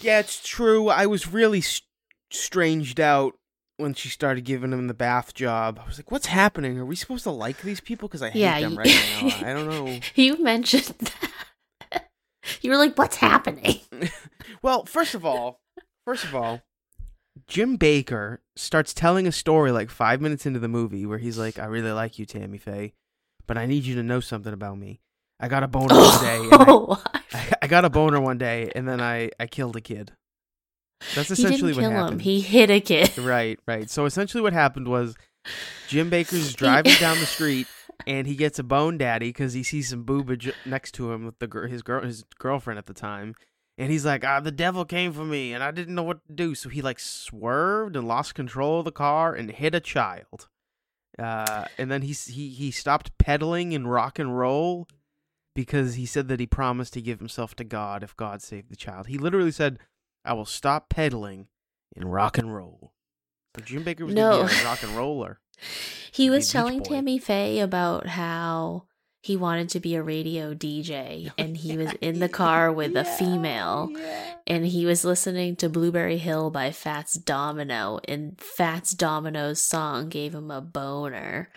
Yeah, 0.00 0.18
it's 0.20 0.42
true. 0.46 0.88
I 0.88 1.06
was 1.06 1.26
really 1.32 1.60
st- 1.60 1.82
stranged 2.30 2.98
out 3.00 3.34
when 3.76 3.94
she 3.94 4.08
started 4.08 4.44
giving 4.44 4.72
him 4.72 4.86
the 4.88 4.94
bath 4.94 5.34
job. 5.34 5.80
I 5.82 5.86
was 5.86 5.98
like, 5.98 6.10
"What's 6.10 6.26
happening? 6.26 6.78
Are 6.78 6.84
we 6.84 6.96
supposed 6.96 7.24
to 7.24 7.30
like 7.30 7.62
these 7.62 7.80
people? 7.80 8.08
Because 8.08 8.22
I 8.22 8.30
hate 8.30 8.40
Yeah, 8.40 8.60
them 8.60 8.72
you- 8.72 8.78
right 8.78 8.86
now. 9.22 9.28
I 9.48 9.52
don't 9.52 9.68
know." 9.68 10.00
You 10.14 10.42
mentioned 10.42 10.94
that. 11.92 12.10
You 12.60 12.70
were 12.70 12.76
like, 12.76 12.96
what's 12.98 13.16
happening? 13.16 13.80
Well, 14.62 14.84
first 14.84 15.14
of 15.14 15.24
all, 15.24 15.60
first 16.06 16.24
of 16.24 16.34
all, 16.34 16.60
Jim 17.46 17.76
Bakker 17.78 18.38
starts 18.56 18.92
telling 18.94 19.26
a 19.26 19.32
story 19.32 19.70
like 19.72 19.90
five 19.90 20.20
minutes 20.20 20.44
into 20.46 20.58
the 20.58 20.68
movie 20.68 21.04
where 21.06 21.18
he's 21.18 21.36
like, 21.38 21.58
"I 21.58 21.64
really 21.66 21.92
like 21.92 22.18
you, 22.18 22.24
Tammy 22.26 22.58
Faye, 22.58 22.94
but 23.46 23.56
I 23.58 23.66
need 23.66 23.84
you 23.84 23.94
to 23.96 24.02
know 24.02 24.20
something 24.20 24.52
about 24.52 24.78
me. 24.78 25.00
I 25.40 25.48
got 25.48 25.62
a 25.62 25.68
boner 25.68 25.94
one 25.94 26.20
day. 26.22 26.36
And 26.38 26.52
I, 26.54 26.64
Oh, 26.68 27.02
I, 27.32 27.52
I 27.62 27.66
got 27.66 27.84
a 27.84 27.90
boner 27.90 28.20
one 28.20 28.38
day, 28.38 28.70
and 28.74 28.86
then 28.88 29.00
I 29.00 29.30
I 29.38 29.46
killed 29.46 29.76
a 29.76 29.80
kid. 29.80 30.12
That's 31.14 31.30
essentially 31.30 31.72
what 31.74 31.84
happened. 31.84 32.12
him. 32.14 32.18
He 32.20 32.40
hit 32.40 32.70
a 32.70 32.80
kid. 32.80 33.10
Right, 33.18 33.58
right. 33.66 33.90
So 33.90 34.06
essentially, 34.06 34.42
what 34.42 34.52
happened 34.52 34.88
was 34.88 35.16
Jim 35.88 36.10
Bakker's 36.10 36.54
driving 36.54 36.94
down 36.98 37.18
the 37.20 37.26
street, 37.26 37.66
and 38.06 38.26
he 38.26 38.36
gets 38.36 38.58
a 38.58 38.62
bone 38.62 38.96
daddy 38.96 39.28
because 39.28 39.52
he 39.52 39.62
sees 39.62 39.88
some 39.90 40.04
boobage 40.04 40.50
next 40.64 40.92
to 40.92 41.12
him 41.12 41.26
with 41.26 41.38
the 41.40 41.46
gir- 41.46 41.66
his 41.66 41.82
girl 41.82 42.02
his 42.04 42.24
girlfriend 42.38 42.78
at 42.78 42.86
the 42.86 42.94
time, 42.94 43.34
and 43.76 43.90
he's 43.92 44.06
like, 44.06 44.24
"Ah, 44.24 44.40
the 44.40 44.50
devil 44.52 44.84
came 44.84 45.12
for 45.12 45.24
me, 45.24 45.52
and 45.52 45.62
I 45.62 45.72
didn't 45.72 45.94
know 45.94 46.02
what 46.04 46.24
to 46.28 46.32
do." 46.32 46.54
So 46.54 46.68
he 46.70 46.80
like 46.80 46.98
swerved 47.00 47.96
and 47.96 48.08
lost 48.08 48.34
control 48.34 48.78
of 48.78 48.84
the 48.86 48.92
car 48.92 49.34
and 49.34 49.50
hit 49.50 49.74
a 49.74 49.80
child. 49.80 50.48
Uh, 51.18 51.66
and 51.76 51.90
then 51.90 52.02
he 52.02 52.12
he 52.12 52.48
he 52.48 52.70
stopped 52.70 53.16
pedaling 53.18 53.74
and 53.74 53.90
rock 53.90 54.18
and 54.18 54.38
roll 54.38 54.88
because 55.54 55.94
he 55.94 56.06
said 56.06 56.28
that 56.28 56.40
he 56.40 56.46
promised 56.46 56.92
to 56.94 57.02
give 57.02 57.18
himself 57.18 57.54
to 57.56 57.64
God 57.64 58.02
if 58.02 58.16
God 58.16 58.42
saved 58.42 58.70
the 58.70 58.76
child. 58.76 59.06
He 59.06 59.18
literally 59.18 59.52
said, 59.52 59.78
"I 60.24 60.32
will 60.32 60.44
stop 60.44 60.88
peddling 60.88 61.48
and 61.96 62.12
rock 62.12 62.38
and 62.38 62.54
roll." 62.54 62.92
So 63.56 63.62
Jim 63.62 63.84
Bakker 63.84 64.06
was 64.06 64.14
No. 64.14 64.42
a 64.42 64.44
rock 64.64 64.82
and 64.82 64.96
roller. 64.96 65.40
He 66.10 66.28
was 66.30 66.50
telling 66.50 66.82
Tammy 66.82 67.18
Faye 67.18 67.60
about 67.60 68.08
how 68.08 68.84
he 69.22 69.36
wanted 69.36 69.70
to 69.70 69.80
be 69.80 69.94
a 69.94 70.02
radio 70.02 70.52
DJ 70.52 71.28
oh, 71.30 71.32
and 71.38 71.56
he 71.56 71.76
was 71.78 71.92
in 72.00 72.18
the 72.18 72.28
car 72.28 72.70
with 72.70 72.94
a 72.96 73.04
female 73.04 73.90
yeah. 73.92 74.34
and 74.46 74.66
he 74.66 74.84
was 74.84 75.04
listening 75.04 75.56
to 75.56 75.68
Blueberry 75.70 76.18
Hill 76.18 76.50
by 76.50 76.70
Fats 76.72 77.14
Domino 77.14 78.00
and 78.06 78.38
Fats 78.38 78.90
Domino's 78.92 79.62
song 79.62 80.08
gave 80.10 80.34
him 80.34 80.50
a 80.50 80.60
boner 80.60 81.48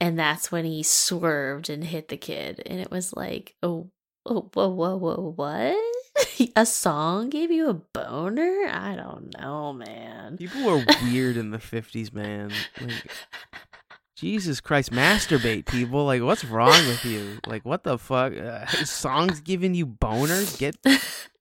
and 0.00 0.18
that's 0.18 0.52
when 0.52 0.64
he 0.64 0.82
swerved 0.82 1.68
and 1.68 1.84
hit 1.84 2.08
the 2.08 2.16
kid 2.16 2.62
and 2.66 2.80
it 2.80 2.90
was 2.90 3.14
like 3.14 3.54
oh 3.62 3.90
oh 4.26 4.48
whoa 4.52 4.68
whoa 4.68 4.96
whoa 4.96 5.32
what 5.36 5.76
a 6.56 6.66
song 6.66 7.28
gave 7.30 7.50
you 7.50 7.68
a 7.68 7.74
boner 7.74 8.66
I 8.70 8.96
don't 8.96 9.34
know 9.38 9.72
man 9.72 10.18
People 10.36 10.62
were 10.64 10.84
weird 11.02 11.36
in 11.36 11.50
the 11.50 11.58
fifties, 11.58 12.12
man. 12.12 12.52
Like, 12.80 13.10
Jesus 14.16 14.60
Christ, 14.60 14.92
masturbate, 14.92 15.66
people! 15.66 16.04
Like, 16.04 16.22
what's 16.22 16.44
wrong 16.44 16.86
with 16.86 17.04
you? 17.04 17.38
Like, 17.46 17.64
what 17.64 17.84
the 17.84 17.98
fuck? 17.98 18.32
Uh, 18.36 18.66
songs 18.84 19.40
giving 19.40 19.74
you 19.74 19.86
boners? 19.86 20.58
Get 20.58 20.76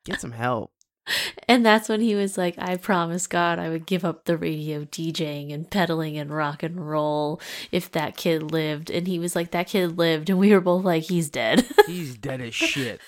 get 0.05 0.21
some 0.21 0.31
help. 0.31 0.71
And 1.47 1.65
that's 1.65 1.87
when 1.87 2.01
he 2.01 2.13
was 2.15 2.37
like, 2.37 2.55
I 2.57 2.75
promised 2.75 3.29
God 3.29 3.59
I 3.59 3.69
would 3.69 3.85
give 3.85 4.03
up 4.03 4.25
the 4.25 4.37
radio 4.37 4.83
DJing 4.83 5.53
and 5.53 5.69
pedaling 5.69 6.17
and 6.17 6.29
rock 6.29 6.61
and 6.61 6.89
roll 6.89 7.39
if 7.71 7.89
that 7.91 8.17
kid 8.17 8.51
lived. 8.51 8.89
And 8.89 9.07
he 9.07 9.17
was 9.17 9.35
like, 9.35 9.51
That 9.51 9.67
kid 9.67 9.97
lived. 9.97 10.29
And 10.29 10.39
we 10.39 10.51
were 10.51 10.61
both 10.61 10.83
like, 10.83 11.03
He's 11.03 11.29
dead. 11.29 11.65
He's 11.87 12.17
dead 12.17 12.41
as 12.41 12.53
shit. 12.53 12.99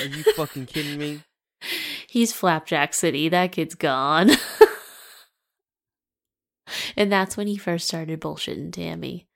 Are 0.00 0.06
you 0.06 0.22
fucking 0.36 0.66
kidding 0.66 0.98
me? 0.98 1.20
He's 2.08 2.32
Flapjack 2.32 2.94
City. 2.94 3.28
That 3.28 3.52
kid's 3.52 3.74
gone. 3.74 4.30
and 6.96 7.12
that's 7.12 7.36
when 7.36 7.46
he 7.46 7.56
first 7.56 7.86
started 7.86 8.20
bullshitting 8.20 8.72
Tammy. 8.72 9.26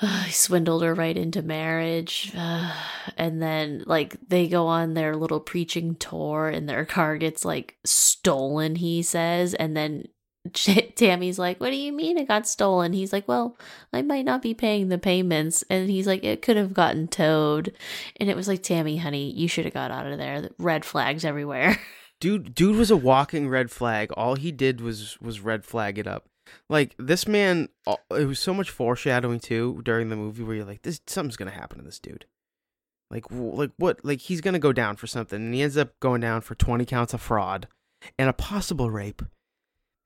he 0.24 0.32
swindled 0.32 0.82
her 0.82 0.94
right 0.94 1.16
into 1.16 1.42
marriage. 1.42 2.32
and 3.16 3.42
then, 3.42 3.84
like, 3.86 4.16
they 4.28 4.48
go 4.48 4.66
on 4.66 4.94
their 4.94 5.16
little 5.16 5.40
preaching 5.40 5.96
tour, 5.96 6.48
and 6.48 6.68
their 6.68 6.84
car 6.84 7.16
gets, 7.18 7.44
like, 7.44 7.76
stolen, 7.84 8.76
he 8.76 9.02
says. 9.02 9.54
And 9.54 9.76
then 9.76 10.04
Tammy's 10.52 11.38
like, 11.38 11.60
What 11.60 11.70
do 11.70 11.76
you 11.76 11.92
mean 11.92 12.18
it 12.18 12.28
got 12.28 12.46
stolen? 12.46 12.92
He's 12.92 13.12
like, 13.12 13.26
Well, 13.26 13.56
I 13.92 14.02
might 14.02 14.24
not 14.24 14.42
be 14.42 14.54
paying 14.54 14.88
the 14.88 14.98
payments. 14.98 15.64
And 15.70 15.90
he's 15.90 16.06
like, 16.06 16.24
It 16.24 16.42
could 16.42 16.56
have 16.56 16.74
gotten 16.74 17.08
towed. 17.08 17.72
And 18.16 18.30
it 18.30 18.36
was 18.36 18.48
like, 18.48 18.62
Tammy, 18.62 18.98
honey, 18.98 19.30
you 19.30 19.48
should 19.48 19.64
have 19.64 19.74
got 19.74 19.90
out 19.90 20.06
of 20.06 20.18
there. 20.18 20.50
Red 20.58 20.84
flags 20.84 21.24
everywhere. 21.24 21.78
Dude, 22.20 22.52
dude 22.52 22.74
was 22.74 22.90
a 22.90 22.96
walking 22.96 23.48
red 23.48 23.70
flag. 23.70 24.10
All 24.16 24.34
he 24.34 24.50
did 24.50 24.80
was 24.80 25.20
was 25.20 25.38
red 25.38 25.64
flag 25.64 25.98
it 25.98 26.06
up. 26.08 26.27
Like 26.68 26.94
this 26.98 27.26
man, 27.26 27.68
uh, 27.86 27.96
it 28.10 28.26
was 28.26 28.38
so 28.38 28.54
much 28.54 28.70
foreshadowing 28.70 29.40
too 29.40 29.80
during 29.84 30.08
the 30.08 30.16
movie 30.16 30.42
where 30.42 30.56
you're 30.56 30.64
like, 30.64 30.82
this 30.82 31.00
something's 31.06 31.36
gonna 31.36 31.50
happen 31.50 31.78
to 31.78 31.84
this 31.84 31.98
dude. 31.98 32.26
Like, 33.10 33.24
like 33.30 33.70
what? 33.76 34.04
Like 34.04 34.20
he's 34.20 34.40
gonna 34.40 34.58
go 34.58 34.72
down 34.72 34.96
for 34.96 35.06
something, 35.06 35.40
and 35.40 35.54
he 35.54 35.62
ends 35.62 35.76
up 35.76 35.98
going 36.00 36.20
down 36.20 36.42
for 36.42 36.54
twenty 36.54 36.84
counts 36.84 37.14
of 37.14 37.20
fraud 37.20 37.68
and 38.18 38.28
a 38.28 38.34
possible 38.34 38.90
rape. 38.90 39.22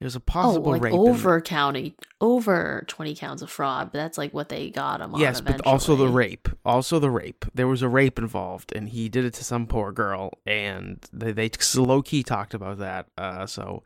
There's 0.03 0.17
a 0.17 0.19
oh, 0.19 0.23
possible 0.27 0.73
like 0.73 0.83
rape. 0.83 0.95
over 0.95 1.41
county, 1.41 1.95
over 2.21 2.85
20 2.89 3.15
counts 3.15 3.41
of 3.41 3.49
fraud, 3.49 3.93
but 3.93 3.99
that's 4.01 4.19
like 4.19 4.35
what 4.35 4.49
they 4.49 4.69
got 4.69 5.01
him 5.01 5.15
on. 5.15 5.21
yes, 5.21 5.41
but 5.41 5.65
also 5.65 5.95
the 5.95 6.09
rape. 6.09 6.49
Also 6.65 6.99
the 6.99 7.09
rape. 7.09 7.45
There 7.55 7.69
was 7.69 7.83
a 7.83 7.89
rape 7.89 8.19
involved, 8.19 8.73
and 8.75 8.89
he 8.89 9.09
did 9.09 9.25
it 9.25 9.35
to 9.35 9.45
some 9.45 9.69
poor 9.69 9.93
girl, 9.93 10.33
and 10.45 10.99
they 11.13 11.31
they 11.31 11.51
low 11.77 12.03
key 12.03 12.25
talked 12.25 12.53
about 12.53 12.79
that. 12.79 13.07
Uh, 13.17 13.47
so 13.47 13.85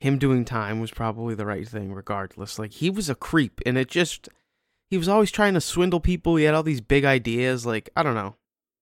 him 0.00 0.18
doing 0.18 0.44
time 0.44 0.80
was 0.80 0.90
probably 0.90 1.34
the 1.34 1.46
right 1.46 1.66
thing, 1.66 1.92
regardless. 1.92 2.58
Like 2.58 2.72
he 2.72 2.90
was 2.90 3.08
a 3.08 3.14
creep, 3.14 3.60
and 3.64 3.78
it 3.78 3.88
just 3.88 4.28
he 4.90 4.98
was 4.98 5.08
always 5.08 5.30
trying 5.30 5.54
to 5.54 5.60
swindle 5.60 6.00
people. 6.00 6.36
He 6.36 6.44
had 6.44 6.54
all 6.54 6.62
these 6.62 6.80
big 6.80 7.04
ideas. 7.04 7.66
Like 7.66 7.90
I 7.96 8.02
don't 8.02 8.14
know, 8.14 8.36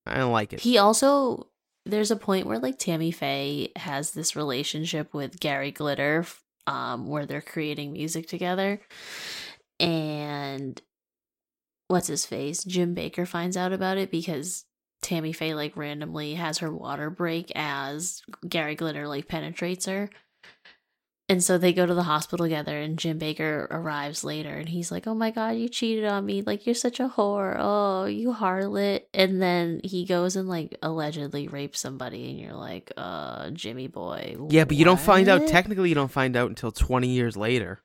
I 0.06 0.16
don't 0.16 0.32
like 0.32 0.52
it. 0.52 0.60
He 0.60 0.78
also 0.78 1.48
there's 1.86 2.10
a 2.10 2.16
point 2.16 2.46
where 2.46 2.58
like 2.58 2.78
Tammy 2.78 3.10
Faye 3.10 3.72
has 3.76 4.12
this 4.12 4.36
relationship 4.36 5.12
with 5.12 5.40
Gary 5.40 5.70
Glitter 5.70 6.24
um, 6.66 7.06
where 7.06 7.26
they're 7.26 7.42
creating 7.42 7.92
music 7.92 8.26
together. 8.26 8.80
And 9.78 10.80
what's 11.88 12.06
his 12.06 12.26
face? 12.26 12.64
Jim 12.64 12.94
Bakker 12.94 13.28
finds 13.28 13.56
out 13.56 13.72
about 13.72 13.98
it 13.98 14.10
because 14.10 14.64
Tammy 15.02 15.32
Faye 15.32 15.54
like 15.54 15.76
randomly 15.76 16.34
has 16.34 16.58
her 16.58 16.72
water 16.72 17.10
break 17.10 17.52
as 17.54 18.22
Gary 18.48 18.74
Glitter 18.74 19.06
like 19.06 19.28
penetrates 19.28 19.86
her. 19.86 20.08
And 21.26 21.42
so 21.42 21.56
they 21.56 21.72
go 21.72 21.86
to 21.86 21.94
the 21.94 22.02
hospital 22.02 22.44
together, 22.44 22.78
and 22.78 22.98
Jim 22.98 23.18
Bakker 23.18 23.66
arrives 23.70 24.24
later, 24.24 24.50
and 24.50 24.68
he's 24.68 24.92
like, 24.92 25.06
"Oh 25.06 25.14
my 25.14 25.30
god, 25.30 25.56
you 25.56 25.70
cheated 25.70 26.04
on 26.04 26.26
me! 26.26 26.42
Like 26.42 26.66
you're 26.66 26.74
such 26.74 27.00
a 27.00 27.08
whore! 27.08 27.56
Oh, 27.58 28.04
you 28.04 28.34
harlot!" 28.34 29.04
And 29.14 29.40
then 29.40 29.80
he 29.82 30.04
goes 30.04 30.36
and 30.36 30.50
like 30.50 30.76
allegedly 30.82 31.48
rapes 31.48 31.80
somebody, 31.80 32.28
and 32.28 32.38
you're 32.38 32.52
like, 32.52 32.92
"Uh, 32.98 33.48
Jimmy 33.50 33.86
boy." 33.86 34.36
Yeah, 34.50 34.64
but 34.64 34.76
you 34.76 34.84
don't 34.84 35.00
find 35.00 35.26
out. 35.28 35.46
Technically, 35.46 35.88
you 35.88 35.94
don't 35.94 36.12
find 36.12 36.36
out 36.36 36.50
until 36.50 36.70
twenty 36.70 37.08
years 37.08 37.38
later. 37.38 37.82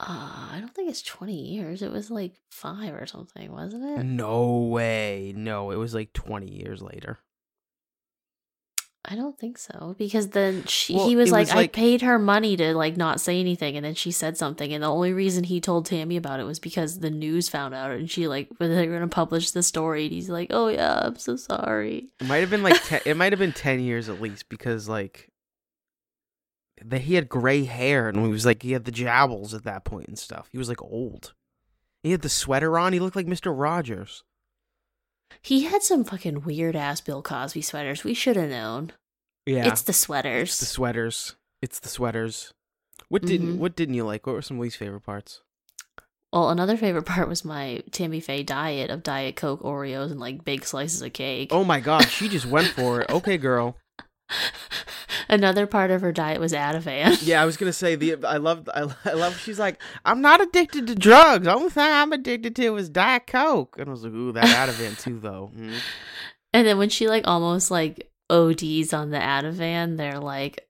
Uh, 0.00 0.48
I 0.52 0.56
don't 0.60 0.74
think 0.74 0.88
it's 0.88 1.02
twenty 1.02 1.54
years. 1.54 1.82
It 1.82 1.92
was 1.92 2.10
like 2.10 2.36
five 2.50 2.94
or 2.94 3.06
something, 3.06 3.52
wasn't 3.52 3.84
it? 3.98 4.02
No 4.02 4.60
way. 4.60 5.34
No, 5.36 5.72
it 5.72 5.76
was 5.76 5.92
like 5.92 6.14
twenty 6.14 6.50
years 6.50 6.80
later. 6.80 7.18
I 9.04 9.16
don't 9.16 9.36
think 9.36 9.58
so 9.58 9.96
because 9.98 10.28
then 10.28 10.64
she 10.66 10.94
Well, 10.94 11.08
he 11.08 11.16
was 11.16 11.32
like, 11.32 11.48
was 11.48 11.56
I 11.56 11.66
paid 11.66 12.02
her 12.02 12.20
money 12.20 12.56
to 12.56 12.72
like 12.74 12.96
not 12.96 13.20
say 13.20 13.40
anything, 13.40 13.76
and 13.76 13.84
then 13.84 13.94
she 13.94 14.12
said 14.12 14.36
something, 14.36 14.72
and 14.72 14.82
the 14.82 14.88
only 14.88 15.12
reason 15.12 15.42
he 15.42 15.60
told 15.60 15.86
Tammy 15.86 16.16
about 16.16 16.38
it 16.38 16.44
was 16.44 16.60
because 16.60 17.00
the 17.00 17.10
news 17.10 17.48
found 17.48 17.74
out, 17.74 17.90
and 17.90 18.08
she 18.08 18.28
like 18.28 18.48
when 18.58 18.70
they 18.70 18.86
were 18.86 18.94
gonna 18.94 19.08
publish 19.08 19.50
the 19.50 19.62
story, 19.62 20.04
and 20.04 20.12
he's 20.12 20.30
like, 20.30 20.48
oh 20.50 20.68
yeah, 20.68 21.00
I'm 21.02 21.16
so 21.16 21.34
sorry. 21.34 22.10
It 22.20 22.28
might 22.28 22.38
have 22.38 22.50
been 22.50 22.62
like 22.62 22.80
ten, 22.84 23.00
it 23.04 23.16
might 23.16 23.32
have 23.32 23.40
been 23.40 23.52
ten 23.52 23.80
years 23.80 24.08
at 24.08 24.20
least 24.20 24.48
because 24.48 24.88
like 24.88 25.28
that 26.84 27.02
he 27.02 27.14
had 27.14 27.28
gray 27.28 27.64
hair 27.64 28.08
and 28.08 28.24
he 28.24 28.28
was 28.28 28.46
like 28.46 28.62
he 28.62 28.72
had 28.72 28.84
the 28.84 28.92
jowls 28.92 29.52
at 29.52 29.64
that 29.64 29.84
point 29.84 30.06
and 30.08 30.18
stuff. 30.18 30.48
He 30.52 30.58
was 30.58 30.68
like 30.68 30.82
old. 30.82 31.34
He 32.04 32.12
had 32.12 32.22
the 32.22 32.28
sweater 32.28 32.78
on. 32.78 32.92
He 32.92 33.00
looked 33.00 33.16
like 33.16 33.26
Mister 33.26 33.52
Rogers. 33.52 34.22
He 35.40 35.62
had 35.64 35.82
some 35.82 36.04
fucking 36.04 36.42
weird 36.42 36.76
ass 36.76 37.00
Bill 37.00 37.22
Cosby 37.22 37.62
sweaters. 37.62 38.04
We 38.04 38.14
should 38.14 38.36
have 38.36 38.50
known. 38.50 38.92
Yeah, 39.46 39.66
It's 39.68 39.82
the 39.82 39.92
sweaters. 39.92 40.50
It's 40.50 40.60
the 40.60 40.66
sweaters. 40.66 41.36
It's 41.62 41.80
the 41.80 41.88
sweaters. 41.88 42.52
What 43.08 43.22
didn't 43.22 43.54
Mhm. 43.56 43.58
What 43.58 43.76
didn't 43.76 43.94
you 43.94 44.04
like? 44.04 44.26
What 44.26 44.34
were 44.34 44.42
some 44.42 44.58
least 44.58 44.76
favorite 44.76 45.00
parts? 45.02 45.40
well, 46.32 46.48
another 46.50 46.76
favorite 46.78 47.04
part 47.06 47.28
was 47.28 47.44
my 47.44 47.82
Tammy 47.90 48.20
Faye 48.20 48.42
diet 48.42 48.90
of 48.90 49.02
Diet 49.02 49.36
Coke, 49.36 49.60
Oreos, 49.62 50.10
and 50.10 50.18
like 50.20 50.44
big 50.44 50.64
slices 50.64 51.02
of 51.02 51.12
cake. 51.12 51.48
Oh 51.52 51.62
my 51.64 51.78
God, 51.80 52.08
she 52.08 52.28
just 52.28 52.46
went 52.46 52.68
for 52.68 53.00
it. 53.02 53.10
Okay, 53.10 53.36
girl. 53.36 53.76
Another 55.32 55.66
part 55.66 55.90
of 55.90 56.02
her 56.02 56.12
diet 56.12 56.40
was 56.40 56.52
Ativan. 56.52 57.18
Yeah, 57.22 57.40
I 57.40 57.46
was 57.46 57.56
gonna 57.56 57.72
say 57.72 57.94
the 57.94 58.22
I 58.22 58.36
love 58.36 58.68
I, 58.74 58.86
I 59.06 59.14
love. 59.14 59.38
She's 59.40 59.58
like, 59.58 59.80
I'm 60.04 60.20
not 60.20 60.42
addicted 60.42 60.86
to 60.88 60.94
drugs. 60.94 61.46
The 61.46 61.54
only 61.54 61.70
thing 61.70 61.90
I'm 61.90 62.12
addicted 62.12 62.54
to 62.56 62.76
is 62.76 62.90
Diet 62.90 63.26
Coke. 63.26 63.76
And 63.78 63.88
I 63.88 63.90
was 63.90 64.04
like, 64.04 64.12
ooh, 64.12 64.32
that 64.32 64.44
Ativan 64.44 65.00
too, 65.00 65.18
though. 65.18 65.50
Mm. 65.56 65.78
And 66.52 66.66
then 66.66 66.76
when 66.76 66.90
she 66.90 67.08
like 67.08 67.26
almost 67.26 67.70
like 67.70 68.10
ODs 68.28 68.92
on 68.92 69.08
the 69.08 69.18
Ativan, 69.18 69.96
they're 69.96 70.20
like, 70.20 70.68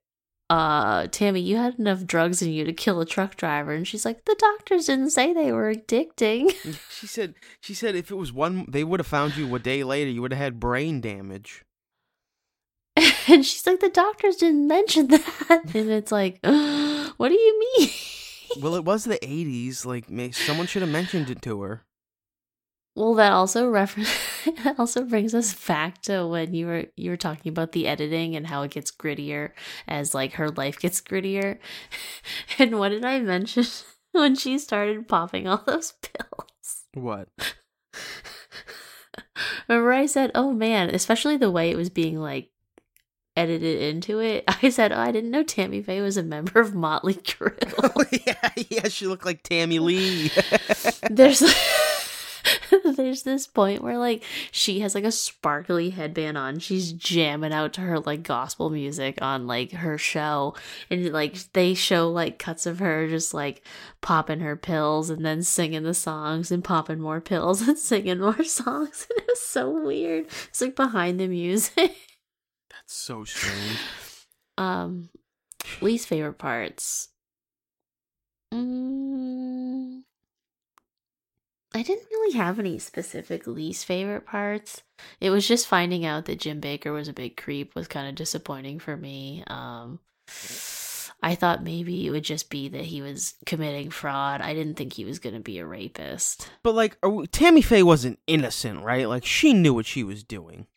uh, 0.49 1.07
Tammy, 1.11 1.41
you 1.41 1.57
had 1.57 1.77
enough 1.77 2.05
drugs 2.05 2.41
in 2.41 2.53
you 2.53 2.63
to 2.63 2.71
kill 2.71 3.01
a 3.01 3.05
truck 3.05 3.35
driver. 3.35 3.73
And 3.73 3.85
she's 3.85 4.05
like, 4.05 4.23
the 4.23 4.35
doctors 4.39 4.85
didn't 4.85 5.09
say 5.09 5.33
they 5.33 5.51
were 5.51 5.73
addicting. 5.73 6.55
She 6.89 7.07
said 7.07 7.35
she 7.59 7.73
said 7.73 7.95
if 7.97 8.11
it 8.11 8.15
was 8.15 8.31
one, 8.31 8.65
they 8.69 8.85
would 8.85 9.01
have 9.01 9.07
found 9.07 9.35
you 9.35 9.53
a 9.53 9.59
day 9.59 9.83
later. 9.83 10.09
You 10.09 10.21
would 10.21 10.31
have 10.31 10.41
had 10.41 10.57
brain 10.57 11.01
damage. 11.01 11.65
and 13.27 13.45
she's 13.45 13.65
like, 13.65 13.79
the 13.79 13.89
doctors 13.89 14.37
didn't 14.37 14.67
mention 14.67 15.07
that. 15.07 15.23
And 15.75 15.89
it's 15.89 16.11
like, 16.11 16.39
what 16.43 17.29
do 17.29 17.35
you 17.35 17.59
mean? 17.77 17.89
Well, 18.61 18.75
it 18.75 18.85
was 18.85 19.03
the 19.05 19.17
'80s. 19.23 19.85
Like, 19.85 20.05
someone 20.33 20.67
should 20.67 20.83
have 20.83 20.91
mentioned 20.91 21.29
it 21.29 21.41
to 21.43 21.61
her. 21.61 21.85
Well, 22.95 23.15
that 23.15 23.31
also 23.31 23.67
refer- 23.67 24.03
that 24.63 24.77
also 24.77 25.03
brings 25.03 25.33
us 25.33 25.53
back 25.65 26.01
to 26.03 26.27
when 26.27 26.53
you 26.53 26.67
were 26.67 26.85
you 26.95 27.09
were 27.09 27.17
talking 27.17 27.49
about 27.49 27.71
the 27.71 27.87
editing 27.87 28.35
and 28.35 28.45
how 28.45 28.61
it 28.61 28.69
gets 28.71 28.91
grittier 28.91 29.49
as 29.87 30.13
like 30.13 30.33
her 30.33 30.51
life 30.51 30.79
gets 30.79 31.01
grittier. 31.01 31.57
And 32.59 32.77
what 32.77 32.89
did 32.89 33.03
I 33.03 33.19
mention 33.19 33.65
when 34.11 34.35
she 34.35 34.59
started 34.59 35.07
popping 35.07 35.47
all 35.47 35.63
those 35.65 35.93
pills? 36.03 36.85
What? 36.93 37.29
Remember 39.67 39.91
I 39.93 40.05
said, 40.05 40.29
"Oh 40.35 40.53
man," 40.53 40.89
especially 40.93 41.37
the 41.37 41.49
way 41.51 41.71
it 41.71 41.77
was 41.77 41.89
being 41.89 42.19
like 42.19 42.51
edited 43.35 43.81
into 43.81 44.19
it. 44.19 44.43
I 44.63 44.69
said, 44.69 44.91
"Oh, 44.91 44.99
I 44.99 45.11
didn't 45.11 45.31
know 45.31 45.43
Tammy 45.43 45.81
Faye 45.81 46.01
was 46.01 46.17
a 46.17 46.23
member 46.23 46.59
of 46.59 46.73
Motley 46.73 47.15
Crue." 47.15 47.53
Oh 47.95 48.05
yeah, 48.25 48.65
yeah. 48.69 48.87
She 48.87 49.07
looked 49.07 49.25
like 49.25 49.43
Tammy 49.43 49.79
Lee. 49.79 50.31
there's 51.09 51.43
there's 52.95 53.23
this 53.23 53.47
point 53.47 53.81
where 53.81 53.97
like 53.97 54.23
she 54.51 54.79
has 54.81 54.95
like 54.95 55.03
a 55.03 55.11
sparkly 55.11 55.89
headband 55.91 56.37
on 56.37 56.59
she's 56.59 56.91
jamming 56.91 57.53
out 57.53 57.73
to 57.73 57.81
her 57.81 57.99
like 57.99 58.23
gospel 58.23 58.69
music 58.69 59.17
on 59.21 59.47
like 59.47 59.71
her 59.71 59.97
show 59.97 60.53
and 60.89 61.11
like 61.11 61.35
they 61.53 61.73
show 61.73 62.09
like 62.09 62.39
cuts 62.39 62.65
of 62.65 62.79
her 62.79 63.07
just 63.07 63.33
like 63.33 63.65
popping 64.01 64.39
her 64.39 64.55
pills 64.55 65.09
and 65.09 65.25
then 65.25 65.41
singing 65.41 65.83
the 65.83 65.93
songs 65.93 66.51
and 66.51 66.63
popping 66.63 66.99
more 66.99 67.21
pills 67.21 67.61
and 67.67 67.77
singing 67.77 68.19
more 68.19 68.43
songs 68.43 69.07
and 69.09 69.19
it 69.19 69.27
was 69.27 69.41
so 69.41 69.69
weird 69.69 70.25
it's 70.25 70.61
like 70.61 70.75
behind 70.75 71.19
the 71.19 71.27
music 71.27 71.95
so 72.93 73.23
strange. 73.23 73.79
um 74.57 75.09
least 75.81 76.07
favorite 76.07 76.37
parts 76.37 77.09
mm, 78.53 80.01
i 81.73 81.81
didn't 81.81 82.07
really 82.11 82.37
have 82.37 82.59
any 82.59 82.77
specific 82.77 83.47
least 83.47 83.85
favorite 83.85 84.25
parts 84.25 84.83
it 85.19 85.29
was 85.31 85.47
just 85.47 85.67
finding 85.67 86.05
out 86.05 86.25
that 86.25 86.39
jim 86.39 86.61
bakker 86.61 86.93
was 86.93 87.07
a 87.07 87.13
big 87.13 87.35
creep 87.37 87.73
was 87.75 87.87
kind 87.87 88.07
of 88.07 88.15
disappointing 88.15 88.77
for 88.79 88.95
me 88.95 89.43
um 89.47 89.99
i 91.23 91.35
thought 91.35 91.63
maybe 91.63 92.05
it 92.05 92.11
would 92.11 92.23
just 92.23 92.49
be 92.49 92.69
that 92.69 92.85
he 92.85 93.01
was 93.01 93.33
committing 93.45 93.89
fraud 93.89 94.39
i 94.41 94.53
didn't 94.53 94.75
think 94.75 94.93
he 94.93 95.05
was 95.05 95.19
going 95.19 95.33
to 95.35 95.41
be 95.41 95.57
a 95.57 95.65
rapist 95.65 96.49
But 96.63 96.75
like, 96.75 96.97
are 97.01 97.09
we- 97.09 97.27
Tammy 97.27 97.61
Faye 97.61 97.83
wasn't 97.83 98.19
innocent, 98.27 98.83
right? 98.83 99.07
Like, 99.09 99.25
she 99.25 99.53
knew 99.53 99.73
what 99.73 99.85
she 99.85 100.03
was 100.03 100.23
doing. 100.23 100.67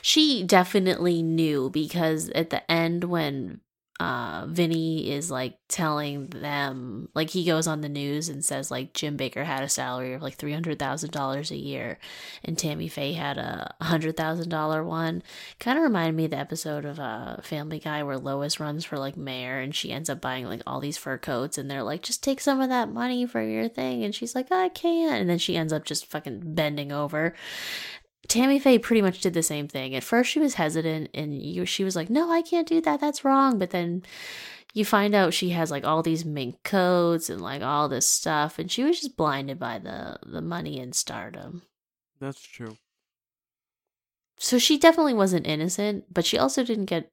She 0.00 0.42
definitely 0.42 1.22
knew 1.22 1.70
because 1.70 2.28
at 2.30 2.50
the 2.50 2.70
end 2.70 3.04
when 3.04 3.60
uh 4.00 4.46
Vinny 4.48 5.12
is 5.12 5.30
like 5.30 5.58
telling 5.68 6.26
them 6.26 7.08
like 7.14 7.30
he 7.30 7.44
goes 7.44 7.68
on 7.68 7.82
the 7.82 7.88
news 7.88 8.28
and 8.28 8.44
says 8.44 8.68
like 8.70 8.94
Jim 8.94 9.16
Bakker 9.16 9.44
had 9.44 9.62
a 9.62 9.68
salary 9.68 10.14
of 10.14 10.22
like 10.22 10.34
three 10.34 10.52
hundred 10.52 10.78
thousand 10.78 11.12
dollars 11.12 11.52
a 11.52 11.56
year 11.56 11.98
and 12.42 12.58
Tammy 12.58 12.88
Faye 12.88 13.12
had 13.12 13.38
a 13.38 13.74
hundred 13.80 14.16
thousand 14.16 14.48
dollar 14.48 14.82
one. 14.82 15.22
Kind 15.60 15.78
of 15.78 15.84
reminded 15.84 16.16
me 16.16 16.24
of 16.24 16.32
the 16.32 16.38
episode 16.38 16.84
of 16.84 16.98
uh 16.98 17.36
Family 17.42 17.78
Guy 17.78 18.02
where 18.02 18.18
Lois 18.18 18.58
runs 18.58 18.84
for 18.84 18.98
like 18.98 19.16
mayor 19.16 19.60
and 19.60 19.74
she 19.74 19.92
ends 19.92 20.10
up 20.10 20.20
buying 20.20 20.46
like 20.46 20.62
all 20.66 20.80
these 20.80 20.98
fur 20.98 21.18
coats 21.18 21.56
and 21.56 21.70
they're 21.70 21.84
like 21.84 22.02
just 22.02 22.24
take 22.24 22.40
some 22.40 22.60
of 22.60 22.70
that 22.70 22.90
money 22.90 23.24
for 23.24 23.42
your 23.42 23.68
thing. 23.68 24.02
And 24.02 24.12
she's 24.14 24.34
like 24.34 24.50
I 24.50 24.68
can't. 24.70 25.20
And 25.20 25.30
then 25.30 25.38
she 25.38 25.56
ends 25.56 25.72
up 25.72 25.84
just 25.84 26.06
fucking 26.06 26.54
bending 26.54 26.90
over 26.90 27.34
Tammy 28.28 28.58
Faye 28.58 28.78
pretty 28.78 29.02
much 29.02 29.20
did 29.20 29.34
the 29.34 29.42
same 29.42 29.68
thing. 29.68 29.94
At 29.94 30.04
first, 30.04 30.30
she 30.30 30.38
was 30.38 30.54
hesitant, 30.54 31.10
and 31.14 31.42
you, 31.42 31.66
she 31.66 31.84
was 31.84 31.96
like, 31.96 32.08
"No, 32.10 32.30
I 32.30 32.42
can't 32.42 32.68
do 32.68 32.80
that. 32.80 33.00
That's 33.00 33.24
wrong." 33.24 33.58
But 33.58 33.70
then 33.70 34.02
you 34.74 34.84
find 34.84 35.14
out 35.14 35.34
she 35.34 35.50
has 35.50 35.70
like 35.70 35.84
all 35.84 36.02
these 36.02 36.24
mink 36.24 36.62
coats 36.62 37.28
and 37.28 37.40
like 37.40 37.62
all 37.62 37.88
this 37.88 38.08
stuff, 38.08 38.58
and 38.58 38.70
she 38.70 38.84
was 38.84 39.00
just 39.00 39.16
blinded 39.16 39.58
by 39.58 39.78
the 39.78 40.18
the 40.24 40.40
money 40.42 40.80
and 40.80 40.94
stardom. 40.94 41.62
That's 42.20 42.40
true. 42.40 42.76
So 44.38 44.58
she 44.58 44.78
definitely 44.78 45.14
wasn't 45.14 45.46
innocent, 45.46 46.12
but 46.12 46.24
she 46.24 46.38
also 46.38 46.64
didn't 46.64 46.86
get 46.86 47.10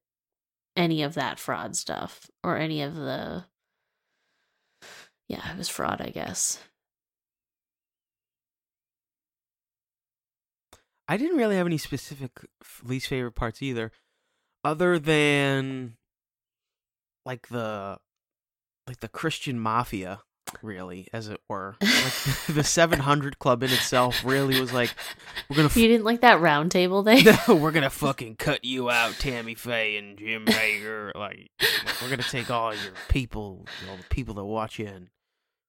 any 0.76 1.03
of 1.03 1.14
that 1.16 1.39
fraud 1.39 1.76
stuff 1.76 2.30
or 2.43 2.57
any 2.57 2.82
of 2.82 2.95
the. 2.95 3.45
Yeah, 5.28 5.51
it 5.51 5.57
was 5.57 5.70
fraud, 5.70 6.01
I 6.01 6.10
guess. 6.10 6.60
I 11.10 11.18
didn't 11.18 11.38
really 11.38 11.55
have 11.55 11.66
any 11.66 11.80
specific 11.80 12.32
least 12.84 13.07
favorite 13.07 13.34
parts 13.34 13.64
either, 13.64 13.91
other 14.64 14.99
than 14.99 15.97
like 17.26 17.47
the 17.47 17.97
like 18.86 18.99
the 18.99 19.07
Christian 19.07 19.60
mafia, 19.60 20.22
really, 20.62 21.07
as 21.12 21.28
it 21.28 21.41
were. 21.49 21.78
Like 21.82 22.14
the 22.47 22.64
Seven 22.64 22.99
Hundred 22.99 23.39
Club 23.39 23.64
in 23.64 23.72
itself 23.72 24.24
really 24.24 24.62
was 24.62 24.72
like, 24.72 24.93
we're 25.49 25.55
gonna 25.55 25.70
You 25.74 25.88
didn't 25.88 26.05
like 26.05 26.22
that 26.22 26.41
round 26.41 26.72
table 26.72 27.03
thing? 27.03 27.26
No, 27.26 27.55
we're 27.55 27.72
gonna 27.72 27.89
fucking 27.89 28.36
cut 28.36 28.64
you 28.64 28.91
out, 28.91 29.14
Tammy 29.14 29.55
Faye 29.55 29.97
and 29.97 30.16
Jim 30.16 30.45
Bakker. 30.45 31.16
Like, 31.16 31.49
we're 32.03 32.12
gonna 32.12 32.22
take 32.22 32.51
all 32.51 32.72
your 32.72 32.93
people, 33.07 33.66
all 33.89 33.97
the 33.97 34.03
people 34.10 34.36
that 34.36 34.45
watch 34.45 34.78
you, 34.78 34.86
and 34.86 35.07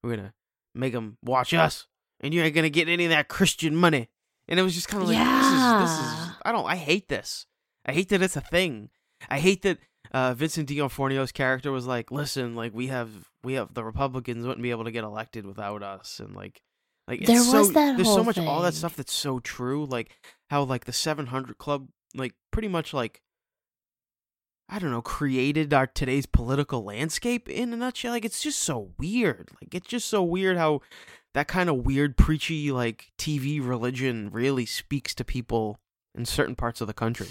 we're 0.05 0.17
gonna 0.17 0.35
make 0.75 0.93
them 0.93 1.17
watch 1.25 1.55
us, 1.55 1.87
and 2.21 2.35
you 2.35 2.43
ain't 2.43 2.55
gonna 2.55 2.69
get 2.69 2.91
any 2.91 3.07
of 3.07 3.11
that 3.11 3.29
Christian 3.29 3.75
money. 3.75 4.11
And 4.51 4.61
it 4.61 4.63
was 4.63 4.75
just 4.75 4.89
kind 4.89 5.03
of 5.03 5.09
like, 5.09 5.17
this 5.17 5.47
is, 5.47 5.81
this 5.81 5.91
is, 6.07 6.19
Yeah. 6.19 6.33
I 6.45 6.53
don't, 6.53 6.67
I 6.67 6.77
hate 6.77 7.09
this. 7.09 7.47
I 7.87 7.93
hate 7.93 8.09
that 8.11 8.21
it's 8.21 8.37
a 8.37 8.41
thing. 8.43 8.91
I 9.29 9.39
hate 9.39 9.63
that 9.63 9.79
uh, 10.13 10.35
Vincent 10.35 10.69
D'Onofrio's 10.69 11.33
character 11.33 11.71
was 11.71 11.87
like, 11.87 12.11
"Listen, 12.11 12.55
like 12.57 12.75
we 12.75 12.89
have 12.89 13.11
we 13.45 13.55
have 13.55 13.73
the 13.75 13.85
Republicans 13.85 14.47
wouldn't 14.47 14.63
be 14.63 14.71
able 14.71 14.85
to 14.85 14.91
get 14.91 15.05
elected 15.05 15.47
without 15.47 15.83
us," 15.83 16.21
and 16.21 16.35
like 16.35 16.61
like 17.07 17.25
There 17.25 17.37
it's 17.37 17.53
was 17.53 17.69
so, 17.69 17.73
that 17.73 17.97
there's 17.97 18.09
so 18.09 18.25
much 18.25 18.39
all 18.39 18.63
that 18.63 18.75
stuff 18.75 18.97
that's 18.97 19.13
so 19.13 19.39
true. 19.39 19.87
Like 19.87 20.17
how 20.49 20.63
like 20.65 20.85
the 20.85 20.93
700 20.93 21.59
Club, 21.59 21.89
like 22.15 22.35
pretty 22.51 22.69
much 22.69 22.93
like 22.93 23.21
I 24.69 24.79
don't 24.79 24.91
know, 24.91 25.03
created 25.03 25.75
our 25.75 25.87
today's 25.87 26.27
political 26.27 26.85
landscape 26.85 27.49
in 27.49 27.73
a 27.73 27.77
nutshell. 27.77 28.13
Like 28.13 28.25
it's 28.25 28.43
just 28.43 28.61
so 28.61 28.93
weird. 28.99 29.51
Like 29.61 29.75
it's 29.75 29.89
just 29.89 30.09
so 30.09 30.23
weird 30.23 30.57
how 30.57 30.81
that 31.35 31.49
kind 31.49 31.69
of 31.69 31.87
weird 31.87 32.17
preachy 32.17 32.73
like 32.73 33.13
TV 33.19 33.67
religion 33.67 34.31
really 34.33 34.67
speaks 34.67 35.15
to 35.15 35.25
people 35.25 35.79
in 36.15 36.25
certain 36.25 36.57
parts 36.57 36.81
of 36.81 36.87
the 36.87 36.95
country. 36.95 37.29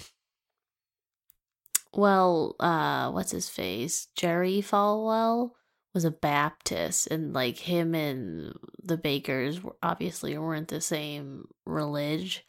Well, 1.94 2.56
uh, 2.60 3.12
what's 3.12 3.32
his 3.32 3.50
face? 3.50 4.08
Jerry 4.16 4.62
Falwell 4.62 5.52
was 5.94 6.06
a 6.06 6.12
Baptist, 6.12 7.08
and 7.08 7.34
like 7.34 7.58
him 7.58 7.96
and 7.96 8.54
the 8.82 8.98
Bakkers 8.98 9.62
were 9.62 9.76
obviously 9.82 10.38
weren't 10.38 10.68
the 10.68 10.82
same 10.82 11.48
religion, 11.66 12.44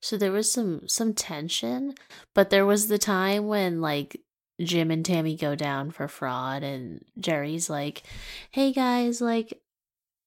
so 0.00 0.16
there 0.16 0.32
was 0.32 0.50
some 0.50 0.88
some 0.88 1.12
tension. 1.12 1.94
But 2.34 2.48
there 2.50 2.64
was 2.64 2.88
the 2.88 2.98
time 2.98 3.48
when 3.48 3.82
like 3.82 4.20
Jim 4.62 4.90
and 4.90 5.04
Tammy 5.04 5.36
go 5.36 5.54
down 5.54 5.90
for 5.90 6.08
fraud, 6.08 6.62
and 6.62 7.04
Jerry's 7.18 7.68
like, 7.68 8.02
"Hey 8.50 8.72
guys, 8.72 9.20
like." 9.20 9.60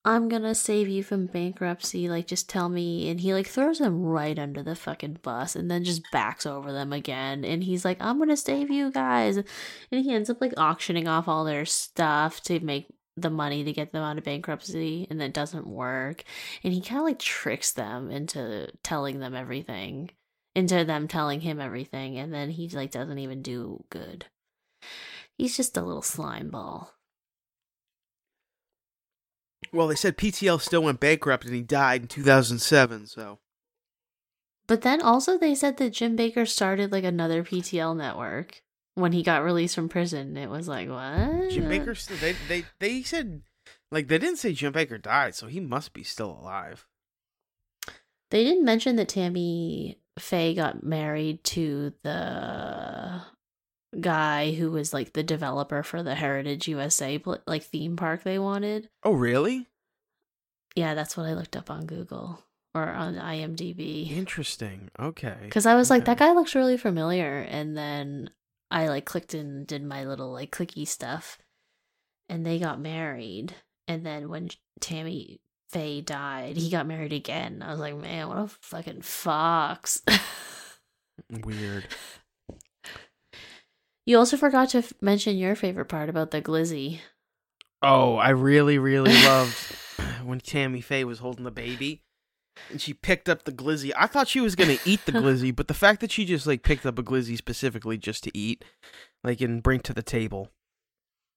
I'm 0.05 0.29
gonna 0.29 0.55
save 0.55 0.87
you 0.87 1.03
from 1.03 1.25
bankruptcy. 1.25 2.07
Like, 2.07 2.27
just 2.27 2.49
tell 2.49 2.69
me. 2.69 3.09
And 3.09 3.19
he 3.19 3.33
like 3.33 3.47
throws 3.47 3.79
them 3.79 4.01
right 4.01 4.39
under 4.39 4.63
the 4.63 4.75
fucking 4.75 5.19
bus 5.21 5.55
and 5.55 5.69
then 5.69 5.83
just 5.83 6.03
backs 6.11 6.45
over 6.45 6.71
them 6.71 6.93
again. 6.93 7.43
And 7.43 7.63
he's 7.63 7.83
like, 7.83 7.97
I'm 7.99 8.17
gonna 8.17 8.37
save 8.37 8.69
you 8.71 8.91
guys. 8.91 9.37
And 9.37 9.45
he 9.91 10.13
ends 10.13 10.29
up 10.29 10.39
like 10.41 10.53
auctioning 10.57 11.07
off 11.07 11.27
all 11.27 11.43
their 11.43 11.65
stuff 11.65 12.41
to 12.43 12.59
make 12.61 12.87
the 13.17 13.29
money 13.29 13.63
to 13.65 13.73
get 13.73 13.91
them 13.91 14.03
out 14.03 14.17
of 14.17 14.23
bankruptcy. 14.23 15.05
And 15.09 15.19
that 15.19 15.33
doesn't 15.33 15.67
work. 15.67 16.23
And 16.63 16.73
he 16.73 16.81
kind 16.81 16.99
of 16.99 17.05
like 17.05 17.19
tricks 17.19 17.73
them 17.73 18.09
into 18.09 18.69
telling 18.83 19.19
them 19.19 19.35
everything, 19.35 20.11
into 20.55 20.85
them 20.85 21.09
telling 21.09 21.41
him 21.41 21.59
everything. 21.59 22.17
And 22.17 22.33
then 22.33 22.51
he 22.51 22.69
like 22.69 22.91
doesn't 22.91 23.19
even 23.19 23.41
do 23.41 23.83
good. 23.89 24.27
He's 25.37 25.57
just 25.57 25.77
a 25.77 25.81
little 25.81 26.01
slime 26.01 26.49
ball. 26.49 26.93
Well, 29.71 29.87
they 29.87 29.95
said 29.95 30.17
PTL 30.17 30.61
still 30.61 30.83
went 30.83 30.99
bankrupt 30.99 31.45
and 31.45 31.53
he 31.53 31.61
died 31.61 32.01
in 32.01 32.07
2007. 32.07 33.07
So 33.07 33.39
But 34.67 34.81
then 34.81 35.01
also 35.01 35.37
they 35.37 35.55
said 35.55 35.77
that 35.77 35.93
Jim 35.93 36.17
Bakker 36.17 36.47
started 36.47 36.91
like 36.91 37.03
another 37.03 37.43
PTL 37.43 37.95
network 37.95 38.61
when 38.95 39.11
he 39.11 39.23
got 39.23 39.43
released 39.43 39.75
from 39.75 39.89
prison. 39.89 40.37
It 40.37 40.49
was 40.49 40.67
like 40.67 40.89
what? 40.89 41.49
Jim 41.49 41.65
Bakker 41.65 41.95
still 41.97 42.17
they 42.17 42.35
they 42.47 42.65
they 42.79 43.03
said 43.03 43.41
like 43.91 44.07
they 44.07 44.17
didn't 44.17 44.37
say 44.37 44.53
Jim 44.53 44.73
Bakker 44.73 45.01
died, 45.01 45.35
so 45.35 45.47
he 45.47 45.59
must 45.59 45.93
be 45.93 46.03
still 46.03 46.31
alive. 46.31 46.85
They 48.31 48.43
didn't 48.43 48.65
mention 48.65 48.95
that 48.97 49.09
Tammy 49.09 49.99
Faye 50.19 50.53
got 50.53 50.83
married 50.83 51.43
to 51.45 51.93
the 52.03 53.21
guy 53.99 54.51
who 54.51 54.71
was 54.71 54.93
like 54.93 55.13
the 55.13 55.23
developer 55.23 55.83
for 55.83 56.03
the 56.03 56.15
Heritage 56.15 56.67
USA 56.67 57.21
like 57.47 57.63
theme 57.63 57.95
park 57.95 58.23
they 58.23 58.39
wanted. 58.39 58.89
Oh, 59.03 59.13
really? 59.13 59.67
Yeah, 60.75 60.93
that's 60.93 61.17
what 61.17 61.25
I 61.25 61.33
looked 61.33 61.55
up 61.55 61.71
on 61.71 61.85
Google 61.85 62.43
or 62.75 62.87
on 62.87 63.15
IMDb. 63.15 64.11
Interesting. 64.11 64.89
Okay. 64.99 65.35
Because 65.41 65.65
I 65.65 65.75
was 65.75 65.89
like, 65.89 66.05
that 66.05 66.19
guy 66.19 66.31
looks 66.33 66.55
really 66.55 66.77
familiar. 66.77 67.39
And 67.39 67.75
then 67.75 68.29
I 68.69 68.87
like 68.87 69.05
clicked 69.05 69.33
and 69.33 69.65
did 69.65 69.83
my 69.83 70.05
little 70.05 70.31
like 70.31 70.51
clicky 70.51 70.87
stuff. 70.87 71.39
And 72.27 72.45
they 72.45 72.59
got 72.59 72.79
married. 72.79 73.55
And 73.87 74.05
then 74.05 74.29
when 74.29 74.49
Tammy 74.79 75.41
Faye 75.71 76.01
died, 76.01 76.57
he 76.57 76.69
got 76.69 76.85
married 76.85 77.13
again. 77.13 77.63
I 77.65 77.71
was 77.71 77.79
like, 77.79 77.95
man, 77.95 78.27
what 78.27 78.37
a 78.37 78.47
fucking 78.47 79.01
fox. 79.01 80.01
Weird. 81.43 81.87
You 84.09 84.17
also 84.17 84.37
forgot 84.37 84.69
to 84.69 84.79
f- 84.79 84.93
mention 85.01 85.37
your 85.37 85.53
favorite 85.53 85.85
part 85.85 86.09
about 86.09 86.31
the 86.31 86.41
glizzy. 86.41 86.99
Oh, 87.83 88.15
I 88.15 88.29
really, 88.29 88.79
really 88.79 89.13
loved 89.23 89.55
when 90.23 90.39
Tammy 90.39 90.81
Faye 90.81 91.03
was 91.03 91.19
holding 91.19 91.43
the 91.43 91.51
baby 91.51 92.01
and 92.71 92.81
she 92.81 92.91
picked 92.91 93.29
up 93.29 93.43
the 93.43 93.51
glizzy. 93.51 93.91
I 93.95 94.07
thought 94.07 94.27
she 94.27 94.41
was 94.41 94.55
gonna 94.55 94.77
eat 94.83 95.05
the 95.05 95.11
glizzy, 95.11 95.55
but 95.55 95.67
the 95.67 95.75
fact 95.75 96.01
that 96.01 96.11
she 96.11 96.25
just 96.25 96.47
like 96.47 96.63
picked 96.63 96.87
up 96.87 96.97
a 96.97 97.03
glizzy 97.03 97.37
specifically 97.37 97.99
just 97.99 98.23
to 98.23 98.35
eat, 98.35 98.65
like 99.23 99.41
and 99.41 99.61
bring 99.61 99.79
to 99.81 99.93
the 99.93 100.01
table, 100.01 100.49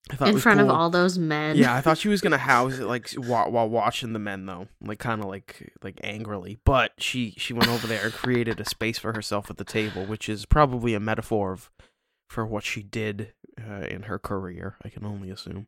I 0.09 0.15
thought 0.15 0.29
In 0.29 0.39
front 0.39 0.59
of 0.59 0.69
all 0.71 0.89
those 0.89 1.19
men. 1.19 1.55
Yeah, 1.55 1.75
I 1.75 1.81
thought 1.81 1.99
she 1.99 2.09
was 2.09 2.21
gonna 2.21 2.37
house 2.39 2.79
it 2.79 2.87
like 2.87 3.11
while, 3.11 3.51
while 3.51 3.69
watching 3.69 4.13
the 4.13 4.19
men 4.19 4.47
though, 4.47 4.67
like 4.81 4.97
kind 4.97 5.21
of 5.21 5.27
like 5.27 5.71
like 5.83 5.99
angrily. 6.03 6.57
But 6.65 6.93
she 6.97 7.35
she 7.37 7.53
went 7.53 7.69
over 7.69 7.85
there 7.85 8.05
and 8.05 8.13
created 8.13 8.59
a 8.59 8.67
space 8.67 8.97
for 8.97 9.13
herself 9.13 9.51
at 9.51 9.57
the 9.57 9.63
table, 9.63 10.05
which 10.05 10.27
is 10.27 10.47
probably 10.47 10.95
a 10.95 10.99
metaphor 10.99 11.53
of 11.53 11.69
for 12.33 12.45
what 12.45 12.63
she 12.63 12.81
did 12.81 13.31
uh, 13.61 13.85
in 13.87 14.03
her 14.03 14.17
career. 14.17 14.75
I 14.83 14.89
can 14.89 15.05
only 15.05 15.29
assume. 15.29 15.67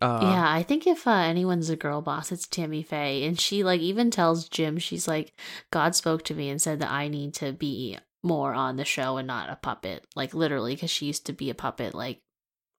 Uh, 0.00 0.20
yeah, 0.22 0.50
I 0.50 0.62
think 0.62 0.86
if 0.86 1.06
uh, 1.06 1.10
anyone's 1.10 1.68
a 1.70 1.76
girl 1.76 2.00
boss, 2.00 2.30
it's 2.32 2.46
Tammy 2.46 2.82
Faye. 2.82 3.26
And 3.26 3.38
she, 3.38 3.64
like, 3.64 3.80
even 3.80 4.10
tells 4.10 4.48
Jim, 4.48 4.78
she's 4.78 5.08
like, 5.08 5.32
God 5.70 5.94
spoke 5.94 6.22
to 6.24 6.34
me 6.34 6.48
and 6.48 6.62
said 6.62 6.78
that 6.80 6.90
I 6.90 7.08
need 7.08 7.34
to 7.34 7.52
be 7.52 7.98
more 8.22 8.54
on 8.54 8.76
the 8.76 8.84
show 8.84 9.16
and 9.16 9.26
not 9.26 9.50
a 9.50 9.56
puppet. 9.56 10.06
Like, 10.14 10.32
literally, 10.34 10.74
because 10.74 10.90
she 10.90 11.06
used 11.06 11.26
to 11.26 11.32
be 11.32 11.50
a 11.50 11.54
puppet, 11.54 11.94
like, 11.94 12.22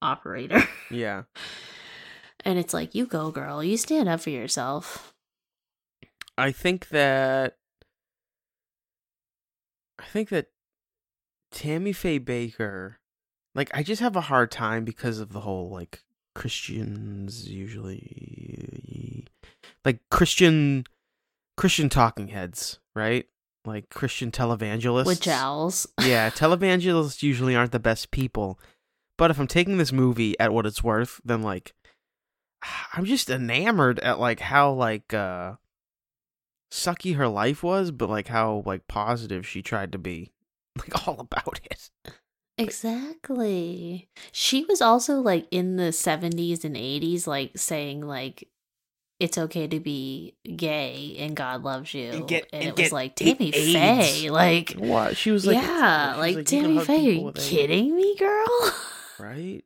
operator. 0.02 0.64
yeah. 0.90 1.24
and 2.44 2.58
it's 2.58 2.74
like, 2.74 2.96
you 2.96 3.06
go, 3.06 3.32
girl. 3.32 3.64
You 3.64 3.76
stand 3.78 4.10
up 4.10 4.22
for 4.22 4.30
yourself. 4.30 5.14
I 6.38 6.52
think 6.52 6.90
that 6.90 7.58
I 10.00 10.06
think 10.06 10.30
that 10.30 10.48
Tammy 11.56 11.94
Faye 11.94 12.20
Bakker, 12.20 12.96
like 13.56 13.72
I 13.74 13.82
just 13.82 14.02
have 14.02 14.18
a 14.18 14.22
hard 14.22 14.52
time 14.52 14.84
because 14.84 15.20
of 15.20 15.32
the 15.32 15.40
whole 15.40 15.70
like 15.70 16.04
Christians 16.36 17.50
usually 17.50 19.26
like 19.86 20.02
Christian 20.12 20.86
Christian 21.56 21.88
talking 21.88 22.28
heads, 22.28 22.80
right? 22.94 23.26
Like 23.64 23.90
Christian 23.90 24.32
televangelists. 24.32 25.06
With 25.06 25.22
jowls. 25.22 25.88
yeah, 26.04 26.30
televangelists 26.36 27.24
usually 27.24 27.56
aren't 27.56 27.72
the 27.72 27.80
best 27.80 28.12
people. 28.12 28.60
But 29.18 29.32
if 29.32 29.40
I'm 29.40 29.48
taking 29.48 29.78
this 29.78 29.94
movie 29.94 30.38
at 30.38 30.52
what 30.52 30.66
it's 30.66 30.84
worth, 30.84 31.22
then 31.24 31.42
like 31.42 31.74
I'm 32.94 33.06
just 33.06 33.30
enamored 33.30 34.00
at 34.00 34.20
like 34.20 34.42
how 34.42 34.74
like 34.74 35.14
uh 35.14 35.54
sucky 36.70 37.16
her 37.16 37.30
life 37.30 37.64
was, 37.64 37.92
but 37.92 38.10
like 38.10 38.28
how 38.28 38.62
like 38.66 38.90
positive 38.90 39.48
she 39.48 39.62
tried 39.62 39.94
to 39.94 39.98
be. 39.98 40.34
Like 40.80 41.08
all 41.08 41.20
about 41.20 41.60
it. 41.70 41.90
Exactly. 42.58 44.08
She 44.32 44.66
was 44.66 44.82
also 44.82 45.16
like 45.20 45.48
in 45.52 45.78
the 45.78 45.92
70s 45.92 46.64
and 46.64 46.76
80s, 46.76 47.28
like 47.28 47.52
saying, 47.58 48.02
like, 48.02 48.48
it's 49.20 49.38
okay 49.38 49.66
to 49.68 49.80
be 49.80 50.36
gay 50.58 51.16
and 51.20 51.36
God 51.36 51.64
loves 51.64 51.94
you. 51.94 52.12
And 52.12 52.28
get- 52.28 52.50
and 52.52 52.64
it 52.64 52.78
was 52.78 52.92
like 52.92 53.16
Tammy 53.16 53.52
Faye. 53.52 54.30
Like, 54.30 54.74
What? 54.74 55.16
She 55.18 55.32
was 55.32 55.46
like 55.46 55.56
yeah, 55.56 56.18
was 56.18 56.20
like, 56.20 56.38
you 56.38 56.44
Tammy 56.44 56.80
Faye, 56.84 56.94
are 56.96 57.12
you 57.12 57.28
AIDS, 57.30 57.50
kidding 57.50 57.96
me, 57.96 58.16
girl? 58.18 58.72
Right? 59.20 59.64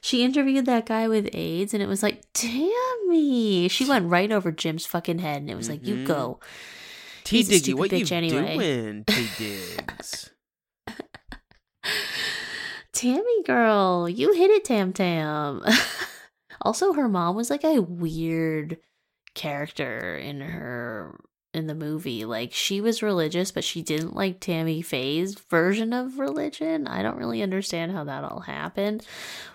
she 0.00 0.22
interviewed 0.22 0.66
that 0.66 0.86
guy 0.86 1.08
with 1.08 1.28
AIDS 1.32 1.74
and 1.74 1.82
it 1.82 1.88
was 1.88 2.02
like, 2.04 2.22
Tammy. 2.32 3.66
She 3.68 3.84
went 3.88 4.08
right 4.08 4.30
over 4.30 4.52
Jim's 4.52 4.86
fucking 4.86 5.18
head 5.18 5.38
and 5.38 5.50
it 5.50 5.56
was 5.56 5.68
like, 5.68 5.84
you 5.84 5.96
Mhm. 5.96 6.06
go. 6.06 6.40
T 7.28 7.36
He's 7.36 7.50
Diggy, 7.50 7.58
stupid 7.58 7.78
what 7.78 7.92
you 7.92 8.06
bitch 8.06 8.12
anyway. 8.12 8.56
doing, 8.56 9.04
T 9.04 9.28
Diggs? 9.38 10.30
Tammy 12.94 13.42
girl, 13.44 14.08
you 14.08 14.32
hit 14.32 14.50
it, 14.50 14.64
Tam 14.64 14.94
Tam. 14.94 15.62
also, 16.62 16.94
her 16.94 17.06
mom 17.06 17.36
was 17.36 17.50
like 17.50 17.64
a 17.64 17.82
weird 17.82 18.78
character 19.34 20.16
in 20.16 20.40
her 20.40 21.20
in 21.52 21.66
the 21.66 21.74
movie. 21.74 22.24
Like 22.24 22.54
she 22.54 22.80
was 22.80 23.02
religious, 23.02 23.52
but 23.52 23.62
she 23.62 23.82
didn't 23.82 24.16
like 24.16 24.40
Tammy 24.40 24.80
Faye's 24.80 25.34
version 25.34 25.92
of 25.92 26.18
religion. 26.18 26.86
I 26.86 27.02
don't 27.02 27.18
really 27.18 27.42
understand 27.42 27.92
how 27.92 28.04
that 28.04 28.24
all 28.24 28.40
happened. 28.40 29.04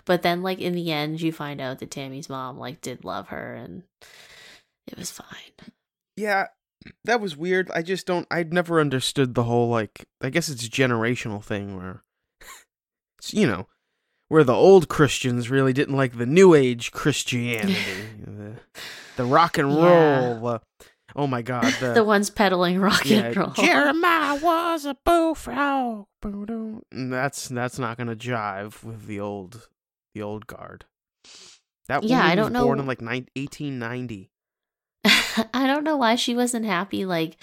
But 0.04 0.22
then 0.22 0.44
like 0.44 0.60
in 0.60 0.74
the 0.74 0.92
end 0.92 1.20
you 1.20 1.32
find 1.32 1.60
out 1.60 1.80
that 1.80 1.90
Tammy's 1.90 2.28
mom 2.28 2.56
like 2.56 2.80
did 2.80 3.04
love 3.04 3.28
her 3.28 3.54
and 3.56 3.82
it 4.86 4.96
was 4.96 5.10
fine. 5.10 5.72
Yeah, 6.16 6.46
that 7.04 7.20
was 7.20 7.36
weird. 7.36 7.70
I 7.74 7.82
just 7.82 8.06
don't. 8.06 8.26
I'd 8.30 8.52
never 8.52 8.80
understood 8.80 9.34
the 9.34 9.44
whole 9.44 9.68
like. 9.68 10.06
I 10.22 10.30
guess 10.30 10.48
it's 10.48 10.66
a 10.66 10.70
generational 10.70 11.42
thing 11.42 11.76
where, 11.76 12.02
it's, 13.18 13.32
you 13.34 13.46
know, 13.46 13.66
where 14.28 14.44
the 14.44 14.54
old 14.54 14.88
Christians 14.88 15.50
really 15.50 15.72
didn't 15.72 15.96
like 15.96 16.16
the 16.18 16.26
new 16.26 16.54
age 16.54 16.92
Christianity, 16.92 17.74
the, 18.26 18.54
the 19.16 19.24
rock 19.24 19.58
and 19.58 19.70
Yeah. 19.72 20.26
roll. 20.34 20.46
Uh, 20.46 20.58
Oh 21.16 21.28
my 21.28 21.42
god, 21.42 21.72
the, 21.80 21.92
the 21.92 22.02
ones 22.02 22.28
peddling 22.28 22.80
rock 22.80 23.08
yeah, 23.08 23.26
and 23.26 23.36
roll. 23.36 23.50
Jeremiah 23.50 24.34
was 24.42 24.84
a 24.84 24.96
bullfrog. 25.04 26.06
That's 26.90 27.48
that's 27.48 27.78
not 27.78 27.96
gonna 27.98 28.16
jive 28.16 28.82
with 28.82 29.06
the 29.06 29.20
old 29.20 29.68
the 30.14 30.22
old 30.22 30.48
guard. 30.48 30.86
That 31.86 32.02
Yeah, 32.02 32.24
I 32.24 32.34
don't 32.34 32.52
was 32.52 32.62
born 32.62 32.78
know- 32.78 32.82
in 32.82 32.88
like 32.88 33.00
nine, 33.00 33.28
1890. 33.36 34.30
I 35.54 35.66
don't 35.66 35.84
know 35.84 35.96
why 35.96 36.14
she 36.16 36.34
wasn't 36.34 36.66
happy. 36.66 37.04
Like 37.04 37.36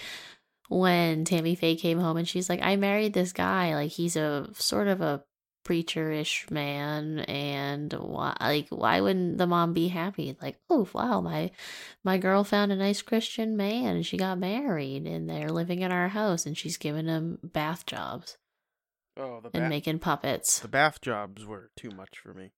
when 0.68 1.24
Tammy 1.24 1.54
Faye 1.54 1.76
came 1.76 1.98
home 1.98 2.16
and 2.16 2.28
she's 2.28 2.48
like, 2.48 2.60
"I 2.62 2.76
married 2.76 3.12
this 3.12 3.32
guy. 3.32 3.74
Like 3.74 3.90
he's 3.90 4.16
a 4.16 4.48
sort 4.54 4.88
of 4.88 5.00
a 5.00 5.22
preacher-ish 5.64 6.50
man, 6.50 7.20
and 7.20 7.92
why? 7.92 8.36
Like 8.40 8.66
why 8.70 9.00
wouldn't 9.00 9.38
the 9.38 9.46
mom 9.46 9.72
be 9.74 9.88
happy? 9.88 10.36
Like, 10.42 10.58
oh 10.70 10.88
wow, 10.92 11.20
my 11.20 11.50
my 12.04 12.18
girl 12.18 12.42
found 12.44 12.72
a 12.72 12.76
nice 12.76 13.02
Christian 13.02 13.56
man 13.56 13.96
and 13.96 14.06
she 14.06 14.16
got 14.16 14.38
married, 14.38 15.06
and 15.06 15.28
they're 15.28 15.50
living 15.50 15.80
in 15.82 15.92
our 15.92 16.08
house, 16.08 16.46
and 16.46 16.56
she's 16.58 16.76
giving 16.78 17.06
him 17.06 17.38
bath 17.42 17.86
jobs 17.86 18.36
Oh, 19.16 19.40
the 19.42 19.50
and 19.54 19.68
making 19.68 19.98
puppets. 19.98 20.58
the 20.60 20.68
bath 20.68 21.00
jobs 21.00 21.44
were 21.44 21.70
too 21.76 21.90
much 21.90 22.18
for 22.18 22.32
me. 22.32 22.52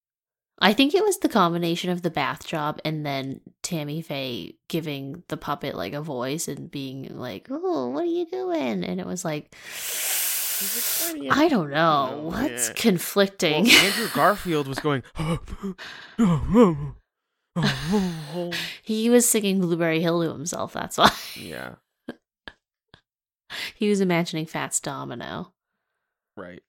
I 0.60 0.72
think 0.72 0.94
it 0.94 1.02
was 1.02 1.18
the 1.18 1.28
combination 1.28 1.90
of 1.90 2.02
the 2.02 2.10
bath 2.10 2.46
job 2.46 2.80
and 2.84 3.04
then 3.04 3.40
Tammy 3.62 4.00
Faye 4.02 4.54
giving 4.68 5.24
the 5.28 5.36
puppet 5.36 5.74
like 5.74 5.92
a 5.94 6.00
voice 6.00 6.46
and 6.48 6.70
being 6.70 7.18
like, 7.18 7.48
"Oh, 7.50 7.88
what 7.88 8.04
are 8.04 8.06
you 8.06 8.24
doing?" 8.26 8.84
And 8.84 9.00
it 9.00 9.06
was 9.06 9.24
like, 9.24 9.54
I 11.32 11.48
don't 11.50 11.70
know, 11.70 12.06
No, 12.22 12.22
what's 12.28 12.68
yeah. 12.68 12.74
conflicting. 12.76 13.64
Well, 13.64 13.84
Andrew 13.84 14.08
Garfield 14.14 14.68
was 14.68 14.78
going. 14.78 15.02
he 18.82 19.10
was 19.10 19.28
singing 19.28 19.60
Blueberry 19.60 20.00
Hill 20.00 20.22
to 20.22 20.32
himself. 20.32 20.72
That's 20.72 20.96
why 20.98 21.10
yeah, 21.36 21.74
he 23.74 23.88
was 23.88 24.00
imagining 24.00 24.46
Fats 24.46 24.80
Domino. 24.80 25.52
right. 26.36 26.62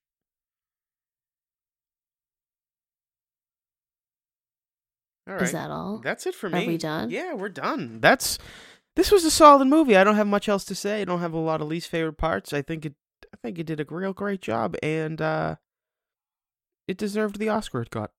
All 5.27 5.33
right. 5.33 5.43
Is 5.43 5.51
that 5.53 5.71
all? 5.71 5.99
That's 6.03 6.25
it 6.27 6.35
for 6.35 6.49
me. 6.49 6.63
Are 6.63 6.67
we 6.67 6.77
done? 6.77 7.09
Yeah, 7.09 7.33
we're 7.33 7.49
done. 7.49 7.99
That's 7.99 8.37
this 8.95 9.11
was 9.11 9.25
a 9.25 9.31
solid 9.31 9.65
movie. 9.67 9.97
I 9.97 10.03
don't 10.03 10.15
have 10.15 10.27
much 10.27 10.47
else 10.47 10.63
to 10.65 10.75
say. 10.75 11.01
I 11.01 11.05
don't 11.05 11.19
have 11.19 11.33
a 11.33 11.37
lot 11.39 11.61
of 11.61 11.67
least 11.67 11.89
favorite 11.89 12.17
parts. 12.17 12.53
I 12.53 12.61
think 12.61 12.85
it 12.85 12.93
I 13.33 13.37
think 13.41 13.59
it 13.59 13.65
did 13.65 13.79
a 13.79 13.85
real 13.89 14.13
great 14.13 14.41
job 14.41 14.75
and 14.83 15.21
uh 15.21 15.55
it 16.87 16.97
deserved 16.97 17.39
the 17.39 17.49
Oscar 17.49 17.81
it 17.81 17.89
got. 17.89 18.11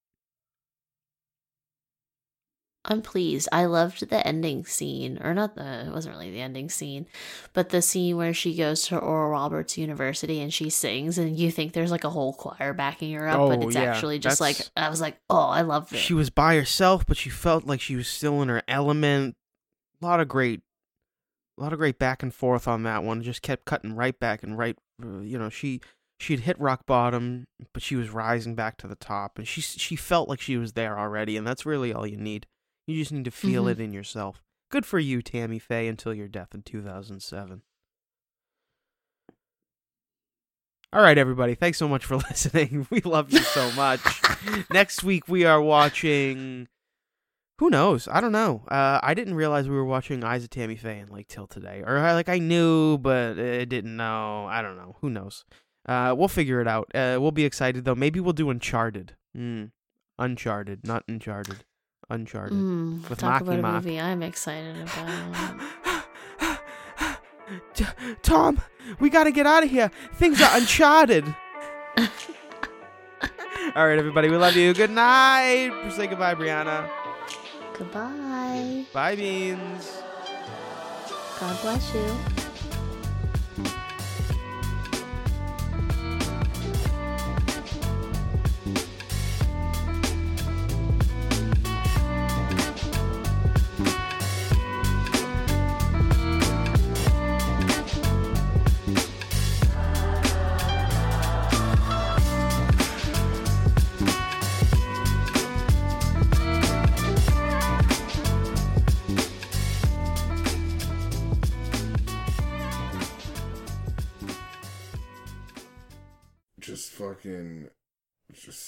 I'm 2.89 3.03
pleased. 3.03 3.49
I 3.53 3.64
loved 3.66 4.09
the 4.09 4.26
ending 4.26 4.64
scene, 4.64 5.18
or 5.22 5.34
not 5.34 5.57
the, 5.57 5.87
it 5.87 5.93
wasn't 5.93 6.14
really 6.14 6.30
the 6.30 6.41
ending 6.41 6.70
scene, 6.70 7.07
but 7.53 7.70
the 7.70 7.82
scene 7.82 8.16
where 8.16 8.32
she 8.32 8.55
goes 8.57 8.82
to 8.82 8.99
Oral 8.99 9.30
Roberts 9.30 9.76
University 9.76 10.41
and 10.41 10.55
she 10.55 10.70
sings, 10.70 11.18
and 11.18 11.37
you 11.37 11.51
think 11.51 11.72
there's 11.72 11.91
like 11.91 12.05
a 12.05 12.11
whole 12.11 12.32
choir 12.32 12.72
backing 12.72 13.12
her 13.14 13.28
up, 13.28 13.39
but 13.39 13.59
Oh, 13.59 13.66
it's 13.66 13.74
yeah, 13.74 13.82
actually 13.84 14.18
just 14.18 14.41
like, 14.41 14.57
I 14.76 14.89
was 14.89 15.01
like, 15.01 15.18
oh, 15.28 15.49
I 15.49 15.62
love 15.62 15.93
it. 15.93 15.99
She 15.99 16.14
was 16.14 16.30
by 16.30 16.55
herself, 16.55 17.05
but 17.05 17.16
she 17.16 17.28
felt 17.28 17.66
like 17.66 17.80
she 17.80 17.97
was 17.97 18.09
still 18.09 18.41
in 18.41 18.49
her 18.49 18.62
element. 18.68 19.34
A 20.01 20.07
lot 20.07 20.20
of 20.20 20.28
great 20.28 20.61
a 21.59 21.62
lot 21.62 21.72
of 21.72 21.78
great 21.78 21.99
back 21.99 22.22
and 22.22 22.34
forth 22.34 22.68
on 22.68 22.82
that 22.82 23.03
one. 23.03 23.22
Just 23.22 23.43
kept 23.43 23.64
cutting 23.64 23.97
right 23.97 24.18
back 24.18 24.43
and 24.43 24.59
right 24.59 24.76
uh, 25.03 25.20
you 25.20 25.39
know, 25.39 25.49
she 25.49 25.80
she'd 26.20 26.41
hit 26.41 26.61
rock 26.61 26.87
bottom, 26.87 27.47
but 27.72 27.82
she 27.82 27.97
was 27.97 28.11
rising 28.11 28.55
back 28.55 28.76
to 28.78 28.87
the 28.87 28.95
top 28.95 29.39
and 29.39 29.49
she 29.49 29.61
she 29.61 29.97
felt 29.97 30.28
like 30.28 30.41
she 30.41 30.57
was 30.57 30.74
there 30.74 30.99
already 30.99 31.37
and 31.37 31.47
that's 31.47 31.66
really 31.66 31.93
all 31.93 32.07
you 32.07 32.16
need. 32.16 32.47
You 32.87 32.97
just 32.97 33.12
need 33.12 33.24
to 33.24 33.30
feel 33.30 33.64
Mhm. 33.64 33.70
it 33.72 33.80
in 33.80 33.93
yourself. 33.93 34.43
Good 34.70 34.87
for 34.87 34.99
you, 34.99 35.22
Tammy 35.22 35.59
Faye, 35.59 35.89
until 35.89 36.14
your 36.14 36.28
death 36.28 36.55
in 36.55 36.62
2007. 36.62 37.62
All 40.93 41.03
right, 41.03 41.18
everybody. 41.18 41.55
Thanks 41.55 41.78
so 41.78 41.89
much 41.89 42.05
for 42.05 42.16
listening. 42.30 42.87
We 42.91 43.01
love 43.01 43.32
you 43.32 43.41
so 43.41 43.70
much. 43.72 44.01
Next 44.70 45.03
week 45.05 45.28
we 45.28 45.45
are 45.45 45.61
watching. 45.61 46.68
Who 47.59 47.70
knows? 47.70 48.07
I 48.09 48.20
don't 48.20 48.32
know. 48.32 48.64
Uh, 48.68 49.01
I 49.03 49.14
didn't 49.14 49.34
realize 49.34 49.68
we 49.68 49.74
were 49.74 49.84
watching 49.84 50.22
Eyes 50.22 50.45
of 50.45 50.51
Tammy 50.51 50.76
Faye 50.76 51.05
like 51.09 51.26
till 51.28 51.47
today, 51.47 51.82
or 51.84 51.99
I, 51.99 52.12
like 52.12 52.28
I 52.28 52.39
knew, 52.39 52.99
but 52.99 53.39
I 53.39 53.64
didn't 53.64 53.97
know. 53.97 54.47
I 54.47 54.62
don't 54.62 54.76
know. 54.76 54.97
Who 55.01 55.11
knows? 55.11 55.45
Uh, 55.87 56.14
we'll 56.16 56.28
figure 56.28 56.61
it 56.61 56.68
out. 56.68 56.91
Uh, 56.95 57.18
we'll 57.20 57.30
be 57.30 57.45
excited 57.45 57.84
though. 57.84 57.95
Maybe 57.95 58.20
we'll 58.20 58.32
do 58.32 58.51
Uncharted. 58.51 59.16
Mm. 59.37 59.70
Uncharted, 60.18 60.87
not 60.87 61.05
Uncharted. 61.09 61.64
Uncharted. 62.09 62.57
Mm, 62.57 63.09
with 63.09 63.19
talk 63.19 63.43
about 63.43 63.59
a 63.59 63.63
movie 63.63 64.01
I'm 64.01 64.23
excited 64.23 64.77
about. 64.81 65.61
T- 67.75 67.85
Tom, 68.23 68.61
we 69.01 69.11
gotta 69.11 69.33
get 69.33 69.47
out 69.47 69.65
of 69.65 69.71
here. 69.71 69.91
Things 70.15 70.41
are 70.41 70.57
uncharted. 70.57 71.25
All 73.75 73.87
right, 73.87 73.99
everybody, 73.99 74.29
we 74.31 74.37
love 74.37 74.55
you. 74.57 74.73
Good 74.73 74.91
night. 74.91 75.91
Say 75.97 76.07
goodbye, 76.07 76.35
Brianna. 76.35 76.89
Goodbye. 77.77 78.87
Bye, 78.93 79.17
Beans. 79.17 80.03
God 81.41 81.61
bless 81.61 81.93
you. 81.93 82.45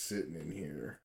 Sitting 0.08 0.34
in 0.34 0.50
here 0.50 0.96